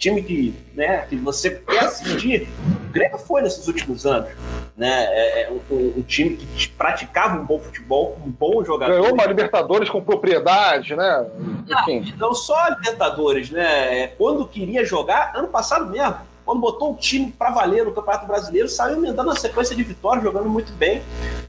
time 0.00 0.22
que, 0.22 0.54
né, 0.74 1.04
que 1.06 1.16
você 1.16 1.50
quer 1.50 1.84
assistir, 1.84 2.48
o 2.88 2.90
Grêmio 2.90 3.18
foi 3.18 3.42
nesses 3.42 3.68
últimos 3.68 4.06
anos. 4.06 4.30
Né? 4.74 4.88
É, 4.88 5.42
é 5.42 5.50
um, 5.50 5.98
um, 5.98 6.02
time 6.02 6.36
que 6.36 6.68
praticava 6.68 7.38
um 7.38 7.44
bom 7.44 7.58
futebol, 7.58 8.18
um 8.24 8.30
bom 8.30 8.64
jogador. 8.64 8.94
Ganhou 8.94 9.12
uma 9.12 9.26
Libertadores 9.26 9.90
com 9.90 10.02
propriedade, 10.02 10.96
né? 10.96 11.26
Enfim. 11.68 12.14
Não, 12.18 12.28
não 12.28 12.34
só 12.34 12.56
a 12.56 12.70
Libertadores, 12.70 13.50
né? 13.50 14.04
É, 14.04 14.06
quando 14.06 14.48
queria 14.48 14.86
jogar, 14.86 15.36
ano 15.36 15.48
passado 15.48 15.90
mesmo, 15.90 16.16
quando 16.46 16.60
botou 16.62 16.94
o 16.94 16.96
time 16.96 17.30
para 17.30 17.50
valer 17.50 17.84
no 17.84 17.92
Campeonato 17.92 18.26
Brasileiro, 18.26 18.70
saiu 18.70 18.96
emendando 18.96 19.28
uma 19.28 19.36
sequência 19.36 19.76
de 19.76 19.82
vitórias, 19.82 20.24
jogando 20.24 20.48
muito 20.48 20.72
bem. 20.72 21.02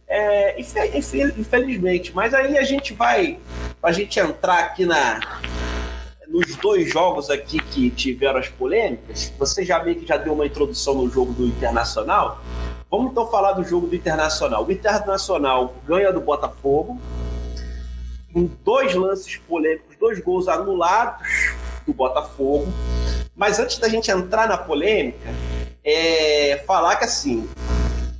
É, 0.05 0.59
infelizmente. 0.59 2.13
Mas 2.13 2.33
aí 2.33 2.57
a 2.57 2.63
gente 2.63 2.93
vai, 2.93 3.39
a 3.81 3.91
gente 3.93 4.19
entrar 4.19 4.59
aqui 4.59 4.85
na, 4.85 5.21
nos 6.31 6.55
dois 6.55 6.89
jogos 6.89 7.29
aqui 7.29 7.59
que 7.59 7.89
tiveram 7.89 8.39
as 8.39 8.47
polêmicas, 8.47 9.33
você 9.37 9.65
já 9.65 9.79
vê 9.79 9.95
que 9.95 10.05
já 10.05 10.15
deu 10.15 10.33
uma 10.33 10.45
introdução 10.45 10.95
no 10.95 11.09
jogo 11.09 11.33
do 11.33 11.45
Internacional. 11.45 12.41
Vamos 12.89 13.11
então 13.11 13.29
falar 13.29 13.51
do 13.51 13.63
jogo 13.65 13.87
do 13.87 13.95
Internacional. 13.95 14.65
O 14.65 14.71
Internacional 14.71 15.75
ganha 15.85 16.11
do 16.11 16.21
Botafogo, 16.21 16.99
com 18.33 18.49
dois 18.63 18.95
lances 18.95 19.35
polêmicos, 19.35 19.97
dois 19.99 20.21
gols 20.21 20.47
anulados 20.47 21.53
do 21.85 21.93
Botafogo. 21.93 22.71
Mas 23.35 23.59
antes 23.59 23.77
da 23.77 23.89
gente 23.89 24.09
entrar 24.09 24.47
na 24.47 24.57
polêmica, 24.57 25.29
é 25.83 26.63
falar 26.65 26.95
que 26.95 27.03
assim, 27.03 27.49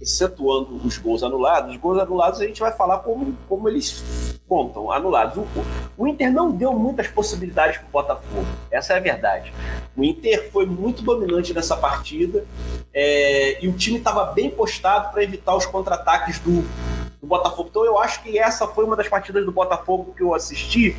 excetuando 0.02 0.76
os 0.84 0.98
gols 0.98 1.22
anulados, 1.22 1.76
os 1.76 1.80
gols 1.80 2.00
anulados 2.00 2.42
a 2.42 2.46
gente 2.46 2.60
vai 2.60 2.72
falar 2.72 3.00
como, 3.00 3.38
como 3.48 3.70
eles 3.70 4.40
contam, 4.48 4.92
anulados. 4.92 5.38
O, 5.38 5.48
o 5.98 6.08
Inter 6.08 6.32
não 6.32 6.52
deu 6.52 6.74
muitas 6.74 7.08
possibilidades 7.08 7.78
para 7.78 7.88
o 7.88 7.92
Botafogo, 7.92 8.48
essa 8.72 8.94
é 8.94 8.98
a 8.98 9.00
verdade. 9.00 9.54
O 9.96 10.04
Inter 10.04 10.52
foi 10.52 10.66
muito 10.66 11.04
dominante 11.04 11.54
nessa 11.54 11.78
partida 11.78 12.44
é, 12.94 13.64
e 13.64 13.68
o 13.68 13.74
time 13.74 13.98
estava 13.98 14.26
bem 14.26 14.50
postado 14.50 15.12
para 15.12 15.24
evitar 15.24 15.56
os 15.56 15.66
contra-ataques 15.66 16.40
do, 16.40 16.62
do 17.22 17.28
Botafogo. 17.28 17.70
Então 17.70 17.86
eu 17.86 18.00
acho 18.00 18.24
que 18.24 18.40
essa 18.40 18.68
foi 18.68 18.86
uma 18.86 18.96
das 18.96 19.08
partidas 19.08 19.46
do 19.46 19.52
Botafogo 19.52 20.14
que 20.16 20.24
eu 20.24 20.34
assisti 20.34 20.96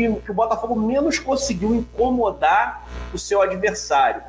que, 0.00 0.20
que, 0.22 0.30
o 0.30 0.34
Botafogo 0.34 0.74
menos 0.74 1.18
conseguiu 1.18 1.74
incomodar 1.74 2.86
o 3.12 3.18
seu 3.18 3.42
adversário. 3.42 4.22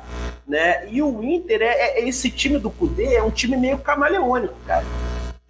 Né? 0.46 0.86
E 0.90 1.02
o 1.02 1.22
Inter, 1.22 1.62
é, 1.62 2.00
é 2.00 2.08
esse 2.08 2.30
time 2.30 2.58
do 2.58 2.70
Cudê 2.70 3.14
é 3.14 3.22
um 3.22 3.30
time 3.30 3.56
meio 3.56 3.78
camaleônico, 3.78 4.54
cara. 4.66 4.84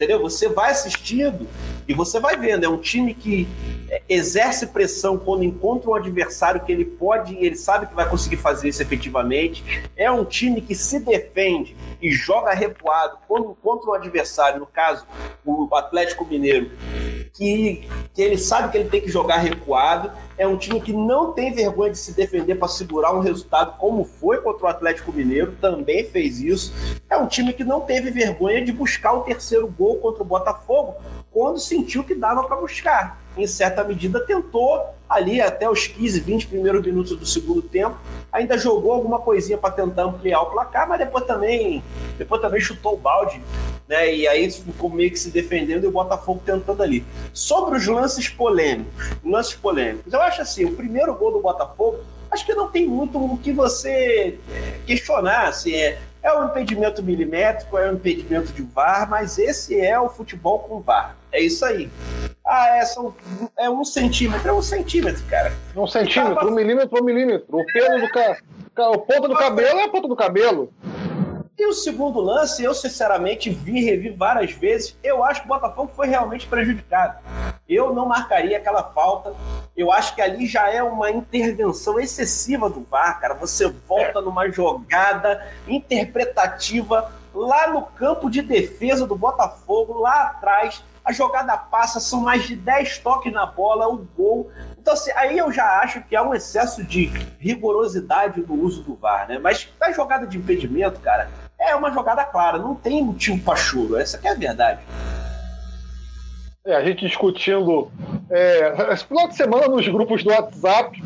Entendeu? 0.02 0.20
Você 0.20 0.48
vai 0.48 0.72
assistindo 0.72 1.46
e 1.86 1.94
você 1.94 2.18
vai 2.18 2.36
vendo. 2.36 2.64
É 2.64 2.68
um 2.68 2.76
time 2.76 3.14
que 3.14 3.46
é, 3.88 4.02
exerce 4.08 4.66
pressão 4.66 5.16
quando 5.16 5.44
encontra 5.44 5.88
um 5.88 5.94
adversário 5.94 6.60
que 6.60 6.72
ele 6.72 6.84
pode, 6.84 7.36
ele 7.36 7.54
sabe 7.54 7.86
que 7.86 7.94
vai 7.94 8.08
conseguir 8.08 8.38
fazer 8.38 8.68
isso 8.68 8.82
efetivamente. 8.82 9.62
É 9.96 10.10
um 10.10 10.24
time 10.24 10.60
que 10.60 10.74
se 10.74 10.98
defende 10.98 11.76
e 12.00 12.10
joga 12.10 12.52
recuado 12.52 13.18
quando 13.28 13.52
encontra 13.52 13.90
um 13.90 13.94
adversário, 13.94 14.58
no 14.58 14.66
caso, 14.66 15.06
o 15.46 15.72
Atlético 15.72 16.24
Mineiro, 16.24 16.72
que, 17.32 17.88
que 18.12 18.22
ele 18.22 18.38
sabe 18.38 18.72
que 18.72 18.78
ele 18.78 18.88
tem 18.88 19.00
que 19.00 19.08
jogar 19.08 19.36
recuado. 19.36 20.10
É 20.42 20.46
um 20.48 20.56
time 20.56 20.80
que 20.80 20.92
não 20.92 21.32
tem 21.32 21.54
vergonha 21.54 21.92
de 21.92 21.98
se 21.98 22.12
defender 22.14 22.56
para 22.56 22.66
segurar 22.66 23.14
um 23.14 23.20
resultado, 23.20 23.78
como 23.78 24.02
foi 24.02 24.38
contra 24.38 24.66
o 24.66 24.68
Atlético 24.68 25.12
Mineiro, 25.12 25.54
também 25.60 26.04
fez 26.04 26.40
isso. 26.40 26.74
É 27.08 27.16
um 27.16 27.28
time 27.28 27.52
que 27.52 27.62
não 27.62 27.82
teve 27.82 28.10
vergonha 28.10 28.64
de 28.64 28.72
buscar 28.72 29.12
o 29.12 29.20
terceiro 29.20 29.68
gol 29.68 29.98
contra 29.98 30.20
o 30.20 30.26
Botafogo 30.26 30.96
quando 31.30 31.60
sentiu 31.60 32.02
que 32.02 32.12
dava 32.12 32.42
para 32.42 32.56
buscar. 32.56 33.21
Em 33.36 33.46
certa 33.46 33.82
medida, 33.82 34.20
tentou 34.20 34.84
ali 35.08 35.40
até 35.40 35.68
os 35.68 35.86
15, 35.86 36.20
20 36.20 36.46
primeiros 36.46 36.84
minutos 36.84 37.16
do 37.16 37.26
segundo 37.26 37.60
tempo, 37.60 37.96
ainda 38.32 38.56
jogou 38.56 38.92
alguma 38.92 39.18
coisinha 39.18 39.58
para 39.58 39.70
tentar 39.70 40.04
ampliar 40.04 40.40
o 40.40 40.46
placar, 40.46 40.88
mas 40.88 40.98
depois 40.98 41.24
também, 41.26 41.84
depois 42.16 42.40
também 42.40 42.60
chutou 42.60 42.94
o 42.94 42.96
balde, 42.96 43.40
né? 43.86 44.14
E 44.14 44.26
aí 44.26 44.50
ficou 44.50 44.88
meio 44.88 45.10
que 45.10 45.18
se 45.18 45.30
defendendo 45.30 45.84
e 45.84 45.86
o 45.86 45.90
Botafogo 45.90 46.42
tentando 46.44 46.82
ali. 46.82 47.04
Sobre 47.32 47.76
os 47.76 47.86
lances 47.86 48.28
polêmicos, 48.28 49.10
lances 49.22 49.54
polêmicos, 49.54 50.12
eu 50.12 50.20
acho 50.22 50.40
assim, 50.40 50.64
o 50.64 50.74
primeiro 50.74 51.14
gol 51.14 51.32
do 51.32 51.40
Botafogo, 51.40 51.98
acho 52.30 52.46
que 52.46 52.54
não 52.54 52.70
tem 52.70 52.86
muito 52.86 53.22
o 53.22 53.36
que 53.36 53.52
você 53.52 54.38
é, 54.50 54.78
questionar, 54.86 55.48
assim, 55.48 55.74
é, 55.74 55.98
é 56.22 56.32
um 56.32 56.46
impedimento 56.46 57.02
milimétrico, 57.02 57.76
é 57.76 57.90
um 57.90 57.94
impedimento 57.94 58.52
de 58.52 58.62
VAR, 58.62 59.08
mas 59.10 59.38
esse 59.38 59.78
é 59.78 60.00
o 60.00 60.08
futebol 60.08 60.60
com 60.60 60.80
VAR. 60.80 61.16
É 61.32 61.40
isso 61.40 61.64
aí. 61.64 61.90
Ah, 62.44 62.76
é, 62.76 62.84
são, 62.84 63.14
é 63.58 63.70
um 63.70 63.84
centímetro, 63.84 64.48
é 64.48 64.52
um 64.52 64.62
centímetro, 64.62 65.24
cara. 65.26 65.52
Um 65.74 65.86
centímetro, 65.86 66.34
tava... 66.34 66.48
um 66.48 66.54
milímetro, 66.54 67.00
um 67.00 67.04
milímetro. 67.04 67.46
O 67.50 67.64
pelo 67.64 68.00
do 68.00 68.08
ca... 68.10 68.36
o 68.90 68.98
ponto 68.98 69.28
do 69.28 69.36
cabelo 69.36 69.78
é 69.78 69.84
a 69.84 69.88
ponta 69.88 70.08
do 70.08 70.16
cabelo. 70.16 70.72
E 71.58 71.66
o 71.66 71.72
segundo 71.72 72.20
lance, 72.20 72.64
eu 72.64 72.74
sinceramente 72.74 73.48
vi 73.48 73.78
e 73.78 73.84
revi 73.84 74.10
várias 74.10 74.52
vezes. 74.52 74.98
Eu 75.02 75.22
acho 75.22 75.42
que 75.42 75.46
o 75.46 75.48
Botafogo 75.48 75.92
foi 75.94 76.08
realmente 76.08 76.46
prejudicado. 76.46 77.18
Eu 77.68 77.94
não 77.94 78.06
marcaria 78.06 78.56
aquela 78.56 78.82
falta. 78.82 79.34
Eu 79.76 79.92
acho 79.92 80.14
que 80.14 80.20
ali 80.20 80.46
já 80.46 80.68
é 80.70 80.82
uma 80.82 81.10
intervenção 81.10 82.00
excessiva 82.00 82.68
do 82.68 82.80
VAR, 82.82 83.20
cara. 83.20 83.34
Você 83.34 83.68
volta 83.68 84.18
é. 84.18 84.22
numa 84.22 84.50
jogada 84.50 85.46
interpretativa 85.68 87.12
lá 87.34 87.68
no 87.68 87.82
campo 87.82 88.28
de 88.28 88.42
defesa 88.42 89.06
do 89.06 89.14
Botafogo, 89.14 90.00
lá 90.00 90.22
atrás. 90.22 90.82
A 91.04 91.12
jogada 91.12 91.56
passa, 91.56 91.98
são 91.98 92.20
mais 92.20 92.44
de 92.44 92.54
10 92.54 92.98
toques 92.98 93.32
na 93.32 93.44
bola, 93.44 93.88
o 93.88 93.98
gol. 94.16 94.50
Então, 94.78 94.94
assim, 94.94 95.10
aí 95.12 95.36
eu 95.36 95.50
já 95.50 95.80
acho 95.80 96.02
que 96.02 96.14
há 96.14 96.22
um 96.22 96.34
excesso 96.34 96.84
de 96.84 97.06
rigorosidade 97.38 98.40
no 98.40 98.54
uso 98.54 98.82
do 98.82 98.94
VAR, 98.94 99.28
né? 99.28 99.38
Mas 99.38 99.68
na 99.80 99.90
jogada 99.92 100.26
de 100.26 100.38
impedimento, 100.38 101.00
cara, 101.00 101.28
é 101.58 101.74
uma 101.74 101.92
jogada 101.92 102.24
clara, 102.24 102.58
não 102.58 102.74
tem 102.74 103.02
motivo 103.02 103.42
para 103.42 103.56
choro. 103.56 103.96
Essa 103.96 104.20
é 104.22 104.30
a 104.30 104.34
verdade. 104.34 104.80
É, 106.64 106.76
a 106.76 106.84
gente 106.84 107.04
discutindo 107.04 107.90
é, 108.30 108.92
esse 108.92 109.04
final 109.04 109.26
de 109.26 109.34
semana 109.34 109.66
nos 109.66 109.86
grupos 109.88 110.22
do 110.22 110.30
WhatsApp, 110.30 111.02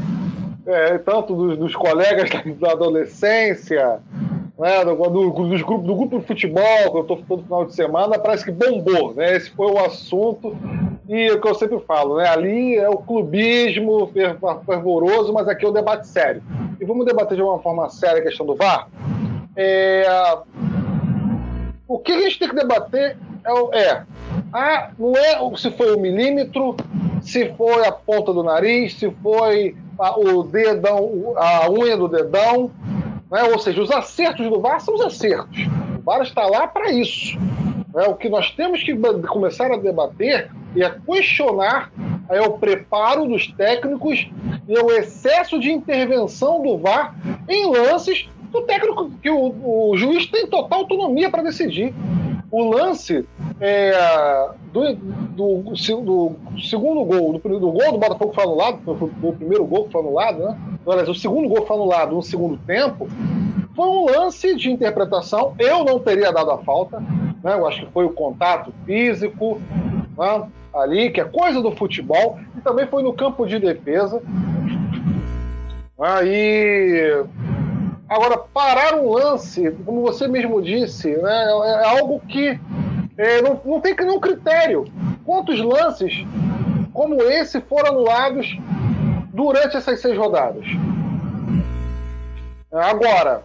é, 0.66 0.99
tanto 0.99 1.34
dos, 1.34 1.59
dos, 1.59 1.74
colegas 1.74 2.28
da 2.61 2.72
adolescência, 2.72 4.01
né, 4.59 4.84
do, 4.84 4.94
do, 4.94 5.30
dos 5.30 5.62
grupos, 5.62 5.86
do 5.86 5.94
grupo 5.94 6.18
de 6.18 6.26
futebol, 6.26 6.90
que 6.90 6.96
eu 6.96 7.02
estou 7.02 7.22
todo 7.28 7.42
final 7.42 7.64
de 7.66 7.74
semana, 7.74 8.18
parece 8.18 8.44
que 8.44 8.50
bombou. 8.50 9.14
Né? 9.14 9.36
Esse 9.36 9.50
foi 9.50 9.70
o 9.70 9.78
assunto. 9.78 10.57
E 11.09 11.30
o 11.30 11.40
que 11.40 11.48
eu 11.48 11.54
sempre 11.54 11.78
falo, 11.80 12.16
né? 12.16 12.28
ali 12.28 12.74
é 12.76 12.88
o 12.88 12.96
clubismo 12.96 14.11
fervoroso, 14.64 15.32
mas 15.32 15.46
aqui 15.46 15.64
é 15.64 15.68
o 15.68 15.72
debate 15.72 16.09
sério. 16.09 16.42
E 16.80 16.84
vamos 16.84 17.07
debater 17.07 17.36
de 17.36 17.42
uma 17.42 17.61
forma 17.61 17.88
séria 17.88 18.20
a 18.20 18.22
questão 18.22 18.44
do 18.44 18.57
VAR? 18.57 18.88
É... 19.54 20.04
O 21.86 21.98
que 21.98 22.12
a 22.12 22.20
gente 22.22 22.38
tem 22.40 22.48
que 22.48 22.57
debater 22.57 23.16
é, 23.44 23.78
é 23.78 24.02
ah, 24.52 24.90
não 24.98 25.12
é 25.16 25.57
se 25.57 25.70
foi 25.70 25.94
o 25.94 26.00
milímetro, 26.00 26.76
se 27.20 27.52
foi 27.54 27.86
a 27.86 27.92
ponta 27.92 28.32
do 28.32 28.42
nariz, 28.42 28.94
se 28.94 29.11
foi 29.22 29.76
a, 29.98 30.18
o 30.18 30.42
dedão, 30.42 31.34
a 31.36 31.70
unha 31.70 31.96
do 31.96 32.09
dedão, 32.09 32.70
né? 33.31 33.43
ou 33.45 33.59
seja, 33.59 33.81
os 33.81 33.91
acertos 33.91 34.49
do 34.49 34.61
VAR 34.61 34.81
são 34.81 34.95
os 34.95 35.01
acertos. 35.01 35.66
O 35.99 36.03
VAR 36.03 36.22
está 36.22 36.47
lá 36.47 36.66
para 36.66 36.91
isso. 36.91 37.39
Né? 37.95 38.05
O 38.07 38.14
que 38.14 38.29
nós 38.29 38.51
temos 38.51 38.83
que 38.83 38.97
começar 39.27 39.70
a 39.72 39.77
debater 39.77 40.51
e 40.74 40.85
a 40.85 40.91
questionar 40.91 41.91
é 42.29 42.41
o 42.41 42.59
preparo 42.59 43.27
dos 43.27 43.47
técnicos 43.53 44.29
e 44.68 44.79
o 44.79 44.91
excesso 44.91 45.59
de 45.59 45.70
intervenção 45.72 46.62
do 46.62 46.79
VAR 46.79 47.14
em 47.49 47.70
lances 47.70 48.29
o 48.53 48.62
técnico, 48.62 49.11
que 49.22 49.31
o, 49.31 49.91
o 49.91 49.97
juiz 49.97 50.27
tem 50.27 50.47
total 50.47 50.81
autonomia 50.81 51.31
para 51.31 51.43
decidir. 51.43 51.95
O 52.51 52.70
lance 52.70 53.27
é, 53.61 54.51
do, 54.77 54.95
do, 54.95 55.62
do, 55.70 55.77
segundo 56.59 57.05
gol, 57.05 57.33
do, 57.33 57.61
do, 57.61 57.70
gol 57.70 57.93
do 57.93 57.99
Botafogo 57.99 58.35
foi 58.35 58.45
anulado, 58.45 58.79
do, 58.95 59.33
primeiro 59.33 59.64
gol 59.64 59.89
foi 59.91 60.01
anulado, 60.01 60.39
né? 60.39 60.59
Aliás, 60.87 61.09
o 61.09 61.14
segundo 61.14 61.49
gol 61.49 61.66
foi 61.66 61.77
anulado 61.77 62.14
no 62.14 62.22
segundo 62.22 62.57
tempo, 62.59 63.09
foi 63.74 63.89
um 63.89 64.07
lance 64.07 64.55
de 64.55 64.70
interpretação. 64.70 65.55
Eu 65.59 65.85
não 65.85 65.99
teria 65.99 66.33
dado 66.33 66.51
a 66.51 66.59
falta, 66.59 67.01
né? 67.01 67.55
Eu 67.55 67.66
acho 67.66 67.87
que 67.87 67.93
foi 67.93 68.05
o 68.05 68.11
contato 68.11 68.72
físico 68.85 69.61
né? 70.16 70.49
ali, 70.74 71.11
que 71.11 71.20
é 71.20 71.24
coisa 71.24 71.62
do 71.62 71.72
futebol, 71.72 72.39
e 72.57 72.61
também 72.61 72.87
foi 72.87 73.03
no 73.03 73.12
campo 73.12 73.47
de 73.47 73.59
defesa. 73.59 74.22
Aí 75.99 77.24
Agora, 78.09 78.39
parar 78.39 78.95
um 78.95 79.11
lance, 79.11 79.68
como 79.85 80.03
você 80.03 80.29
mesmo 80.29 80.62
disse, 80.62 81.16
né, 81.16 81.45
é, 81.45 81.83
é 81.83 81.99
algo 81.99 82.20
que 82.20 82.59
é, 83.18 83.42
não, 83.42 83.60
não 83.64 83.80
tem 83.80 83.94
nenhum 83.94 84.20
critério. 84.20 84.84
Quantos 85.24 85.60
lances 85.60 86.12
como 86.92 87.20
esse 87.22 87.60
foram 87.60 87.92
anulados 87.92 88.46
durante 89.32 89.76
essas 89.76 90.00
seis 90.00 90.16
rodadas? 90.16 90.66
Agora, 92.72 93.42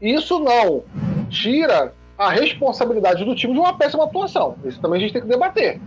isso 0.00 0.38
não 0.38 0.82
tira 1.28 1.92
a 2.18 2.30
responsabilidade 2.30 3.24
do 3.24 3.34
time 3.34 3.52
de 3.52 3.60
uma 3.60 3.76
péssima 3.76 4.04
atuação. 4.04 4.56
Isso 4.64 4.80
também 4.80 4.98
a 4.98 5.00
gente 5.00 5.12
tem 5.12 5.22
que 5.22 5.28
debater. 5.28 5.80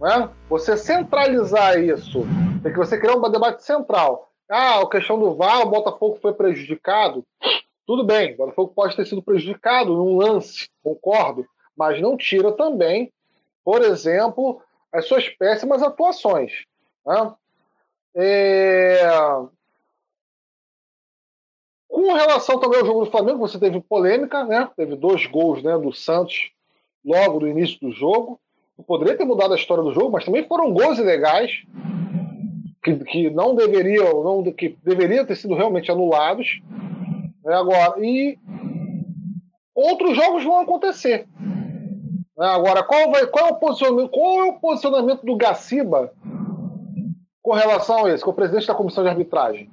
Né? 0.00 0.28
Você 0.48 0.76
centralizar 0.76 1.78
isso, 1.78 2.26
tem 2.62 2.72
que 2.72 2.78
você 2.78 2.98
criar 2.98 3.16
um 3.16 3.30
debate 3.30 3.64
central 3.64 4.32
ah, 4.54 4.82
a 4.82 4.86
questão 4.90 5.18
do 5.18 5.34
VAR, 5.34 5.62
o 5.62 5.70
Botafogo 5.70 6.18
foi 6.20 6.34
prejudicado. 6.34 7.24
Tudo 7.86 8.04
bem, 8.04 8.34
o 8.34 8.36
Botafogo 8.36 8.74
pode 8.74 8.94
ter 8.94 9.06
sido 9.06 9.22
prejudicado 9.22 9.96
num 9.96 10.18
lance, 10.18 10.68
concordo, 10.82 11.46
mas 11.76 12.00
não 12.00 12.16
tira 12.16 12.52
também, 12.52 13.12
por 13.64 13.82
exemplo, 13.82 14.60
as 14.92 15.06
suas 15.06 15.28
péssimas 15.28 15.82
atuações. 15.82 16.52
Né? 17.06 17.34
É... 18.14 19.00
Com 21.88 22.12
relação 22.14 22.58
também 22.58 22.80
ao 22.80 22.86
jogo 22.86 23.04
do 23.04 23.10
Flamengo, 23.10 23.38
você 23.38 23.58
teve 23.58 23.80
polêmica, 23.80 24.44
né? 24.44 24.68
Teve 24.76 24.96
dois 24.96 25.26
gols 25.26 25.62
né, 25.62 25.76
do 25.78 25.92
Santos 25.92 26.50
logo 27.04 27.40
no 27.40 27.48
início 27.48 27.78
do 27.80 27.92
jogo. 27.92 28.40
Poderia 28.86 29.16
ter 29.16 29.24
mudado 29.24 29.52
a 29.52 29.56
história 29.56 29.84
do 29.84 29.92
jogo, 29.92 30.10
mas 30.10 30.24
também 30.24 30.46
foram 30.46 30.72
gols 30.72 30.98
ilegais 30.98 31.62
que, 32.82 32.96
que 33.04 33.30
não 33.30 33.54
deveriam, 33.54 34.24
não, 34.24 34.52
que 34.52 34.76
deveriam 34.82 35.24
ter 35.24 35.36
sido 35.36 35.54
realmente 35.54 35.90
anulados. 35.90 36.60
Né, 37.44 37.54
agora, 37.54 37.94
e 38.04 38.38
outros 39.74 40.16
jogos 40.16 40.42
vão 40.44 40.60
acontecer. 40.60 41.28
Agora, 42.42 42.82
qual, 42.82 43.08
vai, 43.10 43.24
qual, 43.26 43.48
é 43.48 43.52
o 43.52 43.54
posicionamento, 43.54 44.10
qual 44.10 44.40
é 44.40 44.44
o 44.48 44.52
posicionamento 44.54 45.24
do 45.24 45.36
Gaciba 45.36 46.12
com 47.40 47.52
relação 47.52 48.04
a 48.04 48.12
isso, 48.12 48.24
com 48.24 48.32
o 48.32 48.34
presidente 48.34 48.66
da 48.66 48.74
comissão 48.74 49.04
de 49.04 49.10
arbitragem? 49.10 49.70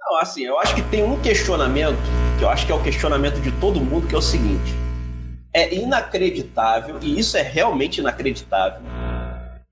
Não, 0.00 0.18
assim, 0.18 0.42
eu 0.42 0.58
acho 0.58 0.74
que 0.74 0.82
tem 0.82 1.04
um 1.04 1.20
questionamento, 1.22 1.98
que 2.36 2.44
eu 2.44 2.48
acho 2.48 2.66
que 2.66 2.72
é 2.72 2.74
o 2.74 2.82
questionamento 2.82 3.40
de 3.40 3.52
todo 3.60 3.80
mundo, 3.80 4.08
que 4.08 4.14
é 4.14 4.18
o 4.18 4.22
seguinte: 4.22 4.74
é 5.54 5.72
inacreditável, 5.72 6.98
e 7.00 7.16
isso 7.16 7.36
é 7.36 7.42
realmente 7.42 8.00
inacreditável, 8.00 8.82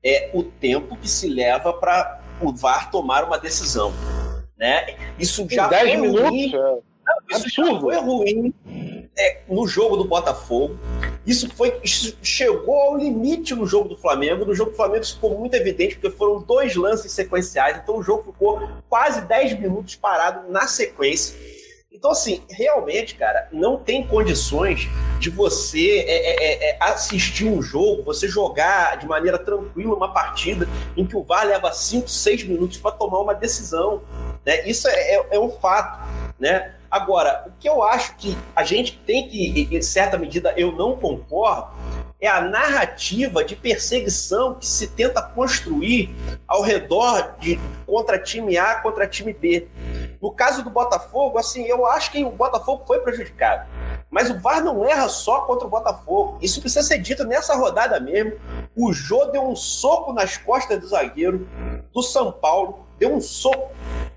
é 0.04 0.30
o 0.32 0.44
tempo 0.44 0.96
que 0.96 1.08
se 1.08 1.28
leva 1.28 1.72
para 1.72 2.20
o 2.40 2.52
VAR 2.52 2.88
tomar 2.88 3.24
uma 3.24 3.36
decisão. 3.36 3.92
Né? 4.56 4.94
Isso 5.18 5.44
já 5.50 5.68
foi 5.68 5.96
minutos, 5.96 6.22
ruim. 6.22 6.54
É. 6.54 6.58
Não, 6.58 7.36
isso 7.36 7.48
já 7.48 7.80
foi 7.80 7.96
ruim 7.96 8.54
é, 9.18 9.40
no 9.48 9.66
jogo 9.66 9.96
do 9.96 10.04
Botafogo. 10.04 10.78
Isso 11.26 11.48
foi 11.54 11.78
isso 11.82 12.16
chegou 12.22 12.74
ao 12.80 12.96
limite 12.96 13.54
no 13.54 13.66
jogo 13.66 13.88
do 13.88 13.96
Flamengo. 13.96 14.44
No 14.44 14.54
jogo 14.54 14.70
do 14.70 14.76
Flamengo 14.76 15.02
isso 15.02 15.14
ficou 15.14 15.38
muito 15.38 15.54
evidente, 15.54 15.96
porque 15.96 16.16
foram 16.16 16.40
dois 16.40 16.74
lances 16.74 17.12
sequenciais, 17.12 17.78
então 17.82 17.98
o 17.98 18.02
jogo 18.02 18.32
ficou 18.32 18.68
quase 18.88 19.20
10 19.22 19.58
minutos 19.60 19.96
parado 19.96 20.50
na 20.50 20.66
sequência. 20.66 21.36
Então, 21.92 22.12
assim, 22.12 22.42
realmente, 22.48 23.14
cara, 23.14 23.46
não 23.52 23.76
tem 23.76 24.06
condições 24.06 24.88
de 25.18 25.28
você 25.28 26.02
é, 26.08 26.30
é, 26.30 26.44
é, 26.44 26.70
é 26.70 26.76
assistir 26.80 27.44
um 27.44 27.60
jogo, 27.60 28.02
você 28.02 28.26
jogar 28.26 28.96
de 28.96 29.06
maneira 29.06 29.38
tranquila 29.38 29.94
uma 29.94 30.10
partida 30.10 30.66
em 30.96 31.04
que 31.04 31.14
o 31.14 31.22
VAR 31.22 31.46
leva 31.46 31.70
5, 31.70 32.08
6 32.08 32.44
minutos 32.44 32.78
para 32.78 32.92
tomar 32.92 33.18
uma 33.18 33.34
decisão. 33.34 34.02
Né? 34.46 34.66
Isso 34.66 34.88
é, 34.88 35.16
é, 35.16 35.26
é, 35.32 35.38
um 35.38 35.50
fato. 35.50 36.08
Né? 36.38 36.74
Agora, 36.90 37.44
o 37.46 37.52
que 37.60 37.68
eu 37.68 37.82
acho 37.82 38.16
que 38.16 38.36
a 38.54 38.64
gente 38.64 38.98
tem 39.06 39.28
que, 39.28 39.68
em 39.70 39.82
certa 39.82 40.18
medida, 40.18 40.52
eu 40.56 40.72
não 40.72 40.96
concordo, 40.96 41.68
é 42.20 42.26
a 42.26 42.40
narrativa 42.40 43.44
de 43.44 43.56
perseguição 43.56 44.54
que 44.54 44.66
se 44.66 44.88
tenta 44.88 45.22
construir 45.22 46.14
ao 46.46 46.62
redor 46.62 47.36
de 47.38 47.58
contra 47.86 48.18
time 48.18 48.58
A 48.58 48.74
contra 48.76 49.06
time 49.06 49.32
B. 49.32 49.68
No 50.20 50.30
caso 50.30 50.62
do 50.62 50.68
Botafogo, 50.68 51.38
assim, 51.38 51.64
eu 51.64 51.86
acho 51.86 52.10
que 52.10 52.22
o 52.22 52.30
Botafogo 52.30 52.84
foi 52.86 53.00
prejudicado. 53.00 53.66
Mas 54.10 54.28
o 54.28 54.38
VAR 54.38 54.62
não 54.62 54.84
erra 54.84 55.08
só 55.08 55.42
contra 55.42 55.66
o 55.66 55.70
Botafogo. 55.70 56.38
Isso 56.42 56.60
precisa 56.60 56.82
ser 56.86 56.98
dito 56.98 57.24
nessa 57.24 57.54
rodada 57.54 57.98
mesmo. 58.00 58.32
O 58.76 58.92
Jô 58.92 59.26
deu 59.26 59.48
um 59.48 59.54
soco 59.54 60.12
nas 60.12 60.36
costas 60.36 60.80
do 60.80 60.88
zagueiro 60.88 61.48
do 61.92 62.02
São 62.02 62.32
Paulo, 62.32 62.86
deu 63.00 63.14
um 63.14 63.20
soco 63.20 63.72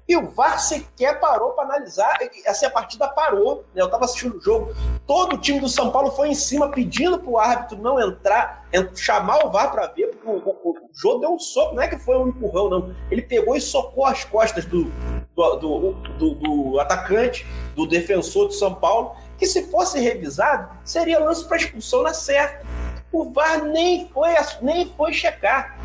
e 0.07 0.17
o 0.17 0.29
VAR 0.29 0.59
sequer 0.59 1.17
parou 1.21 1.51
para 1.51 1.63
analisar. 1.63 2.17
Assim, 2.45 2.65
a 2.65 2.69
partida 2.69 3.07
parou. 3.07 3.63
Né? 3.73 3.81
Eu 3.81 3.85
estava 3.85 4.03
assistindo 4.03 4.37
o 4.37 4.41
jogo. 4.41 4.75
Todo 5.07 5.35
o 5.35 5.37
time 5.37 5.61
do 5.61 5.69
São 5.69 5.89
Paulo 5.91 6.11
foi 6.11 6.27
em 6.27 6.35
cima 6.35 6.69
pedindo 6.69 7.17
para 7.17 7.29
o 7.29 7.39
árbitro 7.39 7.77
não 7.77 7.99
entrar, 7.99 8.67
chamar 8.95 9.45
o 9.45 9.49
VAR 9.49 9.71
para 9.71 9.87
ver, 9.87 10.07
porque 10.07 10.27
o, 10.27 10.33
o, 10.33 10.71
o, 10.71 10.89
jogo 10.93 11.21
deu 11.21 11.33
um 11.33 11.39
soco. 11.39 11.75
Não 11.75 11.81
é 11.81 11.87
que 11.87 11.97
foi 11.97 12.17
um 12.17 12.27
empurrão, 12.27 12.69
não. 12.69 12.93
Ele 13.09 13.21
pegou 13.21 13.55
e 13.55 13.61
socou 13.61 14.05
as 14.05 14.25
costas 14.25 14.65
do, 14.65 14.91
do, 15.33 15.55
do, 15.55 15.91
do, 15.93 16.35
do 16.35 16.79
atacante, 16.81 17.47
do 17.73 17.87
defensor 17.87 18.47
do 18.47 18.53
São 18.53 18.75
Paulo, 18.75 19.15
que 19.37 19.47
se 19.47 19.71
fosse 19.71 19.99
revisado, 19.99 20.69
seria 20.83 21.19
lance 21.19 21.47
para 21.47 21.57
expulsão 21.57 22.03
na 22.03 22.13
certa. 22.13 22.65
O 23.09 23.31
VAR 23.31 23.63
nem 23.63 24.09
foi, 24.09 24.31
nem 24.61 24.93
foi 24.97 25.13
checar. 25.13 25.77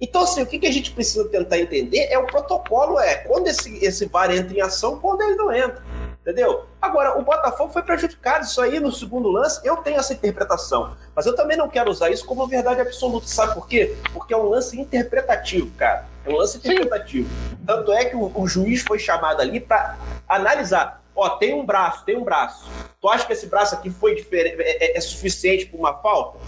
Então, 0.00 0.22
assim, 0.22 0.42
o 0.42 0.46
que, 0.46 0.58
que 0.58 0.66
a 0.66 0.72
gente 0.72 0.92
precisa 0.92 1.28
tentar 1.28 1.58
entender 1.58 2.06
é 2.10 2.18
o 2.18 2.26
protocolo, 2.26 3.00
é 3.00 3.16
quando 3.16 3.48
esse, 3.48 3.84
esse 3.84 4.06
VAR 4.06 4.30
entra 4.30 4.56
em 4.56 4.60
ação, 4.60 4.98
quando 5.00 5.22
ele 5.22 5.34
não 5.34 5.52
entra. 5.52 5.82
Entendeu? 6.20 6.66
Agora, 6.80 7.18
o 7.18 7.22
Botafogo 7.22 7.72
foi 7.72 7.82
prejudicado. 7.82 8.44
Isso 8.44 8.60
aí 8.60 8.78
no 8.78 8.92
segundo 8.92 9.30
lance, 9.30 9.60
eu 9.66 9.78
tenho 9.78 9.98
essa 9.98 10.12
interpretação. 10.12 10.94
Mas 11.16 11.24
eu 11.24 11.34
também 11.34 11.56
não 11.56 11.68
quero 11.68 11.90
usar 11.90 12.10
isso 12.10 12.26
como 12.26 12.46
verdade 12.46 12.82
absoluta. 12.82 13.26
Sabe 13.26 13.54
por 13.54 13.66
quê? 13.66 13.96
Porque 14.12 14.34
é 14.34 14.36
um 14.36 14.48
lance 14.48 14.78
interpretativo, 14.78 15.70
cara. 15.78 16.06
É 16.26 16.30
um 16.30 16.36
lance 16.36 16.58
interpretativo. 16.58 17.28
Sim. 17.28 17.58
Tanto 17.66 17.92
é 17.92 18.04
que 18.04 18.14
o, 18.14 18.30
o 18.34 18.46
juiz 18.46 18.82
foi 18.82 18.98
chamado 18.98 19.40
ali 19.40 19.58
para 19.58 19.96
analisar. 20.28 21.02
Ó, 21.16 21.30
tem 21.30 21.54
um 21.54 21.64
braço, 21.64 22.04
tem 22.04 22.16
um 22.16 22.22
braço. 22.22 22.68
Tu 23.00 23.08
acha 23.08 23.26
que 23.26 23.32
esse 23.32 23.46
braço 23.46 23.74
aqui 23.74 23.88
foi 23.88 24.14
diferente, 24.14 24.60
é, 24.60 24.92
é, 24.92 24.98
é 24.98 25.00
suficiente 25.00 25.66
para 25.66 25.78
uma 25.78 25.94
falta? 25.94 26.38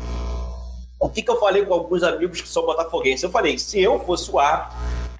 O 1.00 1.08
que, 1.08 1.22
que 1.22 1.30
eu 1.30 1.40
falei 1.40 1.64
com 1.64 1.72
alguns 1.72 2.02
amigos 2.02 2.42
que 2.42 2.48
são 2.48 2.66
botafoguenses? 2.66 3.22
Eu 3.22 3.30
falei, 3.30 3.56
se 3.56 3.80
eu 3.80 3.98
fosse 4.00 4.30
o 4.30 4.38
árbitro, 4.38 4.76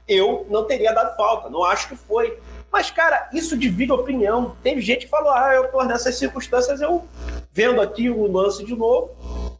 eu 0.07 0.47
não 0.51 0.65
teria 0.65 0.93
dado 0.93 1.17
falta. 1.17 1.49
Não 1.49 1.65
acho 1.65 1.89
que 1.89 1.97
foi. 1.97 2.39
Mas, 2.71 2.91
cara, 2.91 3.31
isso 3.33 3.57
divide 3.57 3.91
opinião. 3.91 4.55
Teve 4.63 4.83
gente 4.83 5.07
que 5.07 5.11
falou, 5.11 5.33
ah, 5.33 5.55
eu 5.55 5.69
tô 5.69 5.83
nessas 5.85 6.17
circunstâncias, 6.17 6.83
eu 6.83 7.09
vendo 7.51 7.81
aqui 7.81 8.11
o 8.11 8.31
lance 8.31 8.63
de 8.63 8.77
novo, 8.77 9.17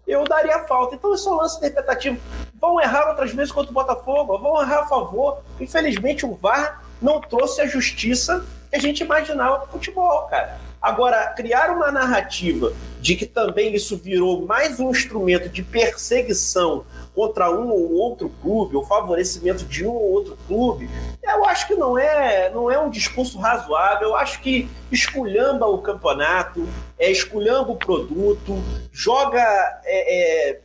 eu 0.07 0.23
daria 0.25 0.59
falta. 0.67 0.95
Então, 0.95 1.15
isso 1.15 1.27
é 1.27 1.33
um 1.33 1.37
lance 1.37 1.57
interpretativo. 1.57 2.21
Vão 2.61 2.79
errar 2.79 3.09
outras 3.09 3.33
vezes 3.33 3.51
contra 3.51 3.71
o 3.71 3.75
Botafogo, 3.75 4.39
vão 4.39 4.61
errar 4.61 4.81
a 4.81 4.87
favor. 4.87 5.39
Infelizmente, 5.59 6.27
o 6.27 6.35
VAR 6.35 6.85
não 7.01 7.19
trouxe 7.19 7.63
a 7.63 7.67
justiça 7.67 8.45
que 8.69 8.77
a 8.77 8.79
gente 8.79 9.03
imaginava 9.03 9.61
pro 9.61 9.73
futebol, 9.73 10.27
cara. 10.27 10.61
Agora, 10.81 11.27
criar 11.37 11.71
uma 11.71 11.91
narrativa 11.93 12.73
de 13.01 13.15
que 13.15 13.27
também 13.27 13.75
isso 13.75 13.97
virou 13.97 14.47
mais 14.47 14.81
um 14.81 14.91
instrumento 14.91 15.49
de 15.49 15.63
perseguição 15.63 16.85
contra 17.15 17.51
um 17.51 17.69
ou 17.71 17.93
outro 17.93 18.31
clube, 18.41 18.77
ou 18.77 18.85
favorecimento 18.85 19.65
de 19.65 19.85
um 19.85 19.91
ou 19.91 20.13
outro 20.13 20.39
clube, 20.47 20.89
eu 21.23 21.45
acho 21.45 21.67
que 21.67 21.75
não 21.75 21.99
é, 21.99 22.51
não 22.51 22.71
é 22.71 22.79
um 22.79 22.91
discurso 22.91 23.39
razoável. 23.39 24.09
Eu 24.09 24.17
acho 24.17 24.41
que 24.41 24.69
esculhamba 24.91 25.67
o 25.67 25.79
campeonato, 25.79 26.67
é 26.99 27.11
esculhamba 27.11 27.73
o 27.73 27.77
produto, 27.77 28.57
joga, 28.93 29.43
é, 29.85 30.55
é, 30.55 30.61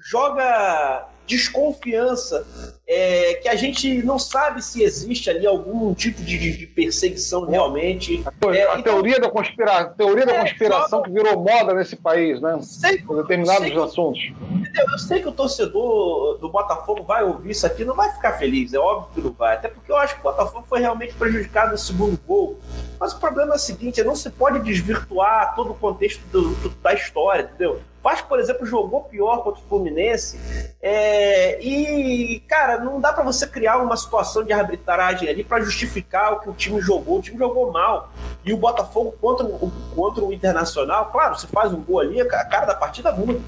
joga 0.00 1.08
desconfiança 1.28 2.46
é, 2.86 3.34
que 3.34 3.48
a 3.48 3.54
gente 3.54 4.02
não 4.02 4.18
sabe 4.18 4.64
se 4.64 4.82
existe 4.82 5.28
ali 5.28 5.46
algum 5.46 5.92
tipo 5.92 6.22
de, 6.22 6.56
de 6.56 6.66
perseguição 6.66 7.44
realmente. 7.44 8.24
A, 8.24 8.56
é, 8.56 8.66
a 8.66 8.78
então, 8.78 8.94
teoria, 8.94 9.20
da, 9.20 9.30
conspira, 9.30 9.84
teoria 9.84 10.24
da 10.24 10.32
é, 10.32 10.40
conspiração 10.40 11.02
que 11.02 11.10
virou 11.10 11.38
moda 11.38 11.74
nesse 11.74 11.96
país, 11.96 12.40
né? 12.40 12.58
Sei, 12.62 12.98
Por 13.02 13.20
determinados 13.20 13.68
sei, 13.68 13.78
assuntos. 13.78 14.32
Entendeu? 14.50 14.86
Eu 14.90 14.98
sei 14.98 15.20
que 15.20 15.28
o 15.28 15.32
torcedor 15.32 16.38
do 16.38 16.48
Botafogo 16.48 17.02
vai 17.02 17.22
ouvir 17.22 17.50
isso 17.50 17.66
aqui, 17.66 17.84
não 17.84 17.94
vai 17.94 18.10
ficar 18.10 18.32
feliz, 18.38 18.72
é 18.72 18.78
óbvio 18.78 19.10
que 19.14 19.20
não 19.20 19.32
vai. 19.32 19.56
Até 19.56 19.68
porque 19.68 19.92
eu 19.92 19.96
acho 19.98 20.14
que 20.14 20.20
o 20.20 20.24
Botafogo 20.24 20.64
foi 20.66 20.80
realmente 20.80 21.12
prejudicado 21.12 21.72
no 21.72 21.78
segundo 21.78 22.18
gol. 22.26 22.58
Mas 22.98 23.12
o 23.12 23.20
problema 23.20 23.52
é 23.52 23.56
o 23.56 23.60
seguinte: 23.60 24.02
não 24.02 24.16
se 24.16 24.30
pode 24.30 24.60
desvirtuar 24.60 25.54
todo 25.54 25.72
o 25.72 25.74
contexto 25.74 26.22
do, 26.32 26.54
do, 26.54 26.70
da 26.70 26.94
história, 26.94 27.42
entendeu? 27.42 27.80
Vasco, 28.02 28.28
por 28.28 28.38
exemplo, 28.38 28.64
jogou 28.64 29.04
pior 29.04 29.42
contra 29.42 29.60
o 29.60 29.64
Fluminense. 29.68 30.38
É, 30.80 31.60
e, 31.60 32.40
cara, 32.48 32.78
não 32.78 33.00
dá 33.00 33.12
para 33.12 33.24
você 33.24 33.46
criar 33.46 33.78
uma 33.78 33.96
situação 33.96 34.44
de 34.44 34.52
arbitragem 34.52 35.28
ali 35.28 35.42
para 35.42 35.62
justificar 35.62 36.34
o 36.34 36.40
que 36.40 36.50
o 36.50 36.54
time 36.54 36.80
jogou. 36.80 37.18
O 37.18 37.22
time 37.22 37.38
jogou 37.38 37.72
mal. 37.72 38.10
E 38.44 38.52
o 38.52 38.56
Botafogo 38.56 39.14
contra 39.20 39.44
o, 39.44 39.72
contra 39.94 40.24
o 40.24 40.32
Internacional, 40.32 41.06
claro, 41.10 41.36
você 41.36 41.46
faz 41.48 41.72
um 41.72 41.82
gol 41.82 42.00
ali, 42.00 42.20
a 42.20 42.44
cara 42.44 42.66
da 42.66 42.74
partida 42.74 43.12
muda. 43.12 43.40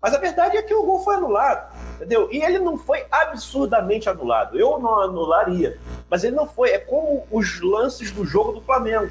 Mas 0.00 0.14
a 0.14 0.18
verdade 0.18 0.56
é 0.56 0.62
que 0.62 0.72
o 0.72 0.82
gol 0.82 1.04
foi 1.04 1.16
anulado, 1.16 1.74
entendeu? 1.96 2.28
E 2.32 2.42
ele 2.42 2.58
não 2.58 2.78
foi 2.78 3.04
absurdamente 3.10 4.08
anulado. 4.08 4.58
Eu 4.58 4.78
não 4.78 4.98
anularia, 4.98 5.78
mas 6.08 6.24
ele 6.24 6.34
não 6.34 6.46
foi. 6.46 6.70
É 6.70 6.78
como 6.78 7.26
os 7.30 7.60
lances 7.60 8.10
do 8.10 8.24
jogo 8.24 8.52
do 8.52 8.62
Flamengo. 8.62 9.10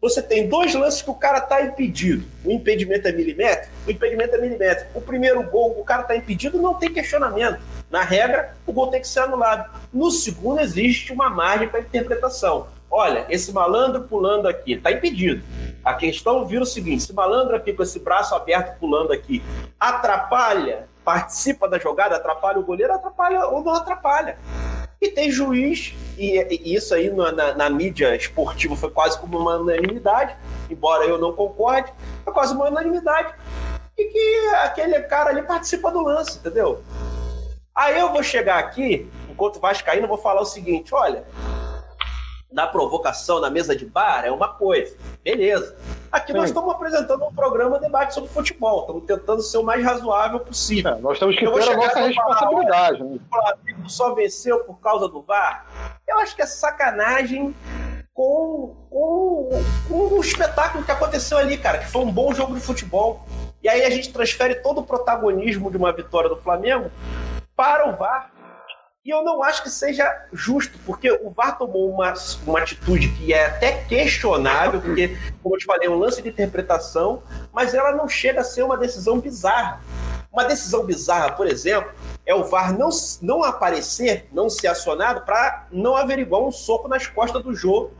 Você 0.00 0.22
tem 0.22 0.48
dois 0.48 0.74
lances 0.74 1.02
que 1.02 1.10
o 1.10 1.14
cara 1.14 1.40
está 1.40 1.60
impedido. 1.60 2.26
O 2.42 2.50
impedimento 2.50 3.06
é 3.06 3.12
milímetro, 3.12 3.68
o 3.86 3.90
impedimento 3.90 4.34
é 4.34 4.38
milímetro. 4.38 4.86
O 4.94 5.00
primeiro 5.02 5.42
gol, 5.42 5.78
o 5.78 5.84
cara 5.84 6.00
está 6.02 6.16
impedido, 6.16 6.56
não 6.56 6.72
tem 6.72 6.90
questionamento. 6.90 7.60
Na 7.90 8.02
regra, 8.02 8.56
o 8.66 8.72
gol 8.72 8.86
tem 8.86 9.02
que 9.02 9.06
ser 9.06 9.20
anulado. 9.20 9.70
No 9.92 10.10
segundo, 10.10 10.58
existe 10.58 11.12
uma 11.12 11.28
margem 11.28 11.68
para 11.68 11.80
interpretação. 11.80 12.68
Olha, 12.90 13.26
esse 13.28 13.52
malandro 13.52 14.04
pulando 14.04 14.48
aqui, 14.48 14.72
está 14.72 14.90
impedido. 14.90 15.44
A 15.84 15.92
questão 15.92 16.46
vira 16.46 16.62
o 16.62 16.66
seguinte: 16.66 17.02
esse 17.02 17.12
malandro 17.12 17.54
aqui 17.54 17.74
com 17.74 17.82
esse 17.82 17.98
braço 17.98 18.34
aberto 18.34 18.78
pulando 18.78 19.12
aqui, 19.12 19.42
atrapalha, 19.78 20.88
participa 21.04 21.68
da 21.68 21.78
jogada, 21.78 22.16
atrapalha 22.16 22.58
o 22.58 22.64
goleiro, 22.64 22.94
atrapalha 22.94 23.46
ou 23.48 23.62
não 23.62 23.74
atrapalha. 23.74 24.38
E 25.00 25.08
tem 25.08 25.30
juiz, 25.30 25.94
e, 26.18 26.36
e 26.50 26.74
isso 26.74 26.94
aí 26.94 27.08
na, 27.08 27.32
na, 27.32 27.54
na, 27.54 27.70
mídia 27.70 28.14
esportiva 28.14 28.76
foi 28.76 28.90
quase 28.90 29.18
como 29.18 29.38
uma 29.38 29.56
unanimidade, 29.56 30.36
embora 30.68 31.06
eu 31.06 31.16
não 31.16 31.32
concorde, 31.32 31.90
é 32.26 32.30
quase 32.30 32.52
uma 32.52 32.68
unanimidade. 32.68 33.32
E 33.96 34.04
que 34.04 34.48
aquele 34.56 35.00
cara 35.04 35.30
ali 35.30 35.42
participa 35.42 35.90
do 35.90 36.02
lance, 36.02 36.36
entendeu? 36.36 36.82
Aí 37.74 37.98
eu 37.98 38.12
vou 38.12 38.22
chegar 38.22 38.58
aqui, 38.58 39.10
enquanto 39.30 39.58
Vascaíno, 39.58 40.06
vou 40.06 40.18
falar 40.18 40.42
o 40.42 40.44
seguinte: 40.44 40.94
olha, 40.94 41.24
na 42.52 42.66
provocação 42.66 43.40
na 43.40 43.48
mesa 43.48 43.74
de 43.74 43.86
bar 43.86 44.26
é 44.26 44.30
uma 44.30 44.48
coisa, 44.48 44.94
beleza. 45.24 45.76
Aqui 46.12 46.32
Sim. 46.32 46.38
nós 46.38 46.50
estamos 46.50 46.74
apresentando 46.74 47.24
um 47.24 47.32
programa 47.32 47.78
de 47.78 47.86
debate 47.86 48.12
sobre 48.12 48.28
futebol, 48.28 48.80
estamos 48.80 49.04
tentando 49.04 49.40
ser 49.40 49.58
o 49.58 49.62
mais 49.62 49.82
razoável 49.82 50.40
possível. 50.40 50.92
É, 50.92 51.00
nós 51.00 51.18
temos 51.18 51.36
que 51.36 51.46
ter 51.46 51.70
a 51.70 51.76
nossa 51.76 52.00
responsabilidade. 52.00 53.20
Falar, 53.30 53.56
né? 53.64 53.69
Só 53.90 54.14
venceu 54.14 54.60
por 54.60 54.80
causa 54.80 55.08
do 55.08 55.20
VAR. 55.22 55.66
Eu 56.06 56.18
acho 56.18 56.36
que 56.36 56.42
é 56.42 56.46
sacanagem 56.46 57.54
com, 58.14 58.86
com, 58.88 59.48
com 59.88 59.94
o 59.94 60.20
espetáculo 60.20 60.84
que 60.84 60.92
aconteceu 60.92 61.38
ali, 61.38 61.58
cara, 61.58 61.78
que 61.78 61.88
foi 61.88 62.02
um 62.02 62.12
bom 62.12 62.32
jogo 62.32 62.54
de 62.54 62.60
futebol. 62.60 63.26
E 63.62 63.68
aí 63.68 63.84
a 63.84 63.90
gente 63.90 64.12
transfere 64.12 64.56
todo 64.56 64.78
o 64.78 64.84
protagonismo 64.84 65.70
de 65.70 65.76
uma 65.76 65.92
vitória 65.92 66.28
do 66.28 66.36
Flamengo 66.36 66.90
para 67.56 67.88
o 67.88 67.96
VAR. 67.96 68.30
E 69.04 69.10
eu 69.10 69.24
não 69.24 69.42
acho 69.42 69.62
que 69.62 69.70
seja 69.70 70.26
justo, 70.32 70.78
porque 70.84 71.10
o 71.10 71.30
VAR 71.30 71.56
tomou 71.56 71.90
uma, 71.90 72.12
uma 72.46 72.58
atitude 72.58 73.08
que 73.08 73.32
é 73.32 73.46
até 73.46 73.84
questionável, 73.84 74.80
porque, 74.80 75.16
como 75.42 75.54
eu 75.54 75.58
te 75.58 75.64
falei, 75.64 75.88
é 75.88 75.90
um 75.90 75.98
lance 75.98 76.20
de 76.20 76.28
interpretação, 76.28 77.22
mas 77.52 77.72
ela 77.72 77.92
não 77.92 78.06
chega 78.06 78.42
a 78.42 78.44
ser 78.44 78.62
uma 78.62 78.76
decisão 78.76 79.18
bizarra. 79.18 79.80
Uma 80.32 80.44
decisão 80.44 80.84
bizarra, 80.84 81.32
por 81.32 81.46
exemplo, 81.46 81.92
é 82.24 82.34
o 82.34 82.44
VAR 82.44 82.76
não, 82.76 82.88
não 83.20 83.42
aparecer, 83.42 84.28
não 84.32 84.48
ser 84.48 84.68
acionado 84.68 85.22
para 85.22 85.66
não 85.72 85.96
averiguar 85.96 86.40
um 86.40 86.52
soco 86.52 86.86
nas 86.86 87.06
costas 87.06 87.42
do 87.42 87.54
jogo 87.54 87.92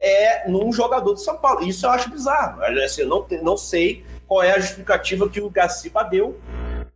é, 0.00 0.48
num 0.48 0.72
jogador 0.72 1.14
de 1.14 1.22
São 1.22 1.36
Paulo. 1.36 1.62
Isso 1.62 1.86
eu 1.86 1.90
acho 1.90 2.10
bizarro. 2.10 2.62
Assim, 2.62 3.02
eu 3.02 3.08
não, 3.08 3.26
não 3.42 3.56
sei 3.56 4.04
qual 4.26 4.42
é 4.42 4.52
a 4.52 4.58
justificativa 4.58 5.28
que 5.28 5.40
o 5.40 5.50
Gaciba 5.50 6.02
deu 6.02 6.40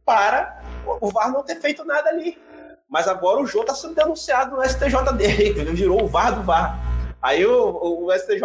para 0.04 0.60
o 1.00 1.10
VAR 1.10 1.30
não 1.30 1.42
ter 1.42 1.60
feito 1.60 1.84
nada 1.84 2.08
ali. 2.08 2.36
Mas 2.88 3.08
agora 3.08 3.40
o 3.40 3.46
Jô 3.46 3.62
está 3.62 3.74
sendo 3.74 3.94
denunciado 3.94 4.56
no 4.56 4.62
STJD, 4.62 5.24
ele 5.24 5.72
virou 5.72 6.02
o 6.02 6.08
VAR 6.08 6.34
do 6.34 6.42
VAR. 6.42 6.91
Aí 7.22 7.46
o, 7.46 8.06
o 8.06 8.12
STJ, 8.12 8.42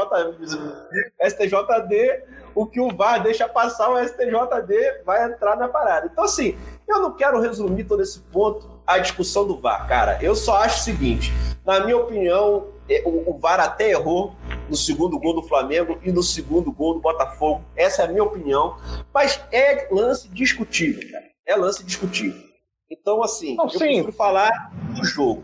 STJD, 1.19 2.23
o 2.53 2.67
que 2.67 2.79
o 2.79 2.95
VAR 2.95 3.23
deixa 3.23 3.49
passar, 3.49 3.89
o 3.89 3.97
STJD 3.97 5.01
vai 5.03 5.25
entrar 5.25 5.57
na 5.57 5.67
parada. 5.67 6.07
Então, 6.11 6.23
assim, 6.23 6.55
eu 6.87 7.01
não 7.01 7.15
quero 7.15 7.41
resumir 7.41 7.85
todo 7.85 8.03
esse 8.03 8.19
ponto 8.19 8.79
à 8.85 8.99
discussão 8.99 9.47
do 9.47 9.59
VAR, 9.59 9.87
cara. 9.87 10.19
Eu 10.21 10.35
só 10.35 10.57
acho 10.57 10.81
o 10.81 10.83
seguinte: 10.83 11.33
na 11.65 11.79
minha 11.79 11.97
opinião, 11.97 12.67
é, 12.87 13.01
o, 13.03 13.31
o 13.31 13.39
VAR 13.39 13.59
até 13.59 13.89
errou 13.89 14.35
no 14.69 14.75
segundo 14.75 15.19
gol 15.19 15.33
do 15.33 15.43
Flamengo 15.43 15.99
e 16.03 16.11
no 16.11 16.21
segundo 16.21 16.71
gol 16.71 16.93
do 16.93 16.99
Botafogo. 16.99 17.63
Essa 17.75 18.03
é 18.03 18.05
a 18.05 18.07
minha 18.09 18.23
opinião. 18.23 18.77
Mas 19.13 19.41
é 19.51 19.87
lance 19.91 20.29
discutível, 20.29 21.01
cara. 21.11 21.25
É 21.47 21.55
lance 21.55 21.83
discutível. 21.83 22.41
Então, 22.89 23.21
assim, 23.21 23.55
não, 23.55 23.65
eu 23.65 23.69
sim. 23.71 23.79
prefiro 23.79 24.11
falar 24.13 24.71
do 24.95 25.03
jogo. 25.03 25.43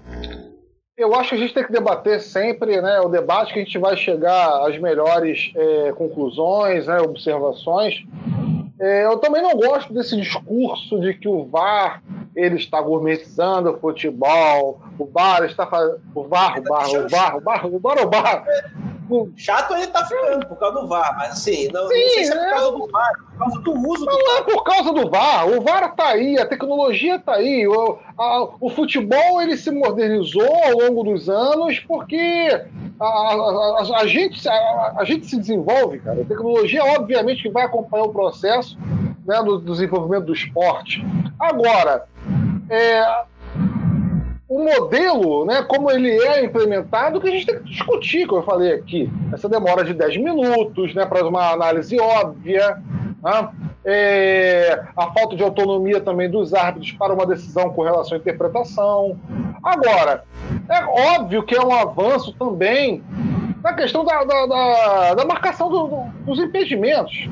Eu 0.96 1.16
acho 1.16 1.30
que 1.30 1.36
a 1.36 1.38
gente 1.40 1.54
tem 1.56 1.64
que 1.64 1.72
debater 1.72 2.22
sempre, 2.22 2.80
né? 2.80 3.00
O 3.00 3.10
debate 3.10 3.52
que 3.52 3.60
a 3.60 3.64
gente 3.64 3.80
vai 3.80 3.98
chegar 3.98 4.68
às 4.68 4.78
melhores 4.78 5.52
é, 5.56 5.92
conclusões, 5.94 6.86
né, 6.86 7.00
observações. 7.00 8.06
É, 8.80 9.06
eu 9.06 9.18
também 9.18 9.42
não 9.42 9.56
gosto 9.56 9.92
desse 9.92 10.16
discurso 10.16 11.00
de 11.00 11.16
que 11.16 11.28
o 11.28 11.46
VAR 11.46 12.04
ele 12.36 12.58
está 12.58 12.80
gourmetizando 12.80 13.72
o 13.72 13.80
futebol, 13.80 14.82
o 15.00 15.06
VAR 15.06 15.44
está 15.46 15.66
fazendo. 15.66 16.00
O 16.14 16.28
VAR, 16.28 16.60
o 16.60 16.64
VAR, 16.64 16.90
o 16.90 17.10
VAR, 17.10 17.38
o 17.38 17.42
VAR, 17.42 17.66
o 17.66 17.80
VAR, 17.80 18.06
o 18.06 18.10
VAR. 18.10 18.46
Chato 19.36 19.74
ele 19.74 19.88
tá 19.88 20.06
ficando 20.06 20.46
por 20.48 20.58
causa 20.58 20.82
do 20.82 20.88
VAR, 20.88 21.16
mas 21.18 21.32
assim, 21.34 21.68
não, 21.72 21.88
Sim, 21.88 21.94
não 21.94 22.10
sei 22.10 22.24
se 22.26 22.34
é 22.34 22.36
por 22.36 22.50
causa 22.50 22.72
do 22.72 22.88
VAR, 22.88 23.12
é 23.12 23.32
por 23.32 23.38
causa 23.38 23.60
do 23.60 23.72
uso 23.72 24.06
não 24.06 24.18
do 24.18 24.24
Não 24.24 24.38
é 24.38 24.42
por 24.42 24.64
causa 24.64 24.94
do 24.94 25.10
VAR, 25.10 25.48
o 25.48 25.62
VAR 25.62 25.96
tá 25.96 26.08
aí, 26.10 26.38
a 26.40 26.46
tecnologia 26.46 27.20
tá 27.20 27.34
aí, 27.36 27.68
o, 27.68 28.00
a, 28.18 28.48
o 28.60 28.70
futebol 28.70 29.42
ele 29.42 29.58
se 29.58 29.72
modernizou 29.72 30.56
ao 30.64 30.72
longo 30.72 31.04
dos 31.04 31.30
anos 31.30 31.80
porque 31.80 32.66
a, 33.00 33.06
a, 33.06 34.02
a 34.02 34.08
gente, 34.08 34.48
a, 34.48 35.04
gente 35.04 35.26
se 35.26 35.38
desenvolve, 35.38 36.00
cara. 36.00 36.22
A 36.22 36.26
tecnologia, 36.26 36.84
obviamente, 36.84 37.44
que 37.44 37.50
vai 37.50 37.64
acompanhar 37.64 38.06
o 38.06 38.14
processo 38.14 38.78
né, 39.26 39.42
do, 39.44 39.58
do 39.58 39.72
desenvolvimento 39.72 40.26
do 40.26 40.34
esporte. 40.34 41.06
Agora, 41.40 42.06
é, 42.70 43.24
o 44.54 44.64
modelo, 44.64 45.46
né, 45.46 45.64
como 45.64 45.90
ele 45.90 46.12
é 46.12 46.46
implementado, 46.46 47.20
que 47.20 47.28
a 47.28 47.32
gente 47.32 47.48
tem 47.48 47.58
que 47.58 47.64
discutir, 47.64 48.28
como 48.28 48.42
eu 48.42 48.46
falei 48.46 48.74
aqui. 48.74 49.12
Essa 49.34 49.50
demora 49.50 49.84
de 49.84 49.96
10 49.96 50.18
minutos, 50.18 50.94
né, 50.94 51.08
para 51.08 51.28
uma 51.28 51.52
análise 51.52 52.00
óbvia, 52.00 52.78
né, 53.24 53.50
é, 53.84 54.84
a 54.96 55.12
falta 55.12 55.36
de 55.36 55.42
autonomia 55.42 56.00
também 56.00 56.30
dos 56.30 56.54
árbitros 56.54 56.92
para 56.92 57.14
uma 57.14 57.26
decisão 57.26 57.72
com 57.72 57.82
relação 57.82 58.16
à 58.16 58.22
interpretação. 58.22 59.18
Agora, 59.64 60.24
é 60.70 61.16
óbvio 61.16 61.42
que 61.42 61.56
é 61.56 61.62
um 61.62 61.74
avanço 61.74 62.32
também 62.34 63.04
na 63.64 63.74
questão 63.74 64.06
da, 64.06 64.24
da, 64.24 64.46
da, 64.46 65.14
da 65.16 65.26
marcação 65.26 65.68
do, 65.68 65.88
do, 65.88 66.04
dos 66.26 66.40
impedimentos. 66.40 67.28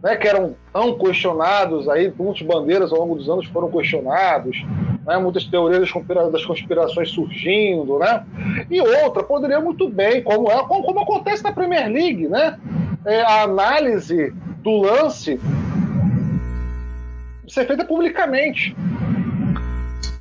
Né, 0.00 0.16
que 0.16 0.26
eram 0.26 0.54
tão 0.72 0.96
questionados 0.96 1.86
aí, 1.88 2.10
muitas 2.16 2.40
bandeiras 2.40 2.90
ao 2.90 3.00
longo 3.00 3.16
dos 3.16 3.28
anos 3.28 3.44
foram 3.46 3.70
questionados, 3.70 4.64
né? 5.10 5.18
muitas 5.18 5.44
teorias 5.44 5.80
das, 5.80 5.90
conspira 5.90 6.30
das, 6.30 6.44
conspirações 6.44 7.10
surgindo, 7.10 7.98
né? 7.98 8.24
E 8.70 8.80
outra, 8.80 9.24
poderia 9.24 9.60
muito 9.60 9.88
bem, 9.88 10.22
como, 10.22 10.48
é, 10.48 10.64
como, 10.66 11.00
acontece 11.00 11.42
na 11.42 11.50
Premier 11.50 11.88
League, 11.88 12.28
né? 12.28 12.58
É, 13.04 13.22
a 13.22 13.42
análise 13.42 14.32
do 14.62 14.82
lance 14.82 15.40
ser 17.48 17.66
feita 17.66 17.84
publicamente. 17.84 18.76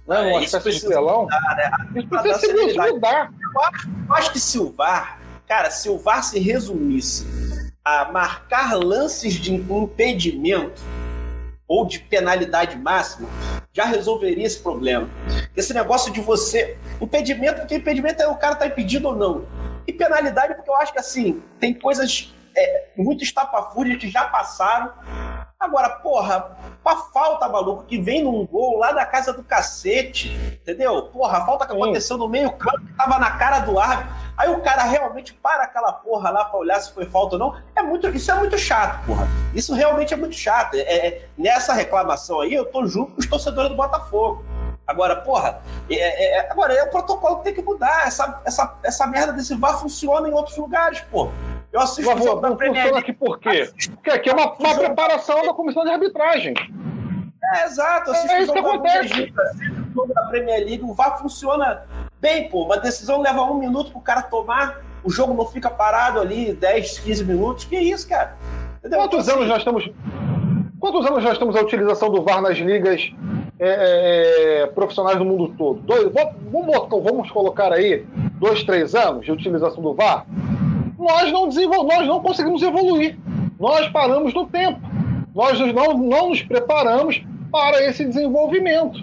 Né? 0.08 0.22
Uma 0.22 0.40
é, 0.40 0.44
espécie 0.44 0.82
de 0.82 0.88
leilão. 0.88 1.22
Mudar, 1.24 1.56
né? 1.56 1.72
Isso 1.96 2.08
precisa 2.08 2.70
se 2.70 2.92
mudar. 2.92 3.32
Eu 3.54 3.62
acho, 3.62 3.90
eu 4.10 4.16
acho 4.16 4.32
que 4.32 4.40
se 4.40 4.58
o 4.58 4.72
VAR, 4.72 5.20
cara, 5.48 5.70
se 5.70 5.88
o 5.88 6.00
VAR 6.00 6.24
se 6.24 6.40
resumisse 6.40 7.72
a 7.86 8.12
marcar 8.12 8.74
lances 8.74 9.36
de 9.36 9.54
impedimento 9.54 10.82
ou 11.68 11.86
de 11.86 12.00
penalidade 12.00 12.76
máxima, 12.76 13.30
já 13.80 13.86
resolveria 13.86 14.46
esse 14.46 14.60
problema. 14.60 15.10
Esse 15.56 15.74
negócio 15.74 16.12
de 16.12 16.20
você. 16.20 16.78
Impedimento, 17.00 17.62
porque 17.62 17.76
impedimento 17.76 18.22
é 18.22 18.28
o 18.28 18.36
cara 18.36 18.56
tá 18.56 18.68
impedido 18.68 19.08
ou 19.08 19.16
não. 19.16 19.46
E 19.88 19.94
penalidade, 19.94 20.56
porque 20.56 20.70
eu 20.70 20.76
acho 20.76 20.92
que 20.92 21.00
assim, 21.00 21.42
tem 21.60 21.74
coisas 21.74 22.34
é, 22.56 22.88
muito 22.98 23.24
estapafúrias 23.24 23.98
que 23.98 24.10
já 24.10 24.26
passaram. 24.26 24.92
Agora, 25.58 25.90
porra, 25.90 26.58
pra 26.84 26.98
falta, 26.98 27.48
maluco, 27.48 27.84
que 27.84 28.00
vem 28.00 28.24
num 28.24 28.46
gol 28.46 28.78
lá 28.78 28.92
da 28.92 29.06
casa 29.06 29.32
do 29.32 29.44
cacete, 29.44 30.30
entendeu? 30.62 31.04
Porra, 31.04 31.40
a 31.40 31.46
falta 31.46 31.66
que 31.66 31.74
aconteceu 31.74 32.18
no 32.18 32.28
meio 32.28 32.52
campo, 32.54 32.86
que 32.86 32.94
tava 32.94 33.18
na 33.18 33.32
cara 33.32 33.60
do 33.60 33.80
árbitro. 33.80 34.14
Aí 34.40 34.50
o 34.50 34.62
cara 34.62 34.84
realmente 34.84 35.34
para 35.34 35.64
aquela 35.64 35.92
porra 35.92 36.30
lá 36.30 36.46
pra 36.46 36.58
olhar 36.58 36.80
se 36.80 36.94
foi 36.94 37.06
falta 37.06 37.36
ou 37.36 37.40
não. 37.40 37.62
É 37.76 37.82
muito, 37.82 38.08
isso 38.08 38.32
é 38.32 38.36
muito 38.36 38.58
chato, 38.58 39.06
porra. 39.06 39.28
Isso 39.54 39.74
realmente 39.74 40.14
é 40.14 40.18
muito 40.18 40.34
chato. 40.34 40.76
É, 40.76 40.80
é, 40.80 41.26
nessa 41.38 41.74
reclamação 41.74 42.40
aí, 42.40 42.54
eu 42.54 42.64
tô 42.64 42.88
junto 42.88 43.12
com 43.12 43.20
os 43.20 43.28
torcedores 43.28 43.70
do 43.70 43.76
Botafogo. 43.76 44.46
Agora, 44.88 45.18
porra, 45.18 45.60
é, 45.90 45.96
é, 45.96 46.38
é 46.38 46.50
agora 46.50 46.74
é 46.74 46.82
o 46.84 46.90
protocolo 46.90 47.40
que 47.40 47.44
tem 47.44 47.54
que 47.54 47.62
mudar. 47.62 48.08
Essa, 48.08 48.42
essa, 48.46 48.78
essa 48.82 49.06
merda 49.08 49.34
desse 49.34 49.54
VAR 49.56 49.78
funciona 49.78 50.30
em 50.30 50.32
outros 50.32 50.56
lugares, 50.56 51.02
porra. 51.02 51.34
Eu 51.74 51.82
assisto 51.82 52.10
Por 52.10 52.18
favor, 52.18 52.42
não 52.42 52.58
funciona 52.58 52.98
aqui 52.98 53.12
por 53.12 53.40
quê? 53.40 53.70
Porque 53.90 54.10
aqui 54.10 54.30
é 54.30 54.34
uma, 54.34 54.54
uma 54.54 54.76
preparação 54.76 55.46
da 55.46 55.54
comissão 55.54 55.84
de 55.84 55.92
arbitragem. 55.92 56.54
É, 57.56 57.66
exato. 57.66 58.14
É 58.14 58.42
isso 58.42 58.54
que 58.54 58.60
acontece. 58.60 59.34
O 59.92 59.94
jogo 59.94 60.14
da 60.14 60.22
Premier 60.28 60.60
League, 60.60 60.84
o 60.84 60.94
VAR 60.94 61.20
funciona 61.20 61.86
bem, 62.20 62.50
pô. 62.50 62.64
Uma 62.64 62.78
decisão 62.78 63.22
leva 63.22 63.42
um 63.44 63.56
minuto 63.56 63.92
pro 63.92 64.02
cara 64.02 64.22
tomar, 64.22 64.82
o 65.04 65.10
jogo 65.10 65.34
não 65.34 65.46
fica 65.46 65.70
parado 65.70 66.20
ali 66.20 66.54
10, 66.54 67.00
15 67.00 67.26
minutos. 67.26 67.66
Que 67.66 67.78
isso, 67.78 68.08
cara? 68.08 68.38
Entendeu? 68.80 69.00
Quantos 69.00 69.28
então, 69.28 69.42
anos 69.42 69.52
assim, 69.52 69.52
nós 69.52 69.60
estamos. 69.60 69.92
Quantos 70.80 71.06
anos 71.06 71.24
nós 71.24 71.38
temos 71.38 71.56
a 71.56 71.62
utilização 71.62 72.10
do 72.10 72.24
VAR 72.24 72.42
nas 72.42 72.58
ligas 72.58 73.12
é, 73.60 73.70
é, 73.70 74.62
é 74.62 74.68
profissionais 74.68 75.18
do 75.18 75.26
mundo 75.26 75.54
todo? 75.58 75.82
Dois, 75.82 76.10
vamos, 76.14 77.04
vamos 77.04 77.32
colocar 77.32 77.74
aí 77.74 78.06
dois, 78.40 78.64
três 78.64 78.96
anos 78.96 79.26
de 79.26 79.32
utilização 79.32 79.84
do 79.84 79.94
VAR? 79.94 80.26
Nós 80.98 81.32
não, 81.32 81.48
desenvol 81.48 81.84
nós 81.84 82.08
não 82.08 82.22
conseguimos 82.22 82.62
evoluir. 82.62 83.18
Nós 83.60 83.90
paramos 83.90 84.34
no 84.34 84.46
tempo. 84.46 84.80
Nós 85.36 85.60
não, 85.60 85.98
não 85.98 86.30
nos 86.30 86.42
preparamos 86.42 87.22
para 87.52 87.84
esse 87.86 88.06
desenvolvimento. 88.06 89.00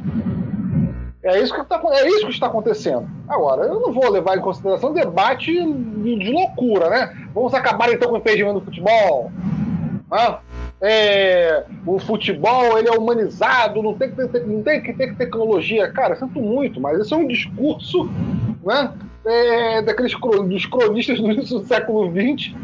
É 1.27 1.43
isso, 1.43 1.53
que 1.53 1.64
tá, 1.64 1.81
é 1.91 2.09
isso 2.09 2.27
que 2.27 2.33
está 2.33 2.47
acontecendo. 2.47 3.09
Agora, 3.27 3.64
eu 3.64 3.81
não 3.81 3.93
vou 3.93 4.09
levar 4.09 4.39
em 4.39 4.41
consideração 4.41 4.93
debate 4.93 5.53
de 5.53 6.31
loucura, 6.31 6.89
né? 6.89 7.29
Vamos 7.35 7.53
acabar 7.53 7.93
então 7.93 8.09
com 8.09 8.14
o 8.14 8.18
impedimento 8.18 8.61
do 8.61 8.64
futebol. 8.64 9.33
Ah, 10.09 10.39
é, 10.81 11.64
o 11.85 11.99
futebol 11.99 12.79
ele 12.79 12.89
é 12.89 12.93
humanizado, 12.93 13.83
não 13.83 13.95
tem, 13.95 14.11
que 14.11 14.29
ter, 14.29 14.47
não 14.47 14.62
tem 14.62 14.81
que 14.81 14.93
ter 14.93 15.16
tecnologia. 15.16 15.91
Cara, 15.91 16.14
sinto 16.14 16.41
muito, 16.41 16.81
mas 16.81 17.01
esse 17.01 17.12
é 17.12 17.16
um 17.16 17.27
discurso 17.27 18.09
né, 18.64 18.93
é, 19.24 19.83
daqueles 19.83 20.12
dos 20.12 20.66
cronistas 20.66 21.18
do 21.18 21.33
início 21.33 21.59
do 21.59 21.66
século 21.66 22.09
XX 22.09 22.55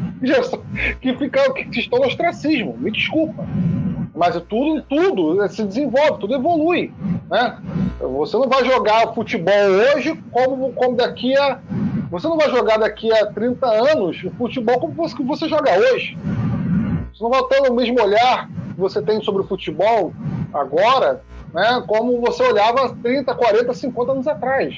que, 1.01 1.17
fica, 1.17 1.53
que 1.53 1.81
estão 1.81 1.99
no 1.99 2.07
ostracismo. 2.07 2.77
Me 2.79 2.93
desculpa. 2.93 3.45
Mas 4.15 4.41
tudo, 4.43 4.83
tudo 4.83 5.49
se 5.49 5.65
desenvolve, 5.65 6.21
tudo 6.21 6.35
evolui. 6.35 6.93
Né? 7.29 7.59
Você 8.09 8.37
não 8.37 8.49
vai 8.49 8.65
jogar 8.65 9.15
futebol 9.15 9.55
hoje 9.95 10.21
como, 10.31 10.73
como 10.73 10.97
daqui 10.97 11.37
a. 11.37 11.61
Você 12.11 12.27
não 12.27 12.37
vai 12.37 12.51
jogar 12.51 12.79
daqui 12.79 13.13
a 13.13 13.27
30 13.27 13.67
anos 13.67 14.23
o 14.25 14.31
futebol 14.33 14.79
como 14.81 14.93
você, 14.93 15.15
você 15.23 15.49
joga 15.49 15.79
hoje. 15.79 16.19
Você 17.13 17.23
não 17.23 17.31
vai 17.31 17.43
ter 17.45 17.71
o 17.71 17.75
mesmo 17.75 18.03
olhar 18.03 18.49
que 18.49 18.81
você 18.81 19.01
tem 19.01 19.23
sobre 19.23 19.43
o 19.43 19.47
futebol 19.47 20.13
agora, 20.53 21.23
né, 21.55 21.83
como 21.87 22.21
você 22.21 22.43
olhava 22.43 22.95
30, 23.03 23.35
40, 23.35 23.73
50 23.73 24.13
anos 24.13 24.27
atrás. 24.27 24.75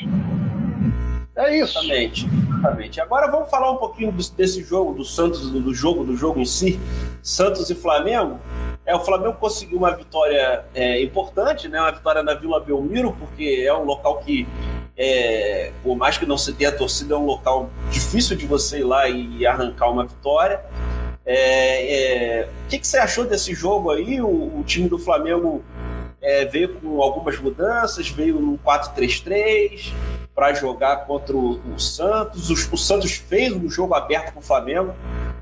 É 1.36 1.58
isso. 1.58 1.78
Exatamente. 1.78 2.28
Exatamente. 2.64 3.00
Agora 3.00 3.30
vamos 3.30 3.50
falar 3.50 3.70
um 3.72 3.76
pouquinho 3.76 4.12
desse 4.12 4.62
jogo, 4.62 4.94
do 4.94 5.04
Santos, 5.04 5.50
do 5.50 5.74
jogo, 5.74 6.04
do 6.04 6.16
jogo 6.16 6.40
em 6.40 6.44
si. 6.44 6.78
Santos 7.22 7.68
e 7.70 7.74
Flamengo. 7.74 8.38
É, 8.86 8.94
o 8.94 9.00
Flamengo 9.00 9.34
conseguiu 9.34 9.78
uma 9.78 9.94
vitória 9.94 10.64
é, 10.74 11.02
importante, 11.02 11.68
né? 11.68 11.80
Uma 11.80 11.92
vitória 11.92 12.22
na 12.22 12.34
Vila 12.34 12.60
Belmiro, 12.60 13.12
porque 13.18 13.64
é 13.66 13.72
um 13.72 13.84
local 13.84 14.18
que, 14.18 14.46
é, 14.96 15.72
por 15.82 15.96
mais 15.96 16.18
que 16.18 16.26
não 16.26 16.36
se 16.36 16.52
tenha 16.52 16.70
torcida, 16.70 17.14
é 17.14 17.16
um 17.16 17.24
local 17.24 17.70
difícil 17.90 18.36
de 18.36 18.46
você 18.46 18.80
ir 18.80 18.84
lá 18.84 19.08
e 19.08 19.46
arrancar 19.46 19.90
uma 19.90 20.04
vitória. 20.04 20.60
É, 21.26 22.42
é, 22.42 22.48
o 22.66 22.68
que, 22.68 22.78
que, 22.78 22.86
você 22.86 22.98
achou 22.98 23.24
desse 23.24 23.54
jogo 23.54 23.90
aí? 23.90 24.20
O, 24.20 24.58
o 24.58 24.62
time 24.66 24.88
do 24.88 24.98
Flamengo 24.98 25.64
é, 26.20 26.44
veio 26.44 26.74
com 26.74 27.00
algumas 27.02 27.38
mudanças, 27.38 28.08
veio 28.08 28.38
no 28.38 28.58
4-3-3 28.58 29.92
para 30.34 30.52
jogar 30.52 31.06
contra 31.06 31.34
o, 31.34 31.60
o 31.74 31.78
Santos. 31.78 32.50
O, 32.50 32.74
o, 32.74 32.78
Santos 32.78 33.12
fez 33.12 33.52
um 33.54 33.70
jogo 33.70 33.94
aberto 33.94 34.34
com 34.34 34.40
o 34.40 34.42
Flamengo, 34.42 34.94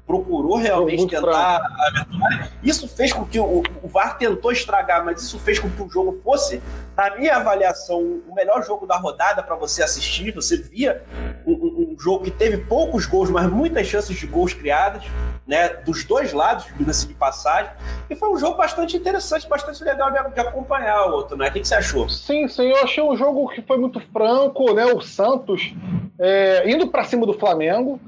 procurou 0.06 0.56
realmente 0.56 1.06
tentar 1.06 1.56
a. 1.56 2.48
Isso 2.62 2.88
fez 2.88 3.12
com 3.12 3.24
que 3.24 3.38
o, 3.38 3.62
o 3.82 3.88
VAR 3.88 4.18
tentou 4.18 4.52
estragar, 4.52 5.04
mas 5.04 5.22
isso 5.22 5.38
fez 5.38 5.58
com 5.58 5.70
que 5.70 5.82
o 5.82 5.88
jogo 5.88 6.20
fosse, 6.22 6.60
na 6.96 7.16
minha 7.16 7.36
avaliação, 7.36 8.20
o 8.28 8.34
melhor 8.34 8.64
jogo 8.64 8.86
da 8.86 8.96
rodada 8.96 9.42
para 9.42 9.56
você 9.56 9.82
assistir. 9.82 10.32
Você 10.34 10.56
via 10.56 11.02
um, 11.46 11.52
um, 11.52 11.92
um 11.92 11.96
jogo 11.98 12.24
que 12.24 12.30
teve 12.30 12.58
poucos 12.58 13.06
gols, 13.06 13.30
mas 13.30 13.50
muitas 13.50 13.86
chances 13.86 14.16
de 14.16 14.26
gols 14.26 14.52
criadas, 14.52 15.04
né? 15.46 15.68
Dos 15.68 16.04
dois 16.04 16.32
lados, 16.32 16.66
diga-se 16.76 17.06
de 17.06 17.14
passagem. 17.14 17.70
E 18.10 18.14
foi 18.14 18.30
um 18.30 18.36
jogo 18.36 18.56
bastante 18.56 18.96
interessante, 18.96 19.48
bastante 19.48 19.82
legal 19.82 20.10
de, 20.10 20.34
de 20.34 20.40
acompanhar 20.40 21.08
o 21.08 21.12
outro, 21.12 21.36
né? 21.36 21.48
O 21.48 21.52
que, 21.52 21.60
que, 21.60 21.68
você 21.68 21.74
achou? 21.74 22.08
Sim, 22.08 22.46
sim, 22.48 22.68
eu 22.68 22.82
achei 22.82 23.02
um 23.02 23.16
jogo 23.16 23.48
que 23.48 23.62
foi 23.62 23.78
muito 23.78 24.00
franco, 24.12 24.74
né? 24.74 24.84
O 24.86 25.00
Santos 25.00 25.74
é, 26.18 26.70
indo 26.70 26.88
para 26.88 27.04
cima 27.04 27.26
do 27.26 27.34
Flamengo, 27.34 27.98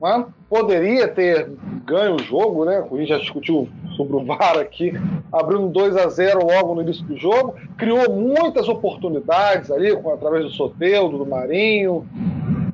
né? 0.00 0.26
poderia 0.48 1.08
ter 1.08 1.50
ganho 1.84 2.16
o 2.16 2.22
jogo, 2.22 2.64
né? 2.64 2.84
A 2.90 2.96
gente 2.96 3.08
já 3.08 3.18
discutiu 3.18 3.68
sobre 3.96 4.16
o 4.16 4.24
VAR 4.24 4.58
aqui, 4.58 4.92
abrindo 5.32 5.68
2 5.68 5.96
a 5.96 6.08
0 6.08 6.46
logo 6.46 6.74
no 6.74 6.82
início 6.82 7.04
do 7.04 7.16
jogo, 7.16 7.54
criou 7.76 8.10
muitas 8.44 8.68
oportunidades 8.68 9.70
ali, 9.70 9.90
através 9.90 10.44
do 10.44 10.50
Soteudo, 10.50 11.18
do 11.18 11.26
Marinho, 11.26 12.06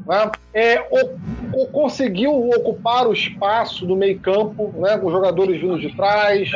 né? 0.06 0.30
É, 0.52 0.80
o, 0.90 1.66
conseguiu 1.68 2.32
ocupar 2.50 3.06
o 3.06 3.12
espaço 3.12 3.86
do 3.86 3.94
meio 3.94 4.18
campo, 4.18 4.74
né? 4.76 4.98
com 4.98 5.10
jogadores 5.10 5.60
vindo 5.60 5.78
de 5.78 5.94
trás. 5.94 6.50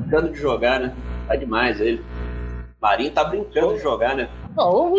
Brincando 0.00 0.32
de 0.32 0.38
jogar, 0.38 0.80
né? 0.80 0.92
Tá 1.28 1.36
demais 1.36 1.80
ele. 1.80 2.02
Marinho 2.80 3.10
tá 3.12 3.24
brincando 3.24 3.74
de 3.74 3.82
jogar, 3.82 4.16
né? 4.16 4.28
Não, 4.56 4.90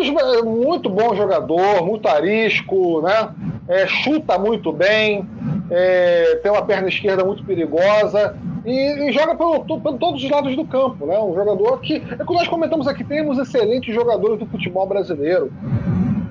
muito 0.44 0.88
bom 0.88 1.14
jogador, 1.14 1.84
muito 1.84 2.08
arisco, 2.08 3.02
né? 3.02 3.30
É, 3.68 3.86
chuta 3.86 4.38
muito 4.38 4.72
bem, 4.72 5.28
é, 5.70 6.38
tem 6.42 6.52
uma 6.52 6.64
perna 6.64 6.88
esquerda 6.88 7.24
muito 7.24 7.44
perigosa 7.44 8.36
e, 8.64 9.08
e 9.08 9.12
joga 9.12 9.34
por, 9.34 9.64
todos 9.64 10.22
os 10.22 10.30
lados 10.30 10.56
do 10.56 10.64
campo, 10.64 11.06
né? 11.06 11.18
Um 11.18 11.34
jogador 11.34 11.80
que, 11.80 11.96
é 11.96 12.24
que 12.24 12.32
nós 12.32 12.48
comentamos 12.48 12.88
aqui, 12.88 13.04
temos 13.04 13.38
excelentes 13.38 13.94
jogadores 13.94 14.38
do 14.38 14.46
futebol 14.46 14.86
brasileiro. 14.86 15.52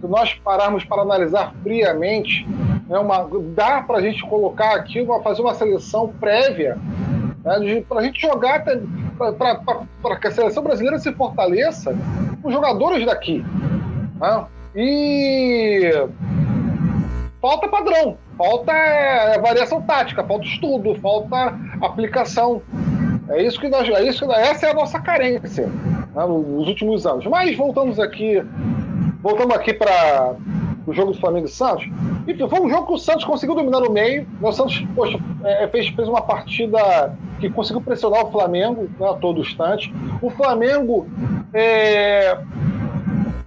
Se 0.01 0.07
nós 0.07 0.33
pararmos 0.33 0.83
para 0.83 1.01
analisar 1.01 1.53
friamente, 1.63 2.45
né, 2.89 2.97
uma, 2.97 3.29
dá 3.55 3.81
para 3.81 3.97
a 3.97 4.01
gente 4.01 4.21
colocar 4.27 4.75
aqui, 4.75 5.01
uma, 5.01 5.21
fazer 5.21 5.41
uma 5.41 5.53
seleção 5.53 6.09
prévia 6.19 6.77
né, 7.43 7.81
para 7.87 7.99
a 7.99 8.03
gente 8.03 8.19
jogar, 8.21 8.63
para 8.63 10.15
que 10.17 10.27
a 10.27 10.31
seleção 10.31 10.63
brasileira 10.63 10.97
se 10.97 11.11
fortaleça 11.13 11.95
com 12.41 12.51
jogadores 12.51 13.05
daqui. 13.05 13.45
Né? 14.19 14.45
E 14.75 16.07
falta 17.39 17.67
padrão, 17.67 18.17
falta 18.37 18.71
é, 18.71 19.39
variação 19.39 19.81
tática, 19.81 20.23
falta 20.23 20.45
estudo, 20.45 20.95
falta 20.95 21.57
aplicação. 21.81 22.61
É 23.29 23.41
isso 23.41 23.59
que 23.59 23.69
nós, 23.69 23.87
é 23.87 24.03
isso, 24.03 24.29
essa 24.31 24.67
é 24.67 24.71
a 24.71 24.73
nossa 24.73 24.99
carência 24.99 25.67
né, 25.67 26.25
nos 26.25 26.67
últimos 26.67 27.05
anos. 27.05 27.25
Mas 27.25 27.55
voltamos 27.55 27.99
aqui 27.99 28.43
voltando 29.21 29.53
aqui 29.53 29.73
para 29.73 30.35
o 30.85 30.93
jogo 30.93 31.13
do 31.13 31.19
Flamengo 31.19 31.45
e 31.45 31.49
Santos. 31.49 31.85
Enfim, 32.27 32.47
foi 32.49 32.59
um 32.59 32.69
jogo 32.69 32.87
que 32.87 32.93
o 32.93 32.97
Santos 32.97 33.23
conseguiu 33.23 33.55
dominar 33.55 33.79
no 33.79 33.89
meio. 33.89 34.27
O 34.41 34.51
Santos, 34.51 34.85
poxa, 34.93 35.17
é, 35.45 35.67
fez, 35.69 35.87
fez 35.87 36.07
uma 36.09 36.21
partida 36.21 37.17
que 37.39 37.49
conseguiu 37.49 37.81
pressionar 37.81 38.25
o 38.25 38.31
Flamengo 38.31 38.89
né, 38.99 39.09
a 39.09 39.13
todo 39.13 39.39
instante. 39.39 39.93
O 40.21 40.29
Flamengo 40.29 41.07
é, 41.53 42.37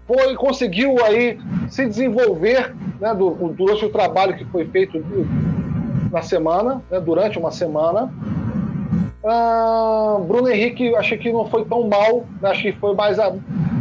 foi, 0.06 0.34
conseguiu 0.36 1.04
aí 1.04 1.38
se 1.68 1.86
desenvolver 1.86 2.74
né, 3.00 3.12
do, 3.14 3.30
durante 3.30 3.84
o 3.84 3.90
trabalho 3.90 4.36
que 4.36 4.44
foi 4.44 4.64
feito 4.66 5.04
na 6.12 6.22
semana, 6.22 6.82
né, 6.90 7.00
durante 7.00 7.38
uma 7.38 7.50
semana. 7.50 8.12
Ah, 9.24 10.18
Bruno 10.26 10.48
Henrique, 10.48 10.94
achei 10.94 11.18
que 11.18 11.32
não 11.32 11.46
foi 11.46 11.64
tão 11.64 11.88
mal, 11.88 12.24
né, 12.40 12.50
acho 12.50 12.62
que 12.62 12.72
foi 12.72 12.94
mais 12.94 13.18
a, 13.18 13.34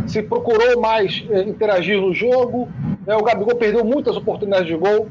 se 0.07 0.23
procurou 0.23 0.79
mais 0.79 1.23
eh, 1.29 1.43
interagir 1.43 1.99
no 1.99 2.13
jogo. 2.13 2.67
Né, 3.05 3.15
o 3.15 3.23
Gabigol 3.23 3.55
perdeu 3.55 3.85
muitas 3.85 4.17
oportunidades 4.17 4.67
de 4.67 4.75
gol. 4.75 5.07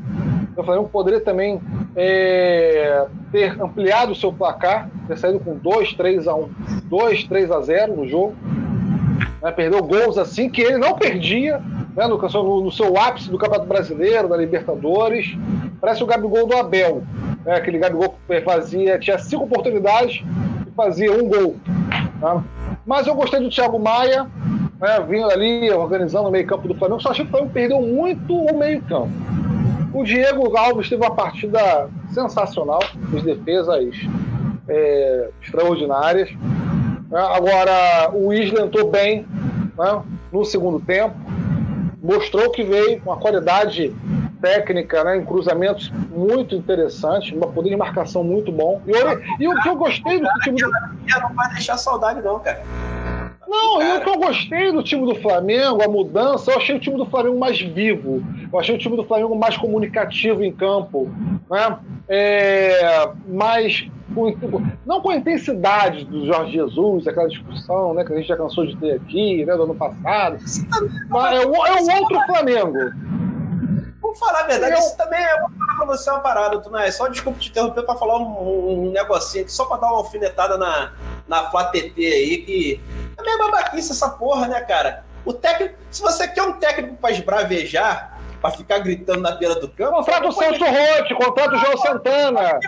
O 0.56 0.62
Flamengo 0.62 0.88
poderia 0.88 1.20
também 1.20 1.60
é, 1.96 3.06
ter 3.32 3.60
ampliado 3.60 4.12
o 4.12 4.14
seu 4.14 4.32
placar, 4.32 4.88
ter 5.08 5.18
saído 5.18 5.40
com 5.40 5.56
2, 5.56 5.94
3 5.94 6.28
a 6.28 6.34
1, 6.34 6.48
2, 6.84 7.24
3 7.24 7.50
a 7.50 7.60
0 7.60 7.96
no 7.96 8.08
jogo. 8.08 8.34
Né, 9.42 9.50
perdeu 9.52 9.82
gols 9.82 10.18
assim 10.18 10.48
que 10.48 10.62
ele 10.62 10.78
não 10.78 10.94
perdia 10.94 11.60
né, 11.94 12.06
no, 12.06 12.18
no, 12.62 12.72
seu 12.72 12.96
ápice 12.98 13.30
do 13.30 13.38
Campeonato 13.38 13.68
Brasileiro, 13.68 14.28
da 14.28 14.36
Libertadores. 14.36 15.36
Parece 15.80 16.02
o 16.02 16.06
Gabigol 16.06 16.46
do 16.46 16.56
Abel. 16.56 17.02
Né, 17.44 17.54
aquele 17.54 17.78
Gabigol 17.78 18.16
que 18.26 18.40
fazia, 18.40 18.98
tinha 18.98 19.18
cinco 19.18 19.44
oportunidades 19.44 20.22
e 20.66 20.70
fazia 20.72 21.12
um 21.12 21.28
gol. 21.28 21.56
Tá? 22.20 22.42
Mas 22.86 23.06
eu 23.06 23.14
gostei 23.14 23.40
do 23.40 23.50
Thiago 23.50 23.78
Maia, 23.78 24.26
né, 24.80 25.00
vindo 25.08 25.30
ali, 25.30 25.70
organizando 25.70 26.28
o 26.28 26.32
meio-campo 26.32 26.66
do 26.66 26.74
Flamengo. 26.74 27.00
Só 27.00 27.10
achei 27.10 27.24
que 27.24 27.28
o 27.28 27.32
Flamengo 27.32 27.52
perdeu 27.52 27.80
muito 27.80 28.34
o 28.34 28.58
meio-campo. 28.58 29.12
O 29.92 30.02
Diego 30.02 30.56
Alves 30.56 30.88
teve 30.88 31.02
uma 31.02 31.14
partida 31.14 31.88
sensacional, 32.12 32.80
as 33.16 33.22
defesas 33.22 33.94
é, 34.68 35.30
extraordinárias. 35.40 36.30
Né. 37.10 37.20
Agora, 37.20 38.10
o 38.12 38.32
Isla 38.32 38.62
entrou 38.62 38.90
bem 38.90 39.26
né, 39.76 40.02
no 40.32 40.44
segundo 40.44 40.80
tempo, 40.80 41.14
mostrou 42.02 42.50
que 42.50 42.62
veio 42.62 43.00
com 43.00 43.10
uma 43.10 43.18
qualidade 43.18 43.94
técnica, 44.40 45.02
né, 45.04 45.16
em 45.16 45.24
cruzamentos 45.24 45.90
muito 46.10 46.54
interessante, 46.54 47.34
um 47.34 47.40
poder 47.40 47.70
de 47.70 47.76
marcação 47.76 48.22
muito 48.22 48.52
bom. 48.52 48.82
E, 48.86 48.90
eu, 48.90 49.20
e 49.40 49.48
o 49.48 49.62
que 49.62 49.68
eu 49.68 49.76
gostei 49.76 50.20
do 50.20 50.28
time 50.42 50.60
do. 50.60 50.70
Não 50.70 51.34
vai 51.34 51.48
deixar 51.50 51.78
saudade, 51.78 52.20
não, 52.20 52.38
cara. 52.40 52.62
Não, 53.54 53.80
e 53.80 53.98
o 53.98 54.00
que 54.00 54.08
eu 54.08 54.18
gostei 54.18 54.72
do 54.72 54.82
time 54.82 55.06
do 55.06 55.14
Flamengo, 55.20 55.82
a 55.82 55.88
mudança, 55.88 56.50
eu 56.50 56.56
achei 56.56 56.74
o 56.74 56.80
time 56.80 56.96
do 56.96 57.06
Flamengo 57.06 57.38
mais 57.38 57.60
vivo. 57.60 58.22
Eu 58.52 58.58
achei 58.58 58.74
o 58.74 58.78
time 58.78 58.96
do 58.96 59.04
Flamengo 59.04 59.36
mais 59.36 59.56
comunicativo 59.56 60.42
em 60.42 60.52
campo. 60.52 61.08
Né? 61.48 61.78
É, 62.08 63.08
mais. 63.28 63.88
Não 64.86 65.00
com 65.00 65.10
a 65.10 65.16
intensidade 65.16 66.04
do 66.04 66.26
Jorge 66.26 66.52
Jesus, 66.52 67.06
aquela 67.06 67.28
discussão 67.28 67.94
né, 67.94 68.04
que 68.04 68.12
a 68.12 68.16
gente 68.16 68.28
já 68.28 68.36
cansou 68.36 68.66
de 68.66 68.76
ter 68.76 68.94
aqui, 68.94 69.44
né, 69.44 69.56
do 69.56 69.64
ano 69.64 69.74
passado. 69.74 70.38
Mas 71.08 71.42
é, 71.42 71.46
o, 71.46 71.66
é 71.66 71.82
um 71.82 72.00
outro 72.00 72.20
Flamengo. 72.26 72.78
Vamos 74.00 74.18
falar 74.18 74.40
a 74.40 74.46
verdade, 74.46 74.74
eu... 74.74 74.78
isso 74.78 74.96
também 74.96 75.20
é. 75.20 75.40
Vou 75.40 75.50
falar 75.50 75.76
pra 75.76 75.86
você 75.86 76.10
uma 76.10 76.20
parada, 76.20 76.58
tu 76.60 76.70
não 76.70 76.78
é 76.78 76.90
só 76.90 77.08
desculpa 77.08 77.38
te 77.38 77.50
interromper 77.50 77.82
pra 77.82 77.96
falar 77.96 78.18
um, 78.18 78.86
um 78.86 78.92
negocinho 78.92 79.44
aqui, 79.44 79.52
só 79.52 79.64
pra 79.64 79.78
dar 79.78 79.88
uma 79.88 79.98
alfinetada 79.98 80.56
na, 80.56 80.92
na 81.26 81.50
Flá 81.50 81.64
TT 81.64 81.94
aí, 81.98 82.38
que 82.38 82.80
é 83.18 83.22
meio 83.22 83.38
babaquice 83.38 83.92
essa 83.92 84.10
porra, 84.10 84.46
né, 84.46 84.60
cara? 84.60 85.04
O 85.24 85.32
técnico, 85.32 85.74
se 85.90 86.02
você 86.02 86.28
quer 86.28 86.42
um 86.42 86.52
técnico 86.52 86.96
pra 86.96 87.10
esbravejar, 87.10 88.14
pra 88.44 88.50
ficar 88.50 88.78
gritando 88.80 89.22
na 89.22 89.30
beira 89.30 89.54
do 89.54 89.68
campo. 89.70 89.96
Contrata 89.96 90.28
o 90.28 90.32
Celso 90.32 90.64
Rotti, 90.64 91.14
contrata 91.14 91.54
o 91.54 91.58
João 91.58 91.78
Santana. 91.78 92.60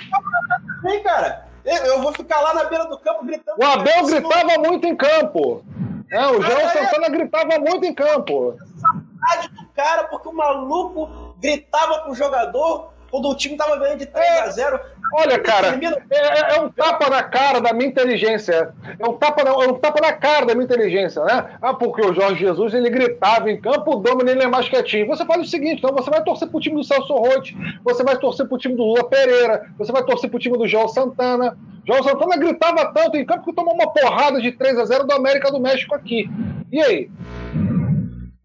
Vem, 0.86 1.02
cara. 1.02 1.46
Eu 1.64 2.00
vou 2.00 2.12
ficar 2.12 2.40
lá 2.40 2.54
na 2.54 2.64
beira 2.64 2.86
do 2.86 2.96
campo 2.98 3.24
gritando. 3.24 3.60
O 3.60 3.64
Abel 3.64 4.06
gritava 4.06 4.58
muito 4.58 4.86
em 4.86 4.94
campo. 4.94 5.64
É, 6.10 6.26
o 6.28 6.40
João 6.40 6.60
é, 6.60 6.68
Santana 6.68 7.06
é. 7.06 7.10
gritava 7.10 7.58
muito 7.58 7.84
em 7.84 7.92
campo. 7.92 8.56
Saudade 8.80 9.48
do 9.48 9.66
cara, 9.74 10.04
porque 10.04 10.28
o 10.28 10.32
maluco 10.32 11.34
gritava 11.40 12.02
com 12.02 12.12
o 12.12 12.14
jogador 12.14 12.92
quando 13.10 13.28
o 13.28 13.34
time 13.34 13.56
tava 13.56 13.76
ganhando 13.78 13.98
de 13.98 14.06
3 14.06 14.40
a 14.42 14.46
0 14.50 14.80
Olha, 15.12 15.38
cara, 15.38 15.78
é, 16.10 16.16
é, 16.16 16.56
é, 16.56 16.60
um 16.60 16.68
tapa 16.68 17.08
na 17.08 17.22
cara 17.22 17.60
da 17.60 17.72
minha 17.72 17.88
inteligência. 17.88 18.72
É 18.98 19.06
um 19.06 19.14
tapa, 19.14 19.44
na, 19.44 19.50
é 19.50 19.68
um 19.68 19.74
tapa 19.74 20.00
na 20.00 20.12
cara 20.12 20.46
da 20.46 20.54
minha 20.54 20.64
inteligência, 20.64 21.22
né? 21.24 21.46
Ah, 21.62 21.74
porque 21.74 22.04
o 22.04 22.12
Jorge 22.12 22.40
Jesus 22.40 22.74
ele 22.74 22.90
gritava 22.90 23.50
em 23.50 23.60
campo, 23.60 23.92
o 23.92 23.96
Domingo 23.96 24.28
ele 24.28 24.42
é 24.42 24.46
mais 24.46 24.68
quietinho. 24.68 25.06
Você 25.06 25.24
faz 25.24 25.40
o 25.40 25.50
seguinte, 25.50 25.78
então 25.78 25.94
você 25.94 26.10
vai 26.10 26.22
torcer 26.22 26.48
pro 26.48 26.60
time 26.60 26.76
do 26.76 26.84
Celso 26.84 27.14
Rotti, 27.14 27.56
você 27.84 28.02
vai 28.02 28.16
torcer 28.16 28.46
pro 28.46 28.58
time 28.58 28.74
do 28.74 28.84
Lula 28.84 29.08
Pereira, 29.08 29.66
você 29.78 29.92
vai 29.92 30.04
torcer 30.04 30.28
pro 30.28 30.38
time 30.38 30.58
do 30.58 30.66
João 30.66 30.88
Santana. 30.88 31.56
João 31.86 32.02
Santana 32.02 32.36
gritava 32.36 32.92
tanto 32.92 33.16
em 33.16 33.24
campo 33.24 33.44
que 33.44 33.54
tomou 33.54 33.74
uma 33.74 33.92
porrada 33.92 34.40
de 34.40 34.52
3 34.52 34.78
a 34.78 34.84
0 34.84 35.04
do 35.04 35.14
América 35.14 35.52
do 35.52 35.60
México 35.60 35.94
aqui. 35.94 36.28
E 36.72 36.80
aí? 36.80 37.10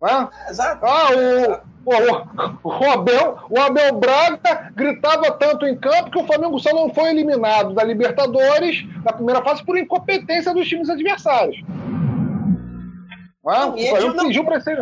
Ah, 0.01 0.29
Exato. 0.49 0.85
Ah, 0.85 1.09
o, 1.11 1.70
o, 1.85 2.69
o, 2.69 2.91
Abel, 2.91 3.39
o 3.49 3.59
Abel 3.59 3.95
Braga 3.95 4.71
gritava 4.75 5.31
tanto 5.31 5.65
em 5.65 5.75
campo 5.75 6.11
que 6.11 6.19
o 6.19 6.25
Flamengo 6.25 6.59
só 6.59 6.73
não 6.73 6.93
foi 6.93 7.09
eliminado 7.09 7.73
da 7.73 7.83
Libertadores 7.83 8.85
na 9.03 9.11
primeira 9.11 9.41
fase 9.41 9.65
por 9.65 9.77
incompetência 9.77 10.53
dos 10.53 10.67
times 10.67 10.89
adversários. 10.89 11.57
Ah, 13.47 13.67
o 13.67 13.87
Flamengo 13.87 14.19
fingiu 14.21 14.45
para 14.45 14.61
ser. 14.61 14.79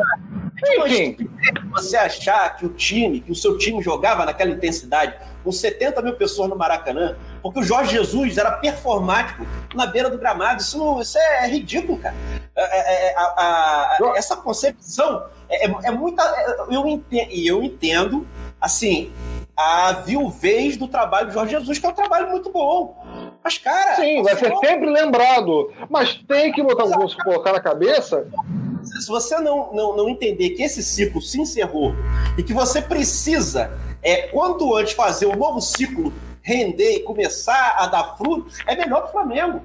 Enfim. 0.85 1.29
Você 1.71 1.95
achar 1.95 2.57
que 2.57 2.65
o 2.65 2.69
time, 2.69 3.21
que 3.21 3.31
o 3.31 3.35
seu 3.35 3.57
time 3.57 3.81
jogava 3.81 4.25
naquela 4.25 4.51
intensidade, 4.51 5.15
com 5.41 5.51
70 5.51 6.01
mil 6.01 6.15
pessoas 6.15 6.49
no 6.49 6.57
Maracanã, 6.57 7.15
porque 7.41 7.61
o 7.61 7.63
Jorge 7.63 7.93
Jesus 7.93 8.37
era 8.37 8.51
performático 8.51 9.47
na 9.73 9.85
beira 9.85 10.09
do 10.09 10.17
gramado. 10.17 10.61
Isso, 10.61 10.99
isso 10.99 11.17
é 11.17 11.47
ridículo, 11.47 11.97
cara. 11.97 12.15
É, 12.53 12.61
é, 12.61 13.11
é 13.11 13.15
a, 13.15 13.21
a, 13.21 13.97
a, 14.01 14.17
essa 14.17 14.35
concepção 14.35 15.23
é, 15.49 15.65
é, 15.65 15.75
é 15.83 15.91
muita. 15.91 16.23
Eu 16.69 16.87
entendo, 16.87 17.31
e 17.31 17.47
eu 17.47 17.63
entendo, 17.63 18.27
assim, 18.61 19.11
a 19.57 19.91
viuvez 19.91 20.77
do 20.77 20.87
trabalho 20.87 21.27
do 21.27 21.33
Jorge 21.33 21.57
Jesus, 21.57 21.79
que 21.79 21.85
é 21.85 21.89
um 21.89 21.93
trabalho 21.93 22.29
muito 22.29 22.51
bom. 22.51 22.95
Mas, 23.43 23.57
cara. 23.57 23.95
Sim, 23.95 24.21
vai 24.23 24.35
ser 24.37 24.55
sempre 24.57 24.89
lembrado. 24.89 25.71
Mas 25.89 26.15
tem 26.27 26.51
que 26.51 26.63
botar, 26.63 26.85
colocar 27.23 27.51
na 27.51 27.59
cabeça 27.59 28.27
Se 28.83 29.07
você 29.07 29.37
não, 29.39 29.73
não, 29.73 29.97
não 29.97 30.09
entender 30.09 30.51
que 30.51 30.63
esse 30.63 30.83
ciclo 30.83 31.21
se 31.21 31.41
encerrou 31.41 31.93
e 32.37 32.43
que 32.43 32.53
você 32.53 32.81
precisa, 32.81 33.71
é, 34.01 34.27
quanto 34.27 34.75
antes, 34.75 34.93
fazer 34.93 35.25
o 35.25 35.33
um 35.33 35.35
novo 35.35 35.59
ciclo 35.59 36.13
render 36.41 36.95
e 36.95 36.99
começar 37.01 37.75
a 37.77 37.87
dar 37.87 38.17
frutos, 38.17 38.59
é 38.65 38.75
melhor 38.75 39.01
para 39.01 39.09
o 39.09 39.11
Flamengo. 39.11 39.61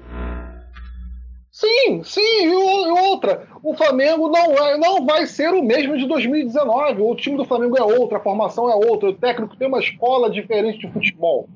Sim, 1.55 2.03
sim, 2.03 2.21
e 2.21 2.91
outra, 2.91 3.47
o 3.65 3.73
Flamengo 3.73 4.29
não, 4.29 4.53
é, 4.53 4.77
não 4.77 5.03
vai 5.03 5.25
ser 5.25 5.49
o 5.49 5.63
mesmo 5.63 5.97
de 5.97 6.07
2019. 6.07 7.01
O 7.01 7.15
time 7.15 7.35
do 7.35 7.45
Flamengo 7.45 7.75
é 7.75 7.81
outro, 7.81 8.15
a 8.15 8.19
formação 8.19 8.69
é 8.69 8.75
outra, 8.75 9.09
o 9.09 9.13
técnico 9.13 9.57
tem 9.57 9.67
uma 9.67 9.79
escola 9.79 10.29
diferente 10.29 10.77
de 10.77 10.93
futebol. 10.93 11.49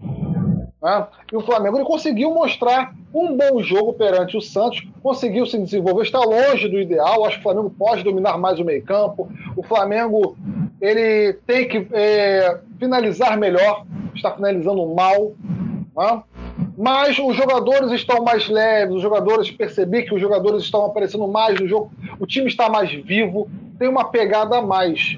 Né? 0.81 1.07
E 1.31 1.35
o 1.35 1.41
Flamengo 1.41 1.77
ele 1.77 1.85
conseguiu 1.85 2.33
mostrar 2.33 2.95
um 3.13 3.37
bom 3.37 3.61
jogo 3.61 3.93
perante 3.93 4.35
o 4.35 4.41
Santos, 4.41 4.87
conseguiu 5.03 5.45
se 5.45 5.59
desenvolver, 5.59 6.01
está 6.01 6.19
longe 6.19 6.67
do 6.67 6.79
ideal. 6.79 7.25
Acho 7.25 7.35
que 7.35 7.41
o 7.41 7.43
Flamengo 7.43 7.69
pode 7.77 8.03
dominar 8.03 8.39
mais 8.39 8.59
o 8.59 8.65
meio-campo. 8.65 9.29
O 9.55 9.61
Flamengo 9.61 10.35
ele 10.81 11.33
tem 11.45 11.67
que 11.67 11.87
é, 11.91 12.59
finalizar 12.79 13.37
melhor, 13.37 13.85
está 14.15 14.31
finalizando 14.31 14.83
mal. 14.87 15.33
Né? 15.95 16.23
Mas 16.79 17.19
os 17.19 17.35
jogadores 17.35 17.91
estão 17.91 18.23
mais 18.23 18.47
leves, 18.47 18.95
os 18.95 19.01
jogadores 19.01 19.51
percebi 19.51 20.03
que 20.03 20.15
os 20.15 20.21
jogadores 20.21 20.63
estão 20.63 20.85
aparecendo 20.85 21.27
mais 21.27 21.59
no 21.59 21.67
jogo, 21.67 21.91
o 22.17 22.25
time 22.25 22.47
está 22.47 22.69
mais 22.69 22.89
vivo, 22.89 23.49
tem 23.77 23.89
uma 23.89 24.05
pegada 24.05 24.59
a 24.59 24.61
mais. 24.61 25.17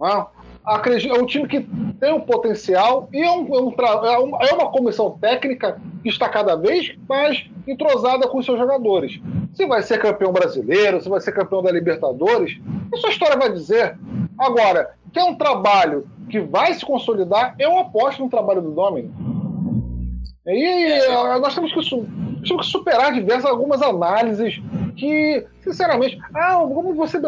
Né? 0.00 0.26
Acredito, 0.64 1.14
é 1.14 1.20
um 1.20 1.26
time 1.26 1.46
que 1.46 1.60
tem 2.00 2.10
um 2.10 2.22
potencial 2.22 3.06
e 3.12 3.22
é, 3.22 3.30
um, 3.30 3.54
é, 3.54 4.18
um, 4.18 4.42
é, 4.42 4.54
uma 4.54 4.70
comissão 4.70 5.18
técnica 5.20 5.78
que 6.02 6.08
está 6.08 6.26
cada 6.26 6.56
vez 6.56 6.96
mais 7.06 7.44
entrosada 7.68 8.26
com 8.26 8.38
os 8.38 8.46
seus 8.46 8.58
jogadores. 8.58 9.20
Se 9.52 9.66
vai 9.66 9.82
ser 9.82 9.98
campeão 9.98 10.32
brasileiro, 10.32 11.02
se 11.02 11.08
vai 11.10 11.20
ser 11.20 11.32
campeão 11.32 11.62
da 11.62 11.70
Libertadores, 11.70 12.58
isso 12.94 13.06
a 13.06 13.10
história 13.10 13.36
vai 13.36 13.52
dizer. 13.52 13.98
Agora, 14.38 14.94
que 15.12 15.18
é 15.18 15.24
um 15.24 15.34
trabalho 15.34 16.08
que 16.30 16.40
vai 16.40 16.72
se 16.72 16.84
consolidar, 16.84 17.54
eu 17.58 17.78
aposto 17.78 18.22
no 18.22 18.30
trabalho 18.30 18.62
do 18.62 18.70
Dominic. 18.70 19.12
E 20.46 20.64
eh, 20.64 21.38
nós 21.40 21.54
temos 21.54 21.72
que, 21.72 21.90
temos 22.46 22.66
que 22.66 22.72
superar 22.72 23.12
diversas 23.12 23.46
algumas 23.46 23.82
análises 23.82 24.62
que, 24.96 25.44
sinceramente, 25.60 26.18
ah, 26.34 26.58
como 26.58 26.94
você. 26.94 27.20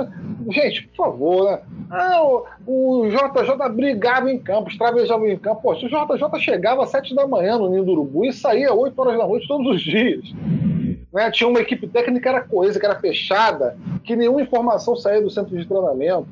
Gente, 0.50 0.88
por 0.88 1.06
favor, 1.06 1.50
né? 1.50 1.58
Ah, 1.90 2.22
o, 2.22 2.44
o 2.66 3.08
JJ 3.08 3.68
brigava 3.70 4.30
em 4.30 4.38
campo, 4.38 4.70
estravejava 4.70 5.28
em 5.28 5.38
campo. 5.38 5.62
Pô, 5.62 5.72
o 5.72 5.74
JJ 5.74 6.40
chegava 6.40 6.84
às 6.84 6.90
7 6.90 7.14
da 7.14 7.26
manhã 7.26 7.58
no 7.58 7.68
Ninho 7.68 7.84
do 7.84 7.92
Urubu 7.92 8.24
e 8.24 8.32
saía 8.32 8.70
às 8.70 8.76
8 8.76 8.98
horas 8.98 9.18
da 9.18 9.26
noite 9.26 9.48
todos 9.48 9.66
os 9.66 9.80
dias. 9.80 10.24
Né? 11.12 11.30
Tinha 11.30 11.48
uma 11.48 11.60
equipe 11.60 11.88
técnica 11.88 12.20
que 12.20 12.28
era 12.28 12.40
coesa, 12.42 12.78
que 12.78 12.86
era 12.86 13.00
fechada, 13.00 13.76
que 14.04 14.14
nenhuma 14.14 14.42
informação 14.42 14.94
saía 14.94 15.20
do 15.20 15.30
centro 15.30 15.56
de 15.56 15.66
treinamento. 15.66 16.28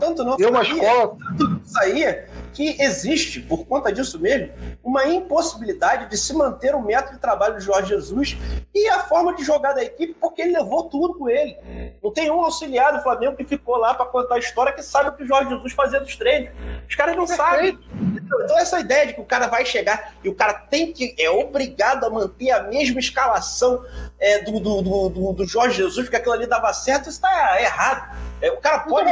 Tanto 0.00 0.24
não 0.24 0.32
saía, 0.32 0.50
uma 0.50 0.62
escola... 0.62 1.16
tanto 1.38 1.50
não 1.50 1.64
saía 1.64 2.26
que 2.58 2.74
existe, 2.82 3.40
por 3.40 3.64
conta 3.66 3.92
disso 3.92 4.18
mesmo, 4.18 4.52
uma 4.82 5.06
impossibilidade 5.06 6.10
de 6.10 6.18
se 6.18 6.34
manter 6.34 6.74
o 6.74 6.82
método 6.82 7.14
de 7.14 7.20
trabalho 7.20 7.56
de 7.56 7.64
Jorge 7.64 7.90
Jesus 7.90 8.36
e 8.74 8.88
a 8.88 9.04
forma 9.04 9.32
de 9.36 9.44
jogar 9.44 9.74
da 9.74 9.84
equipe, 9.84 10.12
porque 10.14 10.42
ele 10.42 10.58
levou 10.58 10.88
tudo 10.88 11.14
com 11.14 11.28
ele. 11.30 11.56
Não 12.02 12.12
tem 12.12 12.28
um 12.32 12.40
auxiliar 12.40 12.92
do 12.92 13.00
Flamengo 13.00 13.36
que 13.36 13.44
ficou 13.44 13.76
lá 13.76 13.94
para 13.94 14.06
contar 14.06 14.34
a 14.34 14.38
história 14.40 14.72
que 14.72 14.82
sabe 14.82 15.10
o 15.10 15.12
que 15.12 15.22
o 15.22 15.26
Jorge 15.26 15.50
Jesus 15.50 15.72
fazia 15.72 16.00
dos 16.00 16.16
treinos. 16.16 16.50
Os 16.88 16.96
caras 16.96 17.16
não 17.16 17.28
sabem. 17.28 17.78
Então, 18.16 18.58
essa 18.58 18.80
ideia 18.80 19.06
de 19.06 19.14
que 19.14 19.20
o 19.20 19.24
cara 19.24 19.46
vai 19.46 19.64
chegar 19.64 20.14
e 20.24 20.28
o 20.28 20.34
cara 20.34 20.54
tem 20.54 20.92
que, 20.92 21.14
é 21.16 21.30
obrigado 21.30 22.06
a 22.06 22.10
manter 22.10 22.50
a 22.50 22.64
mesma 22.64 22.98
escalação 22.98 23.84
é, 24.18 24.42
do, 24.42 24.58
do, 24.58 24.82
do, 24.82 25.32
do, 25.32 25.46
Jorge 25.46 25.76
Jesus, 25.76 26.06
porque 26.06 26.16
aquilo 26.16 26.34
ali 26.34 26.46
dava 26.48 26.72
certo, 26.72 27.02
isso 27.02 27.10
está 27.10 27.62
errado. 27.62 28.18
É, 28.42 28.50
o 28.50 28.56
cara 28.56 28.80
pode. 28.80 29.08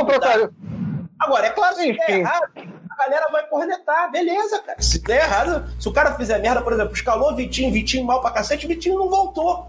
Agora, 1.18 1.46
é 1.46 1.50
claro, 1.50 1.76
se 1.76 1.92
der 1.92 2.10
errado, 2.10 2.50
a 2.96 3.04
galera 3.04 3.28
vai 3.30 3.46
cornetar, 3.46 4.10
beleza, 4.10 4.58
cara. 4.60 4.80
Se 4.80 5.02
der 5.02 5.22
errado, 5.22 5.68
se 5.78 5.86
o 5.88 5.92
cara 5.92 6.14
fizer 6.14 6.38
merda, 6.38 6.62
por 6.62 6.72
exemplo, 6.72 6.94
escalou 6.94 7.36
Vitinho, 7.36 7.70
Vitinho 7.70 8.04
mal 8.04 8.22
pra 8.22 8.30
cacete, 8.30 8.66
Vitinho 8.66 8.98
não 8.98 9.10
voltou. 9.10 9.66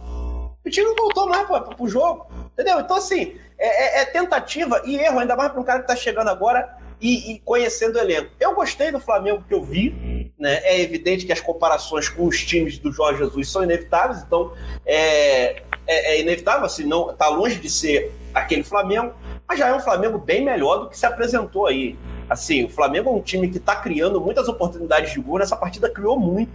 Vitinho 0.63 0.88
não 0.88 0.95
voltou 0.95 1.28
mais 1.28 1.45
pra, 1.45 1.59
pra, 1.59 1.75
pro 1.75 1.88
jogo. 1.89 2.28
Entendeu? 2.53 2.80
Então, 2.80 2.95
assim, 2.95 3.38
é, 3.59 3.99
é, 3.99 4.01
é, 4.01 4.05
tentativa 4.05 4.82
e 4.86 4.95
erro, 4.95 5.19
ainda 5.19 5.36
mais 5.36 5.51
pra 5.51 5.59
um 5.59 5.63
cara 5.63 5.82
que 5.82 5.88
tá 5.88 5.95
chegando 5.95 6.30
agora 6.30 6.78
e, 7.01 7.34
e, 7.34 7.39
conhecendo 7.39 7.97
o 7.97 7.99
elenco. 7.99 8.32
Eu 8.39 8.55
gostei 8.55 8.91
do 8.91 8.99
Flamengo 8.99 9.43
que 9.45 9.53
eu 9.53 9.61
vi, 9.61 10.32
né? 10.39 10.61
É 10.63 10.80
evidente 10.80 11.25
que 11.25 11.34
as 11.34 11.41
comparações 11.41 12.07
com 12.07 12.25
os 12.25 12.43
times 12.43 12.80
do 12.80 12.91
Jorge 12.91 13.19
Jesus 13.19 13.51
são 13.51 13.63
inevitáveis, 13.63 14.23
então 14.23 14.53
é, 14.86 15.61
é, 15.86 16.15
é 16.15 16.21
inevitável, 16.21 16.65
assim, 16.65 16.86
não, 16.86 17.13
tá 17.13 17.28
longe 17.28 17.59
de 17.59 17.69
ser 17.69 18.11
aquele 18.34 18.63
Flamengo, 18.63 19.13
mas 19.47 19.59
já 19.59 19.67
é 19.67 19.73
um 19.73 19.80
Flamengo 19.80 20.17
bem 20.17 20.43
melhor 20.43 20.78
do 20.78 20.89
que 20.89 20.97
se 20.97 21.05
apresentou 21.05 21.67
aí. 21.67 21.97
Assim, 22.30 22.65
o 22.65 22.69
Flamengo 22.69 23.09
é 23.09 23.13
um 23.13 23.21
time 23.21 23.49
que 23.49 23.57
está 23.57 23.75
criando 23.75 24.19
muitas 24.19 24.47
oportunidades 24.47 25.13
de 25.13 25.19
gol. 25.19 25.39
Nessa 25.39 25.55
partida 25.55 25.89
criou 25.89 26.19
muito. 26.19 26.51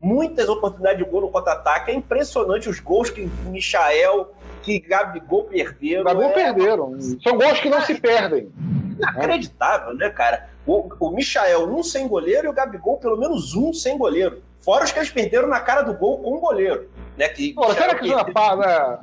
Muitas 0.00 0.48
oportunidades 0.48 1.04
de 1.04 1.10
gol 1.10 1.22
no 1.22 1.28
contra-ataque. 1.28 1.90
É 1.90 1.94
impressionante 1.94 2.68
os 2.68 2.78
gols 2.78 3.10
que 3.10 3.28
Michael, 3.46 4.32
que 4.62 4.78
Gabigol 4.78 5.44
perderam. 5.44 6.04
Gabigol 6.04 6.30
é... 6.30 6.32
perderam. 6.32 7.00
São 7.22 7.36
gols 7.36 7.58
que 7.60 7.68
não 7.68 7.80
se 7.80 7.94
perdem. 7.96 8.48
Inacreditável, 8.96 9.94
né, 9.94 10.08
cara? 10.10 10.48
O, 10.64 10.88
o 11.00 11.10
Michael, 11.10 11.68
um 11.68 11.82
sem 11.82 12.06
goleiro, 12.06 12.46
e 12.46 12.50
o 12.50 12.52
Gabigol, 12.52 12.98
pelo 12.98 13.16
menos 13.16 13.54
um 13.56 13.72
sem 13.72 13.98
goleiro. 13.98 14.40
Fora 14.60 14.84
os 14.84 14.92
que 14.92 14.98
eles 14.98 15.10
perderam 15.10 15.48
na 15.48 15.60
cara 15.60 15.82
do 15.82 15.94
gol 15.94 16.18
com 16.18 16.34
o 16.34 16.40
goleiro. 16.40 16.88
Né, 17.16 17.28
que 17.28 17.52
Pô, 17.52 17.72
será 17.72 17.96
que 17.96 18.06
isso 18.06 18.16
é 18.16 18.98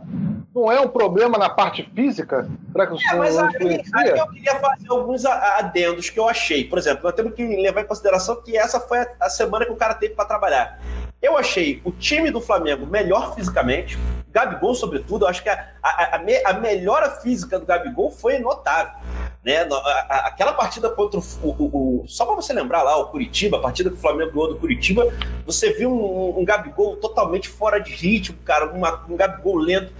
não 0.55 0.71
é 0.71 0.79
um 0.79 0.87
problema 0.87 1.37
na 1.37 1.49
parte 1.49 1.83
física? 1.93 2.47
Será 2.71 2.87
que 2.87 2.93
é, 2.93 3.15
mas 3.15 3.37
aí, 3.37 3.83
aí, 3.93 4.09
eu 4.17 4.27
queria 4.29 4.55
fazer 4.55 4.89
alguns 4.89 5.25
adendos 5.25 6.09
que 6.09 6.17
eu 6.17 6.29
achei. 6.29 6.63
Por 6.63 6.79
exemplo, 6.79 7.03
nós 7.03 7.13
temos 7.13 7.33
que 7.33 7.45
levar 7.45 7.81
em 7.81 7.85
consideração 7.85 8.41
que 8.41 8.57
essa 8.57 8.79
foi 8.79 8.99
a, 8.99 9.07
a 9.19 9.29
semana 9.29 9.65
que 9.65 9.71
o 9.71 9.75
cara 9.75 9.93
teve 9.93 10.15
para 10.15 10.23
trabalhar. 10.23 10.79
Eu 11.21 11.37
achei 11.37 11.81
o 11.83 11.91
time 11.91 12.31
do 12.31 12.39
Flamengo 12.39 12.85
melhor 12.85 13.35
fisicamente, 13.35 13.97
Gabigol, 14.31 14.75
sobretudo. 14.75 15.25
Eu 15.25 15.29
acho 15.29 15.43
que 15.43 15.49
a, 15.49 15.71
a, 15.83 16.15
a, 16.15 16.49
a 16.49 16.53
melhora 16.53 17.11
física 17.11 17.59
do 17.59 17.65
Gabigol 17.65 18.09
foi 18.09 18.39
notável. 18.39 18.93
Né? 19.45 19.59
Aquela 20.09 20.53
partida 20.53 20.89
contra 20.89 21.19
o. 21.19 21.23
o, 21.43 22.01
o 22.01 22.07
só 22.07 22.25
para 22.25 22.35
você 22.35 22.51
lembrar 22.51 22.81
lá, 22.81 22.97
o 22.97 23.09
Curitiba, 23.09 23.57
a 23.57 23.61
partida 23.61 23.91
que 23.91 23.95
o 23.95 23.99
Flamengo 23.99 24.31
ganhou 24.31 24.47
do 24.49 24.55
Curitiba, 24.55 25.07
você 25.45 25.71
viu 25.71 25.91
um, 25.91 26.39
um 26.39 26.43
Gabigol 26.43 26.95
totalmente 26.95 27.47
fora 27.47 27.77
de 27.77 27.91
ritmo, 27.91 28.35
cara, 28.43 28.71
uma, 28.71 29.05
um 29.07 29.15
Gabigol 29.15 29.57
lento. 29.57 29.93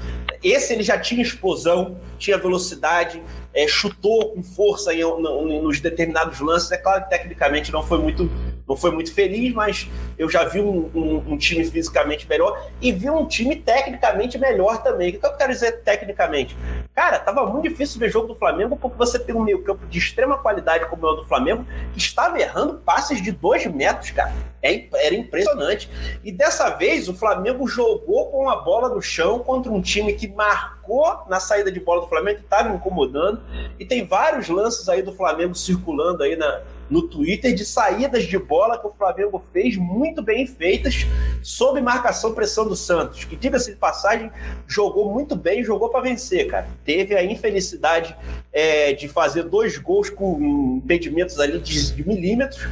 Esse 0.44 0.74
ele 0.74 0.82
já 0.82 0.98
tinha 0.98 1.22
explosão, 1.22 1.96
tinha 2.18 2.40
velocidade, 2.40 3.22
é, 3.54 3.68
chutou 3.68 4.34
com 4.34 4.42
força 4.42 4.92
em, 4.92 5.02
em, 5.02 5.62
nos 5.62 5.80
determinados 5.80 6.40
lances. 6.40 6.72
É 6.72 6.78
claro 6.78 7.04
que 7.04 7.12
tecnicamente 7.12 7.72
não 7.72 7.84
foi 7.84 8.00
muito, 8.00 8.28
não 8.68 8.76
foi 8.76 8.92
muito 8.92 9.14
feliz, 9.14 9.54
mas 9.54 9.88
eu 10.18 10.30
já 10.30 10.44
vi 10.44 10.60
um, 10.60 10.90
um, 10.96 11.34
um 11.34 11.38
time 11.38 11.64
fisicamente 11.64 12.28
melhor 12.28 12.68
e 12.82 12.92
vi 12.92 13.10
um 13.10 13.26
time 13.26 13.56
tecnicamente 13.56 14.38
melhor 14.38 14.82
também. 14.82 15.10
O 15.10 15.20
que 15.20 15.26
eu 15.26 15.34
quero 15.34 15.54
dizer 15.54 15.84
tecnicamente? 15.84 16.58
Cara, 16.94 17.20
tava 17.20 17.46
muito 17.46 17.70
difícil 17.70 18.00
ver 18.00 18.10
jogo 18.10 18.28
do 18.28 18.36
Flamengo 18.36 18.76
porque 18.76 18.98
você 18.98 19.20
tem 19.20 19.36
um 19.36 19.44
meio-campo 19.44 19.86
de 19.86 20.00
extrema 20.00 20.38
qualidade 20.38 20.86
como 20.88 21.06
é 21.06 21.12
o 21.12 21.16
do 21.16 21.26
Flamengo 21.26 21.66
que 21.94 22.00
estava 22.00 22.40
errando 22.40 22.76
passes 22.76 23.22
de 23.22 23.32
dois 23.32 23.66
metros, 23.68 24.12
cara. 24.12 24.34
É, 24.64 24.88
era 24.94 25.14
impressionante. 25.14 25.90
E 26.24 26.32
dessa 26.32 26.72
vez 26.72 27.08
o 27.08 27.14
Flamengo 27.14 27.68
jogou 27.68 28.32
com 28.32 28.50
a 28.50 28.56
bola 28.56 28.90
no 28.90 29.02
chão 29.02 29.40
contra 29.40 29.72
um 29.72 29.80
time 29.80 30.14
que 30.14 30.28
marcou 30.28 31.24
na 31.30 31.40
saída 31.40 31.72
de 31.72 31.80
bola 31.80 32.02
do 32.02 32.08
Flamengo, 32.08 32.40
que 32.40 32.46
estava 32.46 32.70
incomodando. 32.70 33.44
E 33.80 33.86
tem 33.86 34.08
vários 34.08 34.50
lances 34.50 34.90
aí 34.90 35.04
do 35.04 35.14
Flamengo 35.14 35.54
circulando 35.54 36.24
aí 36.24 36.36
na, 36.36 36.62
no 36.90 37.04
Twitter 37.04 37.54
de 37.54 37.66
saídas 37.66 38.24
de 38.26 38.38
bola 38.38 38.78
que 38.78 38.88
o 38.88 38.92
Flamengo 38.92 39.44
fez 39.52 39.76
muito 39.78 40.22
bem 40.22 40.46
feitas 40.46 41.06
sob 41.42 41.82
marcação 41.82 42.34
pressão 42.34 42.68
do 42.68 42.76
Santos, 42.76 43.24
que 43.24 43.36
diga-se 43.36 43.72
de 43.72 43.78
passagem, 43.78 44.32
jogou 44.68 45.12
muito 45.12 45.36
bem, 45.36 45.64
jogou 45.64 45.90
para 45.90 46.02
vencer, 46.02 46.48
cara. 46.48 46.68
Teve 46.84 47.16
a 47.16 47.24
infelicidade 47.24 48.16
é, 48.52 48.94
de 48.94 49.08
fazer 49.08 49.44
dois 49.44 49.78
gols 49.78 50.10
com 50.10 50.82
impedimentos 50.84 51.40
ali 51.40 51.60
de, 51.60 51.94
de 51.94 52.08
milímetros, 52.08 52.68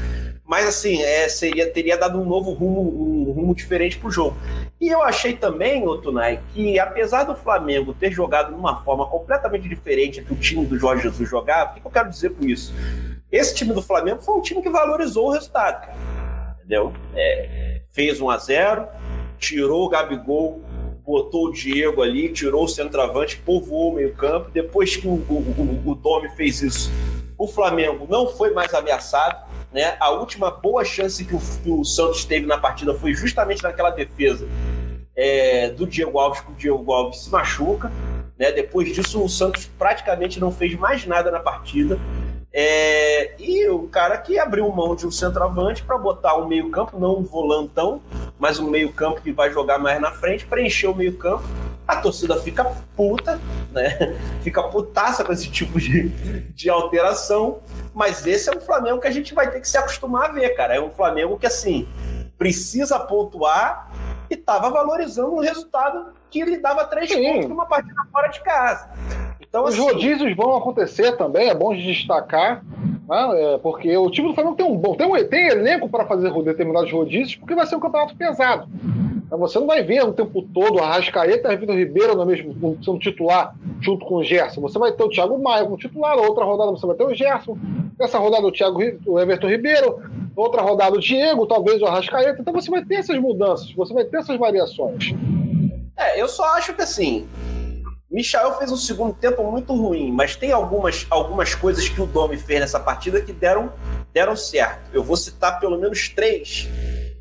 mas 0.45 0.67
assim, 0.67 1.01
é, 1.01 1.29
seria, 1.29 1.69
teria 1.71 1.97
dado 1.97 2.19
um 2.19 2.25
novo 2.25 2.51
rumo, 2.51 2.81
um 2.81 3.31
rumo 3.31 3.55
diferente 3.55 3.97
para 3.97 4.07
o 4.07 4.11
jogo. 4.11 4.37
E 4.79 4.89
eu 4.89 5.01
achei 5.01 5.33
também, 5.33 5.87
Otunai, 5.87 6.41
que 6.53 6.77
apesar 6.77 7.23
do 7.23 7.35
Flamengo 7.35 7.93
ter 7.93 8.11
jogado 8.11 8.49
de 8.49 8.59
uma 8.59 8.83
forma 8.83 9.07
completamente 9.07 9.69
diferente 9.69 10.19
do 10.21 10.35
time 10.35 10.65
do 10.65 10.77
Jorge 10.77 11.03
Jesus 11.03 11.29
jogava, 11.29 11.71
o 11.71 11.81
que 11.81 11.87
eu 11.87 11.91
quero 11.91 12.09
dizer 12.09 12.33
com 12.33 12.45
isso? 12.45 12.73
Esse 13.33 13.55
time 13.55 13.73
do 13.73 13.81
Flamengo 13.81 14.21
foi 14.21 14.35
um 14.35 14.41
time 14.41 14.61
que 14.61 14.69
valorizou 14.69 15.29
o 15.29 15.31
resultado, 15.31 15.87
cara. 15.87 16.55
Entendeu? 16.59 16.93
É, 17.15 17.81
fez 17.89 18.21
1 18.21 18.29
a 18.29 18.37
0 18.37 18.87
tirou 19.39 19.85
o 19.85 19.89
Gabigol, 19.89 20.61
botou 21.03 21.47
o 21.47 21.51
Diego 21.51 22.03
ali, 22.03 22.31
tirou 22.31 22.63
o 22.63 22.67
centroavante, 22.67 23.37
povoou 23.37 23.91
o 23.91 23.95
meio-campo. 23.95 24.51
Depois 24.51 24.95
que 24.95 25.07
o, 25.07 25.15
o, 25.15 25.81
o, 25.85 25.91
o 25.91 25.95
Domi 25.95 26.29
fez 26.29 26.61
isso, 26.61 26.91
o 27.35 27.47
Flamengo 27.47 28.05
não 28.07 28.27
foi 28.27 28.53
mais 28.53 28.71
ameaçado. 28.71 29.51
Né? 29.73 29.97
A 29.99 30.11
última 30.11 30.51
boa 30.51 30.85
chance 30.85 31.25
que 31.25 31.35
o, 31.35 31.39
que 31.39 31.71
o 31.71 31.83
Santos 31.83 32.23
teve 32.23 32.45
na 32.45 32.59
partida 32.59 32.93
foi 32.93 33.15
justamente 33.15 33.63
naquela 33.63 33.89
defesa 33.89 34.47
é, 35.15 35.69
do 35.71 35.87
Diego 35.87 36.19
Alves, 36.19 36.41
que 36.41 36.51
o 36.51 36.55
Diego 36.55 36.93
Alves 36.93 37.23
se 37.23 37.31
machuca. 37.31 37.91
Né? 38.37 38.51
Depois 38.51 38.93
disso, 38.93 39.23
o 39.23 39.27
Santos 39.27 39.65
praticamente 39.65 40.39
não 40.39 40.51
fez 40.51 40.75
mais 40.75 41.05
nada 41.07 41.31
na 41.31 41.39
partida. 41.39 41.99
É, 42.55 43.33
e 43.39 43.67
o 43.67 43.87
cara 43.87 44.15
que 44.19 44.37
abriu 44.37 44.69
mão 44.69 44.95
de 44.95 45.07
um 45.07 45.11
centroavante 45.11 45.81
para 45.81 45.97
botar 45.97 46.37
um 46.37 46.47
meio-campo, 46.47 46.99
não 46.99 47.17
um 47.17 47.23
volantão, 47.23 47.99
mas 48.37 48.59
um 48.59 48.69
meio-campo 48.69 49.21
que 49.21 49.31
vai 49.31 49.51
jogar 49.51 49.79
mais 49.79 49.99
na 49.99 50.11
frente, 50.11 50.45
preencher 50.45 50.85
o 50.85 50.93
meio-campo. 50.93 51.43
A 51.87 51.95
torcida 51.95 52.39
fica 52.39 52.63
puta, 52.95 53.41
né? 53.71 54.17
Fica 54.41 54.63
putaça 54.63 55.23
com 55.23 55.33
esse 55.33 55.49
tipo 55.49 55.79
de, 55.79 56.09
de 56.51 56.69
alteração. 56.69 57.59
Mas 57.93 58.25
esse 58.25 58.49
é 58.49 58.55
um 58.55 58.61
Flamengo 58.61 59.01
que 59.01 59.07
a 59.07 59.11
gente 59.11 59.33
vai 59.33 59.51
ter 59.51 59.59
que 59.59 59.67
se 59.67 59.77
acostumar 59.77 60.29
a 60.29 60.33
ver, 60.33 60.49
cara. 60.51 60.75
É 60.75 60.81
um 60.81 60.91
Flamengo 60.91 61.37
que, 61.37 61.45
assim, 61.45 61.85
precisa 62.37 62.99
pontuar 62.99 63.91
e 64.29 64.35
estava 64.35 64.69
valorizando 64.69 65.33
um 65.33 65.39
resultado 65.39 66.13
que 66.29 66.43
lhe 66.45 66.57
dava 66.57 66.85
três 66.85 67.09
Sim. 67.09 67.21
pontos 67.21 67.49
numa 67.49 67.65
partida 67.65 68.01
fora 68.11 68.27
de 68.29 68.41
casa. 68.41 68.89
Então, 69.53 69.65
Os 69.65 69.75
assim, 69.75 69.83
rodízios 69.83 70.35
vão 70.35 70.57
acontecer 70.57 71.11
também, 71.11 71.47
é 71.47 71.53
bom 71.53 71.75
de 71.75 71.83
destacar, 71.83 72.65
né? 73.07 73.53
é, 73.53 73.57
porque 73.59 73.95
o 73.95 74.09
time 74.09 74.29
do 74.29 74.33
Flamengo 74.33 74.55
tem 74.55 74.65
um 74.65 74.75
bom, 74.75 74.95
tem, 74.95 75.05
um, 75.05 75.13
tem 75.27 75.45
elenco 75.45 75.87
para 75.87 76.07
fazer 76.07 76.33
determinados 76.41 76.91
rodízios, 76.91 77.35
porque 77.35 77.53
vai 77.53 77.67
ser 77.67 77.75
um 77.75 77.79
campeonato 77.79 78.15
pesado. 78.15 78.67
Então, 79.23 79.37
você 79.37 79.59
não 79.59 79.67
vai 79.67 79.83
ver 79.83 80.03
o 80.05 80.11
tempo 80.11 80.41
todo 80.41 80.79
a 80.79 80.87
Rascaeta 80.87 81.53
e 81.53 81.57
Vitor 81.57 81.75
Ribeiro 81.75 82.15
no 82.15 82.25
mesmo 82.25 82.79
sendo 82.83 82.97
titular 82.97 83.53
junto 83.79 84.03
com 84.07 84.15
o 84.15 84.23
Gerson. 84.23 84.59
Você 84.59 84.79
vai 84.79 84.91
ter 84.91 85.03
o 85.03 85.09
Thiago 85.09 85.37
Maia 85.37 85.65
como 85.65 85.77
titular, 85.77 86.17
outra 86.17 86.43
rodada 86.43 86.71
você 86.71 86.87
vai 86.87 86.95
ter 86.95 87.03
o 87.03 87.13
Gerson, 87.13 87.55
essa 87.99 88.17
rodada 88.17 88.47
o 88.47 88.51
Thiago 88.51 88.79
o 89.05 89.19
Everton 89.19 89.49
Ribeiro, 89.49 90.01
outra 90.35 90.63
rodada 90.63 90.95
o 90.95 90.99
Diego, 90.99 91.45
talvez 91.45 91.79
o 91.79 91.85
Arrascaeta. 91.85 92.41
Então 92.41 92.53
você 92.53 92.71
vai 92.71 92.83
ter 92.83 92.95
essas 92.95 93.19
mudanças, 93.19 93.71
você 93.73 93.93
vai 93.93 94.03
ter 94.03 94.17
essas 94.17 94.39
variações. 94.39 95.13
É, 95.95 96.19
eu 96.19 96.27
só 96.27 96.43
acho 96.55 96.73
que 96.73 96.81
assim, 96.81 97.27
Michael 98.13 98.59
fez 98.59 98.71
um 98.71 98.77
segundo 98.77 99.15
tempo 99.15 99.43
muito 99.43 99.73
ruim, 99.73 100.11
mas 100.11 100.35
tem 100.35 100.51
algumas, 100.51 101.07
algumas 101.09 101.55
coisas 101.55 101.89
que 101.89 101.99
o 101.99 102.05
Domi 102.05 102.37
fez 102.37 102.59
nessa 102.59 102.79
partida 102.79 103.19
que 103.19 103.33
deram, 103.33 103.73
deram 104.13 104.35
certo. 104.35 104.91
Eu 104.93 105.03
vou 105.03 105.17
citar 105.17 105.59
pelo 105.59 105.79
menos 105.79 106.09
três. 106.09 106.67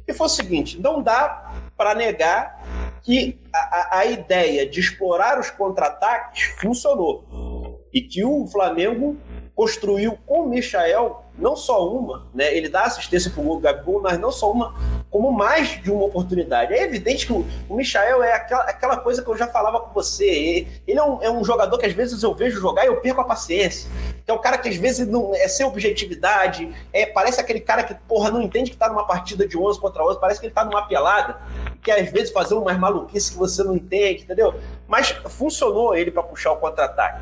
Que 0.04 0.12
foi 0.12 0.26
o 0.26 0.30
seguinte: 0.30 0.78
não 0.78 1.02
dá 1.02 1.50
para 1.78 1.94
negar 1.94 3.00
que 3.00 3.40
a, 3.54 4.00
a 4.00 4.04
ideia 4.04 4.68
de 4.68 4.80
explorar 4.80 5.40
os 5.40 5.50
contra-ataques 5.50 6.54
funcionou. 6.60 7.80
E 7.90 8.02
que 8.02 8.22
o 8.22 8.46
Flamengo 8.46 9.16
construiu 9.54 10.18
com 10.26 10.42
o 10.42 10.48
Michael 10.48 11.21
não 11.38 11.56
só 11.56 11.88
uma, 11.88 12.26
né? 12.34 12.54
Ele 12.54 12.68
dá 12.68 12.82
assistência 12.82 13.30
para 13.30 13.40
o 13.40 13.44
gol 13.44 13.56
do 13.56 13.62
Gabigol, 13.62 14.00
mas 14.00 14.18
não 14.18 14.30
só 14.30 14.50
uma, 14.50 14.74
como 15.10 15.32
mais 15.32 15.82
de 15.82 15.90
uma 15.90 16.04
oportunidade. 16.04 16.74
É 16.74 16.82
evidente 16.82 17.26
que 17.26 17.32
o, 17.32 17.46
o 17.68 17.76
Michael 17.76 18.22
é 18.22 18.34
aquela, 18.34 18.62
aquela 18.64 18.96
coisa 18.98 19.22
que 19.22 19.28
eu 19.28 19.36
já 19.36 19.46
falava 19.46 19.80
com 19.80 19.92
você. 19.92 20.66
Ele 20.86 20.98
é 20.98 21.02
um, 21.02 21.22
é 21.22 21.30
um 21.30 21.44
jogador 21.44 21.78
que 21.78 21.86
às 21.86 21.92
vezes 21.92 22.22
eu 22.22 22.34
vejo 22.34 22.60
jogar 22.60 22.84
e 22.84 22.88
eu 22.88 23.00
perco 23.00 23.20
a 23.20 23.24
paciência. 23.24 23.90
Que 24.24 24.30
é 24.30 24.34
um 24.34 24.40
cara 24.40 24.58
que 24.58 24.68
às 24.68 24.76
vezes 24.76 25.06
não 25.08 25.34
é 25.34 25.48
sem 25.48 25.66
objetividade, 25.66 26.72
é, 26.92 27.06
parece 27.06 27.40
aquele 27.40 27.60
cara 27.60 27.82
que, 27.82 27.94
porra, 27.94 28.30
não 28.30 28.42
entende 28.42 28.70
que 28.70 28.76
tá 28.76 28.88
numa 28.88 29.06
partida 29.06 29.46
de 29.46 29.58
11 29.58 29.80
contra 29.80 30.04
11, 30.04 30.20
parece 30.20 30.40
que 30.40 30.46
ele 30.46 30.54
tá 30.54 30.64
numa 30.64 30.86
pelada, 30.86 31.38
que 31.82 31.90
às 31.90 32.08
vezes 32.10 32.30
fazer 32.30 32.54
umas 32.54 32.78
maluquices 32.78 33.30
que 33.30 33.36
você 33.36 33.64
não 33.64 33.74
entende, 33.74 34.22
entendeu? 34.22 34.54
Mas 34.86 35.10
funcionou 35.28 35.94
ele 35.96 36.10
para 36.10 36.22
puxar 36.22 36.52
o 36.52 36.56
contra-ataque. 36.56 37.20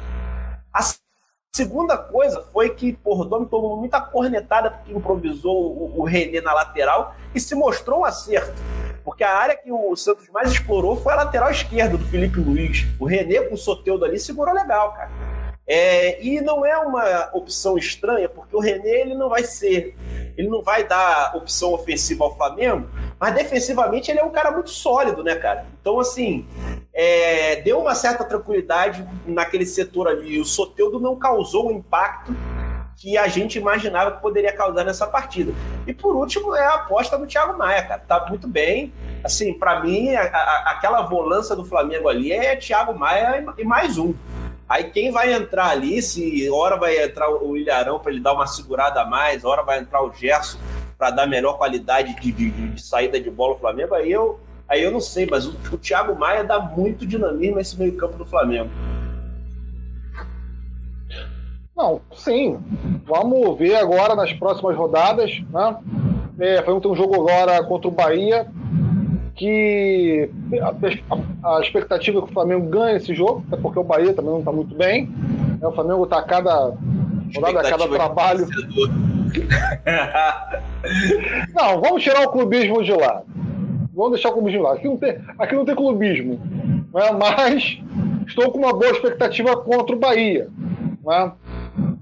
Segunda 1.53 1.99
coisa 1.99 2.41
foi 2.53 2.71
que 2.71 2.97
o 3.05 3.25
Domi 3.25 3.47
tomou 3.47 3.77
muita 3.77 4.01
cornetada 4.01 4.71
porque 4.71 4.93
improvisou 4.93 5.57
o, 5.57 6.01
o 6.01 6.05
René 6.05 6.41
na 6.41 6.55
lateral 6.55 7.17
e 7.35 7.41
se 7.41 7.57
mostrou 7.57 8.01
um 8.01 8.05
acerto. 8.05 8.55
Porque 9.05 9.25
a 9.25 9.37
área 9.37 9.57
que 9.57 9.73
o 9.73 9.97
Santos 9.97 10.29
mais 10.29 10.53
explorou 10.53 10.97
foi 10.97 11.13
a 11.13 11.17
lateral 11.17 11.51
esquerda 11.51 11.99
do 11.99 12.07
Felipe 12.07 12.39
Luiz. 12.39 12.87
O 13.01 13.05
René 13.05 13.41
com 13.41 13.57
o 13.57 13.59
Soteudo 13.59 14.05
ali 14.05 14.17
segurou 14.17 14.55
legal, 14.55 14.93
cara. 14.93 15.11
É, 15.67 16.23
e 16.25 16.41
não 16.41 16.65
é 16.65 16.77
uma 16.79 17.31
opção 17.33 17.77
estranha, 17.77 18.29
porque 18.29 18.55
o 18.55 18.61
René 18.61 19.01
ele 19.01 19.15
não 19.15 19.29
vai 19.29 19.43
ser, 19.43 19.97
ele 20.37 20.49
não 20.49 20.63
vai 20.63 20.87
dar 20.87 21.37
opção 21.37 21.73
ofensiva 21.73 22.25
ao 22.25 22.37
Flamengo, 22.37 22.89
mas 23.21 23.35
defensivamente 23.35 24.11
ele 24.11 24.19
é 24.19 24.25
um 24.25 24.31
cara 24.31 24.51
muito 24.51 24.71
sólido, 24.71 25.23
né, 25.23 25.35
cara? 25.35 25.67
Então, 25.79 26.01
assim, 26.01 26.49
é, 26.95 27.57
deu 27.57 27.79
uma 27.79 27.95
certa 27.95 28.25
tranquilidade 28.25 29.07
naquele 29.27 29.67
setor 29.67 30.09
ali. 30.09 30.41
O 30.41 30.45
Soteudo 30.47 30.99
não 30.99 31.15
causou 31.17 31.69
o 31.69 31.73
impacto 31.73 32.35
que 32.97 33.19
a 33.19 33.29
gente 33.29 33.59
imaginava 33.59 34.13
que 34.13 34.23
poderia 34.23 34.53
causar 34.55 34.85
nessa 34.85 35.07
partida. 35.07 35.53
E 35.87 35.93
por 35.93 36.17
último 36.17 36.57
é 36.57 36.65
a 36.65 36.75
aposta 36.77 37.19
do 37.19 37.27
Thiago 37.27 37.59
Maia, 37.59 37.83
cara. 37.83 38.03
Tá 38.09 38.27
muito 38.27 38.49
bem. 38.49 38.91
Assim, 39.23 39.53
para 39.53 39.81
mim, 39.81 40.15
a, 40.15 40.23
a, 40.23 40.71
aquela 40.71 41.03
volância 41.03 41.55
do 41.55 41.65
Flamengo 41.65 42.09
ali 42.09 42.33
é 42.33 42.57
Thiago 42.57 42.99
Maia 42.99 43.45
e 43.59 43.65
mais 43.65 43.99
um. 43.99 44.15
Aí 44.67 44.85
quem 44.85 45.11
vai 45.11 45.33
entrar 45.33 45.69
ali, 45.69 46.01
se 46.01 46.49
hora 46.49 46.77
vai 46.77 47.03
entrar 47.03 47.29
o 47.29 47.57
Ilharão 47.57 47.99
para 47.99 48.13
ele 48.13 48.21
dar 48.21 48.33
uma 48.33 48.47
segurada 48.47 49.03
a 49.03 49.05
mais, 49.05 49.45
hora 49.45 49.63
vai 49.63 49.79
entrar 49.79 50.03
o 50.03 50.13
Gerson 50.13 50.59
para 51.01 51.11
dar 51.11 51.27
melhor 51.27 51.57
qualidade 51.57 52.15
de, 52.21 52.31
de, 52.31 52.51
de, 52.51 52.83
saída 52.83 53.19
de 53.19 53.31
bola 53.31 53.55
ao 53.55 53.59
Flamengo, 53.59 53.95
aí 53.95 54.13
eu, 54.13 54.39
aí 54.69 54.83
eu 54.83 54.91
não 54.91 55.01
sei, 55.01 55.27
mas 55.27 55.47
o, 55.47 55.57
o 55.73 55.79
Thiago 55.79 56.15
Maia 56.15 56.45
dá 56.45 56.61
muito 56.61 57.07
dinamismo 57.07 57.57
nesse 57.57 57.79
meio-campo 57.79 58.19
do 58.19 58.27
Flamengo. 58.27 58.69
Não, 61.75 62.03
sim. 62.13 62.59
Vamos 63.07 63.59
ver 63.59 63.77
agora 63.77 64.15
nas 64.15 64.31
próximas 64.35 64.77
rodadas. 64.77 65.43
Né? 65.49 65.77
É, 66.39 66.63
foi 66.63 66.75
um 66.75 66.95
jogo 66.95 67.15
agora 67.15 67.65
contra 67.65 67.89
o 67.89 67.91
Bahia 67.91 68.47
que 69.35 70.29
a, 70.61 71.57
a, 71.57 71.61
expectativa 71.63 72.19
é 72.19 72.23
que 72.23 72.29
o 72.29 72.35
Flamengo 72.35 72.69
ganhe 72.69 72.99
esse 72.99 73.15
jogo, 73.15 73.43
até 73.49 73.57
porque 73.57 73.79
o 73.79 73.85
Bahia 73.85 74.13
também 74.13 74.33
não 74.33 74.41
está 74.41 74.53
muito 74.53 74.75
bem. 74.75 75.09
É, 75.63 75.67
o 75.67 75.73
Flamengo 75.73 76.05
está 76.05 76.19
a 76.19 76.23
cada 76.23 76.75
rodada, 77.35 77.61
a 77.61 77.71
cada 77.71 77.89
trabalho. 77.89 78.47
não, 81.55 81.81
vamos 81.81 82.03
tirar 82.03 82.23
o 82.23 82.31
clubismo 82.31 82.83
de 82.83 82.93
lá. 82.93 83.23
Vamos 83.95 84.13
deixar 84.13 84.31
o 84.31 84.33
clubismo 84.33 84.59
de 84.59 84.65
lado. 84.65 84.77
Aqui 84.77 84.89
não 84.89 84.97
tem, 84.97 85.19
aqui 85.39 85.55
não 85.55 85.65
tem 85.65 85.75
clubismo. 85.75 86.41
Né? 86.95 87.11
Mas 87.19 87.79
estou 88.27 88.51
com 88.51 88.59
uma 88.59 88.73
boa 88.73 88.91
expectativa 88.91 89.57
contra 89.57 89.95
o 89.95 89.99
Bahia. 89.99 90.49
Né? 91.05 91.33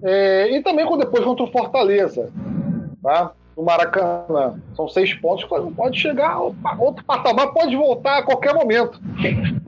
É, 0.02 0.56
e 0.56 0.62
também 0.62 0.86
depois 0.98 1.24
contra 1.24 1.44
o 1.44 1.52
Fortaleza. 1.52 2.30
Tá? 3.02 3.32
no 3.58 3.64
Maracanã. 3.64 4.54
São 4.76 4.88
seis 4.88 5.12
pontos, 5.14 5.44
pode 5.74 5.98
chegar 5.98 6.38
outro 6.78 7.04
patamar, 7.04 7.48
pode 7.48 7.74
voltar 7.74 8.18
a 8.18 8.22
qualquer 8.22 8.54
momento. 8.54 9.00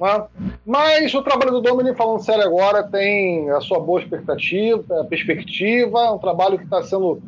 Né? 0.01 0.25
Mas 0.65 1.13
o 1.13 1.23
trabalho 1.23 1.51
do 1.51 1.61
Domini, 1.61 1.95
falando 1.97 2.23
sério 2.23 2.45
agora, 2.45 2.85
tem 2.85 3.51
a 3.51 3.61
sua 3.61 3.81
boa 3.81 4.01
expectativa, 4.01 5.05
perspectiva, 5.07 6.13
um 6.13 6.19
trabalho 6.19 6.57
que 6.57 6.65
está 6.65 6.83
sendo. 6.85 7.21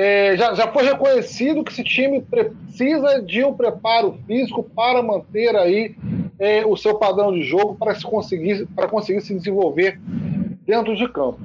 É, 0.00 0.36
já, 0.36 0.54
já 0.54 0.68
foi 0.68 0.84
reconhecido 0.84 1.62
que 1.62 1.72
esse 1.72 1.84
time 1.84 2.22
precisa 2.22 3.20
de 3.20 3.44
um 3.44 3.52
preparo 3.52 4.18
físico 4.26 4.62
para 4.62 5.02
manter 5.02 5.54
aí 5.56 5.94
é, 6.38 6.64
o 6.64 6.76
seu 6.76 6.94
padrão 6.94 7.32
de 7.32 7.42
jogo 7.42 7.74
para 7.74 7.94
se 7.94 8.04
conseguir 8.04 8.66
para 8.74 8.88
conseguir 8.88 9.20
se 9.20 9.34
desenvolver 9.34 10.00
dentro 10.66 10.96
de 10.96 11.06
campo. 11.08 11.38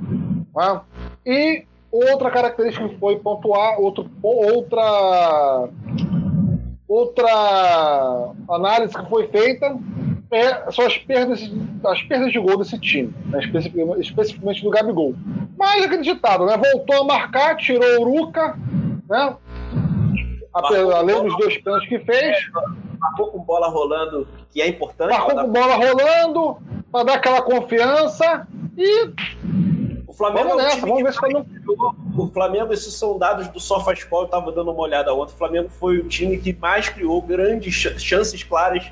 Né? 0.56 0.82
E 1.26 1.65
Outra 1.95 2.30
característica 2.30 2.90
que 2.90 2.98
foi 2.98 3.18
pontuar, 3.19 3.80
outro, 3.80 4.11
outra, 4.22 5.69
outra 6.86 8.34
análise 8.49 8.94
que 8.94 9.10
foi 9.10 9.30
feita 9.30 9.77
é, 10.36 10.72
são 10.72 10.86
as 10.86 10.98
perdas, 10.98 11.52
as 11.86 12.02
perdas 12.03 12.32
de 12.32 12.40
gol 12.40 12.57
desse 12.57 12.80
time, 12.80 13.14
né, 13.28 13.40
especificamente, 13.40 14.02
especificamente 14.02 14.64
do 14.64 14.70
Gabigol. 14.70 15.16
Mas 15.57 15.86
acreditado, 15.86 16.45
né? 16.45 16.57
Voltou 16.57 17.02
a 17.02 17.03
marcar, 17.06 17.56
tirou 17.56 18.02
o 18.02 18.03
Ruca, 18.03 18.57
né? 19.10 19.38
além 20.53 21.24
dos 21.24 21.38
dois 21.38 21.57
pênaltis 21.57 21.90
que 21.90 21.99
fez. 21.99 22.38
É, 22.38 22.98
marcou 22.99 23.28
com 23.28 23.40
bola 23.40 23.68
rolando, 23.68 24.28
que 24.52 24.62
é 24.62 24.68
importante. 24.68 25.12
Marcou 25.12 25.36
com 25.36 25.52
bola 25.52 25.76
rolando, 25.76 26.57
para 26.91 27.03
dar 27.03 27.14
aquela 27.16 27.41
confiança 27.41 28.48
e 28.78 29.14
Flamengo 30.16 30.49
vamos 30.49 30.64
é 30.64 30.66
um 30.66 30.70
nessa, 30.70 30.88
vamos 30.88 31.03
ver 31.03 31.14
se 31.14 31.20
Flamengo... 31.20 31.45
O 32.18 32.28
Flamengo, 32.28 32.74
esses 32.74 32.94
são 32.94 33.18
dados 33.18 33.48
do 33.49 33.60
SofaScore, 33.60 34.24
eu 34.24 34.26
estava 34.26 34.52
dando 34.52 34.72
uma 34.72 34.82
olhada 34.82 35.14
ontem. 35.14 35.34
O 35.34 35.38
Flamengo 35.38 35.70
foi 35.70 35.98
o 35.98 36.07
time 36.07 36.38
que 36.38 36.53
mais 36.53 36.88
criou 36.88 37.22
grandes 37.22 37.74
chances 37.74 38.41
claras 38.44 38.90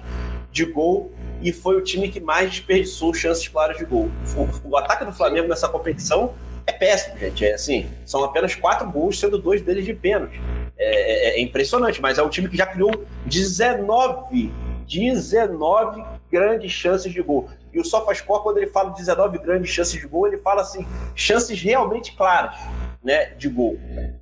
de 0.52 0.66
gol 0.66 1.12
e 1.44 1.52
foi 1.52 1.76
o 1.76 1.82
time 1.82 2.10
que 2.10 2.20
mais 2.20 2.50
desperdiçou 2.50 3.14
chances 3.14 3.48
claras 3.48 3.78
de 3.78 3.86
gol. 3.86 4.10
O, 4.36 4.70
o 4.70 4.78
ataque 4.78 5.04
do 5.04 5.12
Flamengo 5.12 5.48
nessa 5.48 5.68
competição 5.68 6.34
é 6.66 6.72
péssimo, 6.72 7.18
gente. 7.18 7.46
É 7.46 7.54
assim, 7.54 7.90
são 8.06 8.24
apenas 8.24 8.56
quatro 8.56 8.90
gols, 8.90 9.20
sendo 9.20 9.38
dois 9.38 9.62
deles 9.62 9.86
de 9.86 9.94
pênalti. 9.94 10.40
É, 10.78 11.36
é, 11.36 11.40
é 11.40 11.42
impressionante, 11.42 12.02
mas 12.02 12.18
é 12.18 12.24
um 12.24 12.30
time 12.30 12.48
que 12.48 12.58
já 12.58 12.66
criou 12.66 13.06
19, 13.26 14.52
19 14.88 16.04
grandes 16.32 16.72
chances 16.72 17.12
de 17.12 17.22
gol. 17.22 17.50
E 17.74 17.80
o 17.80 17.86
SofaScore, 17.86 18.44
quando 18.44 18.58
ele 18.58 18.68
fala 18.68 18.92
19 18.92 19.38
grandes 19.40 19.70
chances 19.70 20.00
de 20.00 20.08
gol, 20.08 20.28
ele 20.28 20.38
fala 20.38 20.62
assim, 20.62 20.86
chances 21.16 21.62
realmente 21.62 22.16
claras 22.16 22.56
né, 23.04 23.26
de 23.38 23.50
gol. 23.50 23.78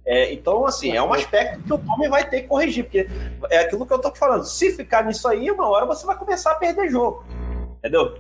É, 0.06 0.34
então, 0.34 0.66
assim, 0.66 0.96
é 0.96 1.02
um 1.02 1.14
aspecto 1.14 1.62
que 1.64 1.74
o 1.74 1.78
Tommy 1.78 2.08
vai 2.08 2.28
ter 2.28 2.42
que 2.42 2.48
corrigir, 2.48 2.86
porque 2.86 3.08
é 3.50 3.60
aquilo 3.60 3.86
que 3.86 3.94
eu 3.94 4.00
tô 4.00 4.14
falando. 4.16 4.44
Se 4.44 4.72
ficar 4.72 5.06
nisso 5.06 5.28
aí, 5.28 5.52
uma 5.52 5.68
hora 5.68 5.86
você 5.86 6.06
vai 6.06 6.18
começar 6.18 6.52
a 6.52 6.56
perder 6.56 6.90
jogo. 6.90 7.24
Entendeu? 7.80 8.16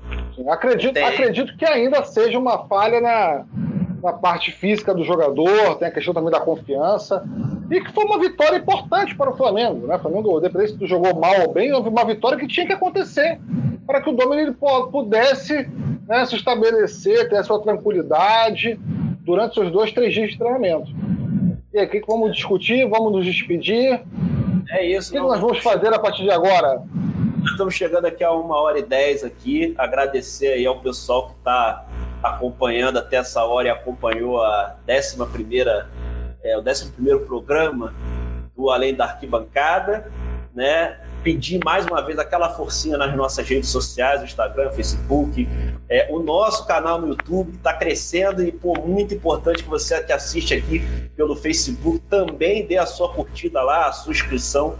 Acredito, 0.49 0.97
acredito 0.97 1.55
que 1.55 1.65
ainda 1.65 2.03
seja 2.03 2.37
uma 2.37 2.67
falha 2.67 2.99
na, 2.99 3.45
na 4.01 4.13
parte 4.13 4.51
física 4.51 4.93
do 4.93 5.03
jogador, 5.03 5.75
tem 5.75 5.87
a 5.87 5.91
questão 5.91 6.13
também 6.13 6.31
da 6.31 6.39
confiança. 6.39 7.23
E 7.69 7.81
que 7.81 7.91
foi 7.93 8.05
uma 8.05 8.19
vitória 8.19 8.57
importante 8.57 9.15
para 9.15 9.29
o 9.29 9.37
Flamengo. 9.37 9.87
Né? 9.87 9.95
O 9.95 9.99
Flamengo, 9.99 10.39
independente 10.39 10.77
se 10.77 10.87
jogou 10.87 11.13
mal 11.19 11.41
ou 11.41 11.53
bem, 11.53 11.71
houve 11.71 11.89
uma 11.89 12.03
vitória 12.03 12.37
que 12.37 12.47
tinha 12.47 12.65
que 12.65 12.73
acontecer 12.73 13.39
para 13.85 14.01
que 14.01 14.09
o 14.09 14.13
Dominic 14.13 14.57
pudesse 14.91 15.69
né, 16.07 16.25
se 16.25 16.35
estabelecer, 16.35 17.29
ter 17.29 17.37
a 17.37 17.43
sua 17.43 17.61
tranquilidade 17.61 18.79
durante 19.21 19.55
seus 19.55 19.71
dois, 19.71 19.91
três 19.91 20.13
dias 20.13 20.31
de 20.31 20.37
treinamento. 20.37 20.91
E 21.73 21.81
o 21.81 21.89
que, 21.89 22.01
vamos 22.05 22.35
discutir? 22.35 22.87
Vamos 22.89 23.13
nos 23.13 23.25
despedir? 23.25 24.01
É 24.69 24.85
isso. 24.85 25.09
O 25.09 25.13
que, 25.13 25.19
que 25.19 25.27
nós 25.27 25.39
vamos 25.39 25.59
fazer 25.59 25.93
a 25.93 25.99
partir 25.99 26.23
de 26.23 26.31
agora? 26.31 26.81
Estamos 27.45 27.73
chegando 27.73 28.05
aqui 28.05 28.23
a 28.23 28.31
uma 28.31 28.57
hora 28.57 28.79
e 28.79 28.83
dez 28.83 29.23
aqui. 29.23 29.73
Agradecer 29.77 30.47
aí 30.47 30.65
ao 30.65 30.79
pessoal 30.79 31.29
que 31.29 31.37
está 31.37 31.85
acompanhando 32.21 32.97
até 32.97 33.17
essa 33.17 33.43
hora 33.43 33.67
e 33.67 33.71
acompanhou 33.71 34.43
a 34.43 34.75
décima 34.85 35.25
primeira, 35.25 35.89
é, 36.43 36.57
o 36.57 36.61
décimo 36.61 36.91
primeiro 36.91 37.21
programa 37.21 37.93
do 38.55 38.69
Além 38.69 38.93
da 38.93 39.05
Arquibancada, 39.05 40.11
né? 40.53 40.99
Pedir 41.23 41.63
mais 41.63 41.85
uma 41.85 42.01
vez 42.01 42.17
aquela 42.17 42.49
forcinha 42.49 42.97
nas 42.97 43.15
nossas 43.15 43.47
redes 43.47 43.69
sociais, 43.69 44.23
Instagram, 44.23 44.71
Facebook, 44.71 45.47
é, 45.87 46.07
o 46.09 46.19
nosso 46.19 46.65
canal 46.65 46.99
no 46.99 47.09
YouTube 47.09 47.55
está 47.55 47.73
crescendo 47.73 48.43
e, 48.43 48.51
pô, 48.51 48.73
muito 48.79 49.13
importante 49.13 49.63
que 49.63 49.69
você 49.69 50.01
que 50.01 50.11
assiste 50.11 50.53
aqui 50.53 50.79
pelo 51.15 51.35
Facebook 51.35 51.99
também 52.09 52.65
dê 52.65 52.77
a 52.77 52.85
sua 52.85 53.13
curtida 53.13 53.61
lá, 53.61 53.87
a 53.87 53.91
sua 53.91 54.11
inscrição 54.11 54.75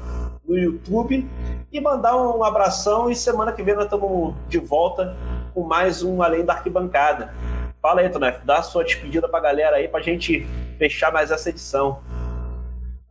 no 0.48 0.58
YouTube 0.58 1.28
e 1.72 1.80
mandar 1.80 2.18
um 2.18 2.44
abração. 2.44 3.10
E 3.10 3.16
semana 3.16 3.52
que 3.52 3.62
vem 3.62 3.76
nós 3.76 3.86
estamos 3.86 4.34
de 4.48 4.58
volta 4.58 5.16
com 5.54 5.62
mais 5.62 6.04
um 6.04 6.22
Além 6.22 6.46
da 6.46 6.54
Arquibancada. 6.54 7.34
Fala 7.82 8.02
aí, 8.02 8.10
Tonef, 8.10 8.46
dá 8.46 8.60
a 8.60 8.64
sua 8.64 8.84
despedida 8.84 9.28
para 9.28 9.40
a 9.40 9.44
galera 9.44 9.76
aí 9.78 9.88
para 9.88 10.00
a 10.00 10.04
gente 10.04 10.46
fechar 10.78 11.12
mais 11.12 11.32
essa 11.32 11.50
edição. 11.50 12.00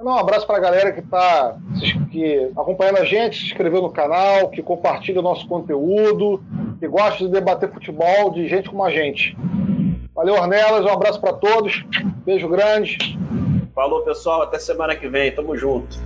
Um 0.01 0.09
abraço 0.17 0.47
para 0.47 0.57
a 0.57 0.61
galera 0.61 0.93
que 0.93 1.01
está 1.01 1.57
que 2.11 2.51
acompanhando 2.57 2.99
a 2.99 3.05
gente, 3.05 3.39
se 3.39 3.47
inscreveu 3.47 3.83
no 3.83 3.91
canal, 3.91 4.49
que 4.49 4.63
compartilha 4.63 5.21
o 5.21 5.23
nosso 5.23 5.47
conteúdo, 5.47 6.43
que 6.79 6.89
gosta 6.89 7.25
de 7.25 7.31
debater 7.31 7.71
futebol 7.71 8.31
de 8.31 8.49
gente 8.49 8.71
como 8.71 8.83
a 8.83 8.91
gente. 8.91 9.37
Valeu, 10.15 10.35
Ornelas, 10.35 10.87
um 10.87 10.89
abraço 10.89 11.21
para 11.21 11.35
todos, 11.35 11.85
beijo 12.25 12.49
grande. 12.49 13.19
Falou, 13.75 14.03
pessoal, 14.03 14.43
até 14.43 14.59
semana 14.59 14.97
que 14.97 15.09
vem, 15.09 15.33
tamo 15.33 15.57
junto. 15.57 15.99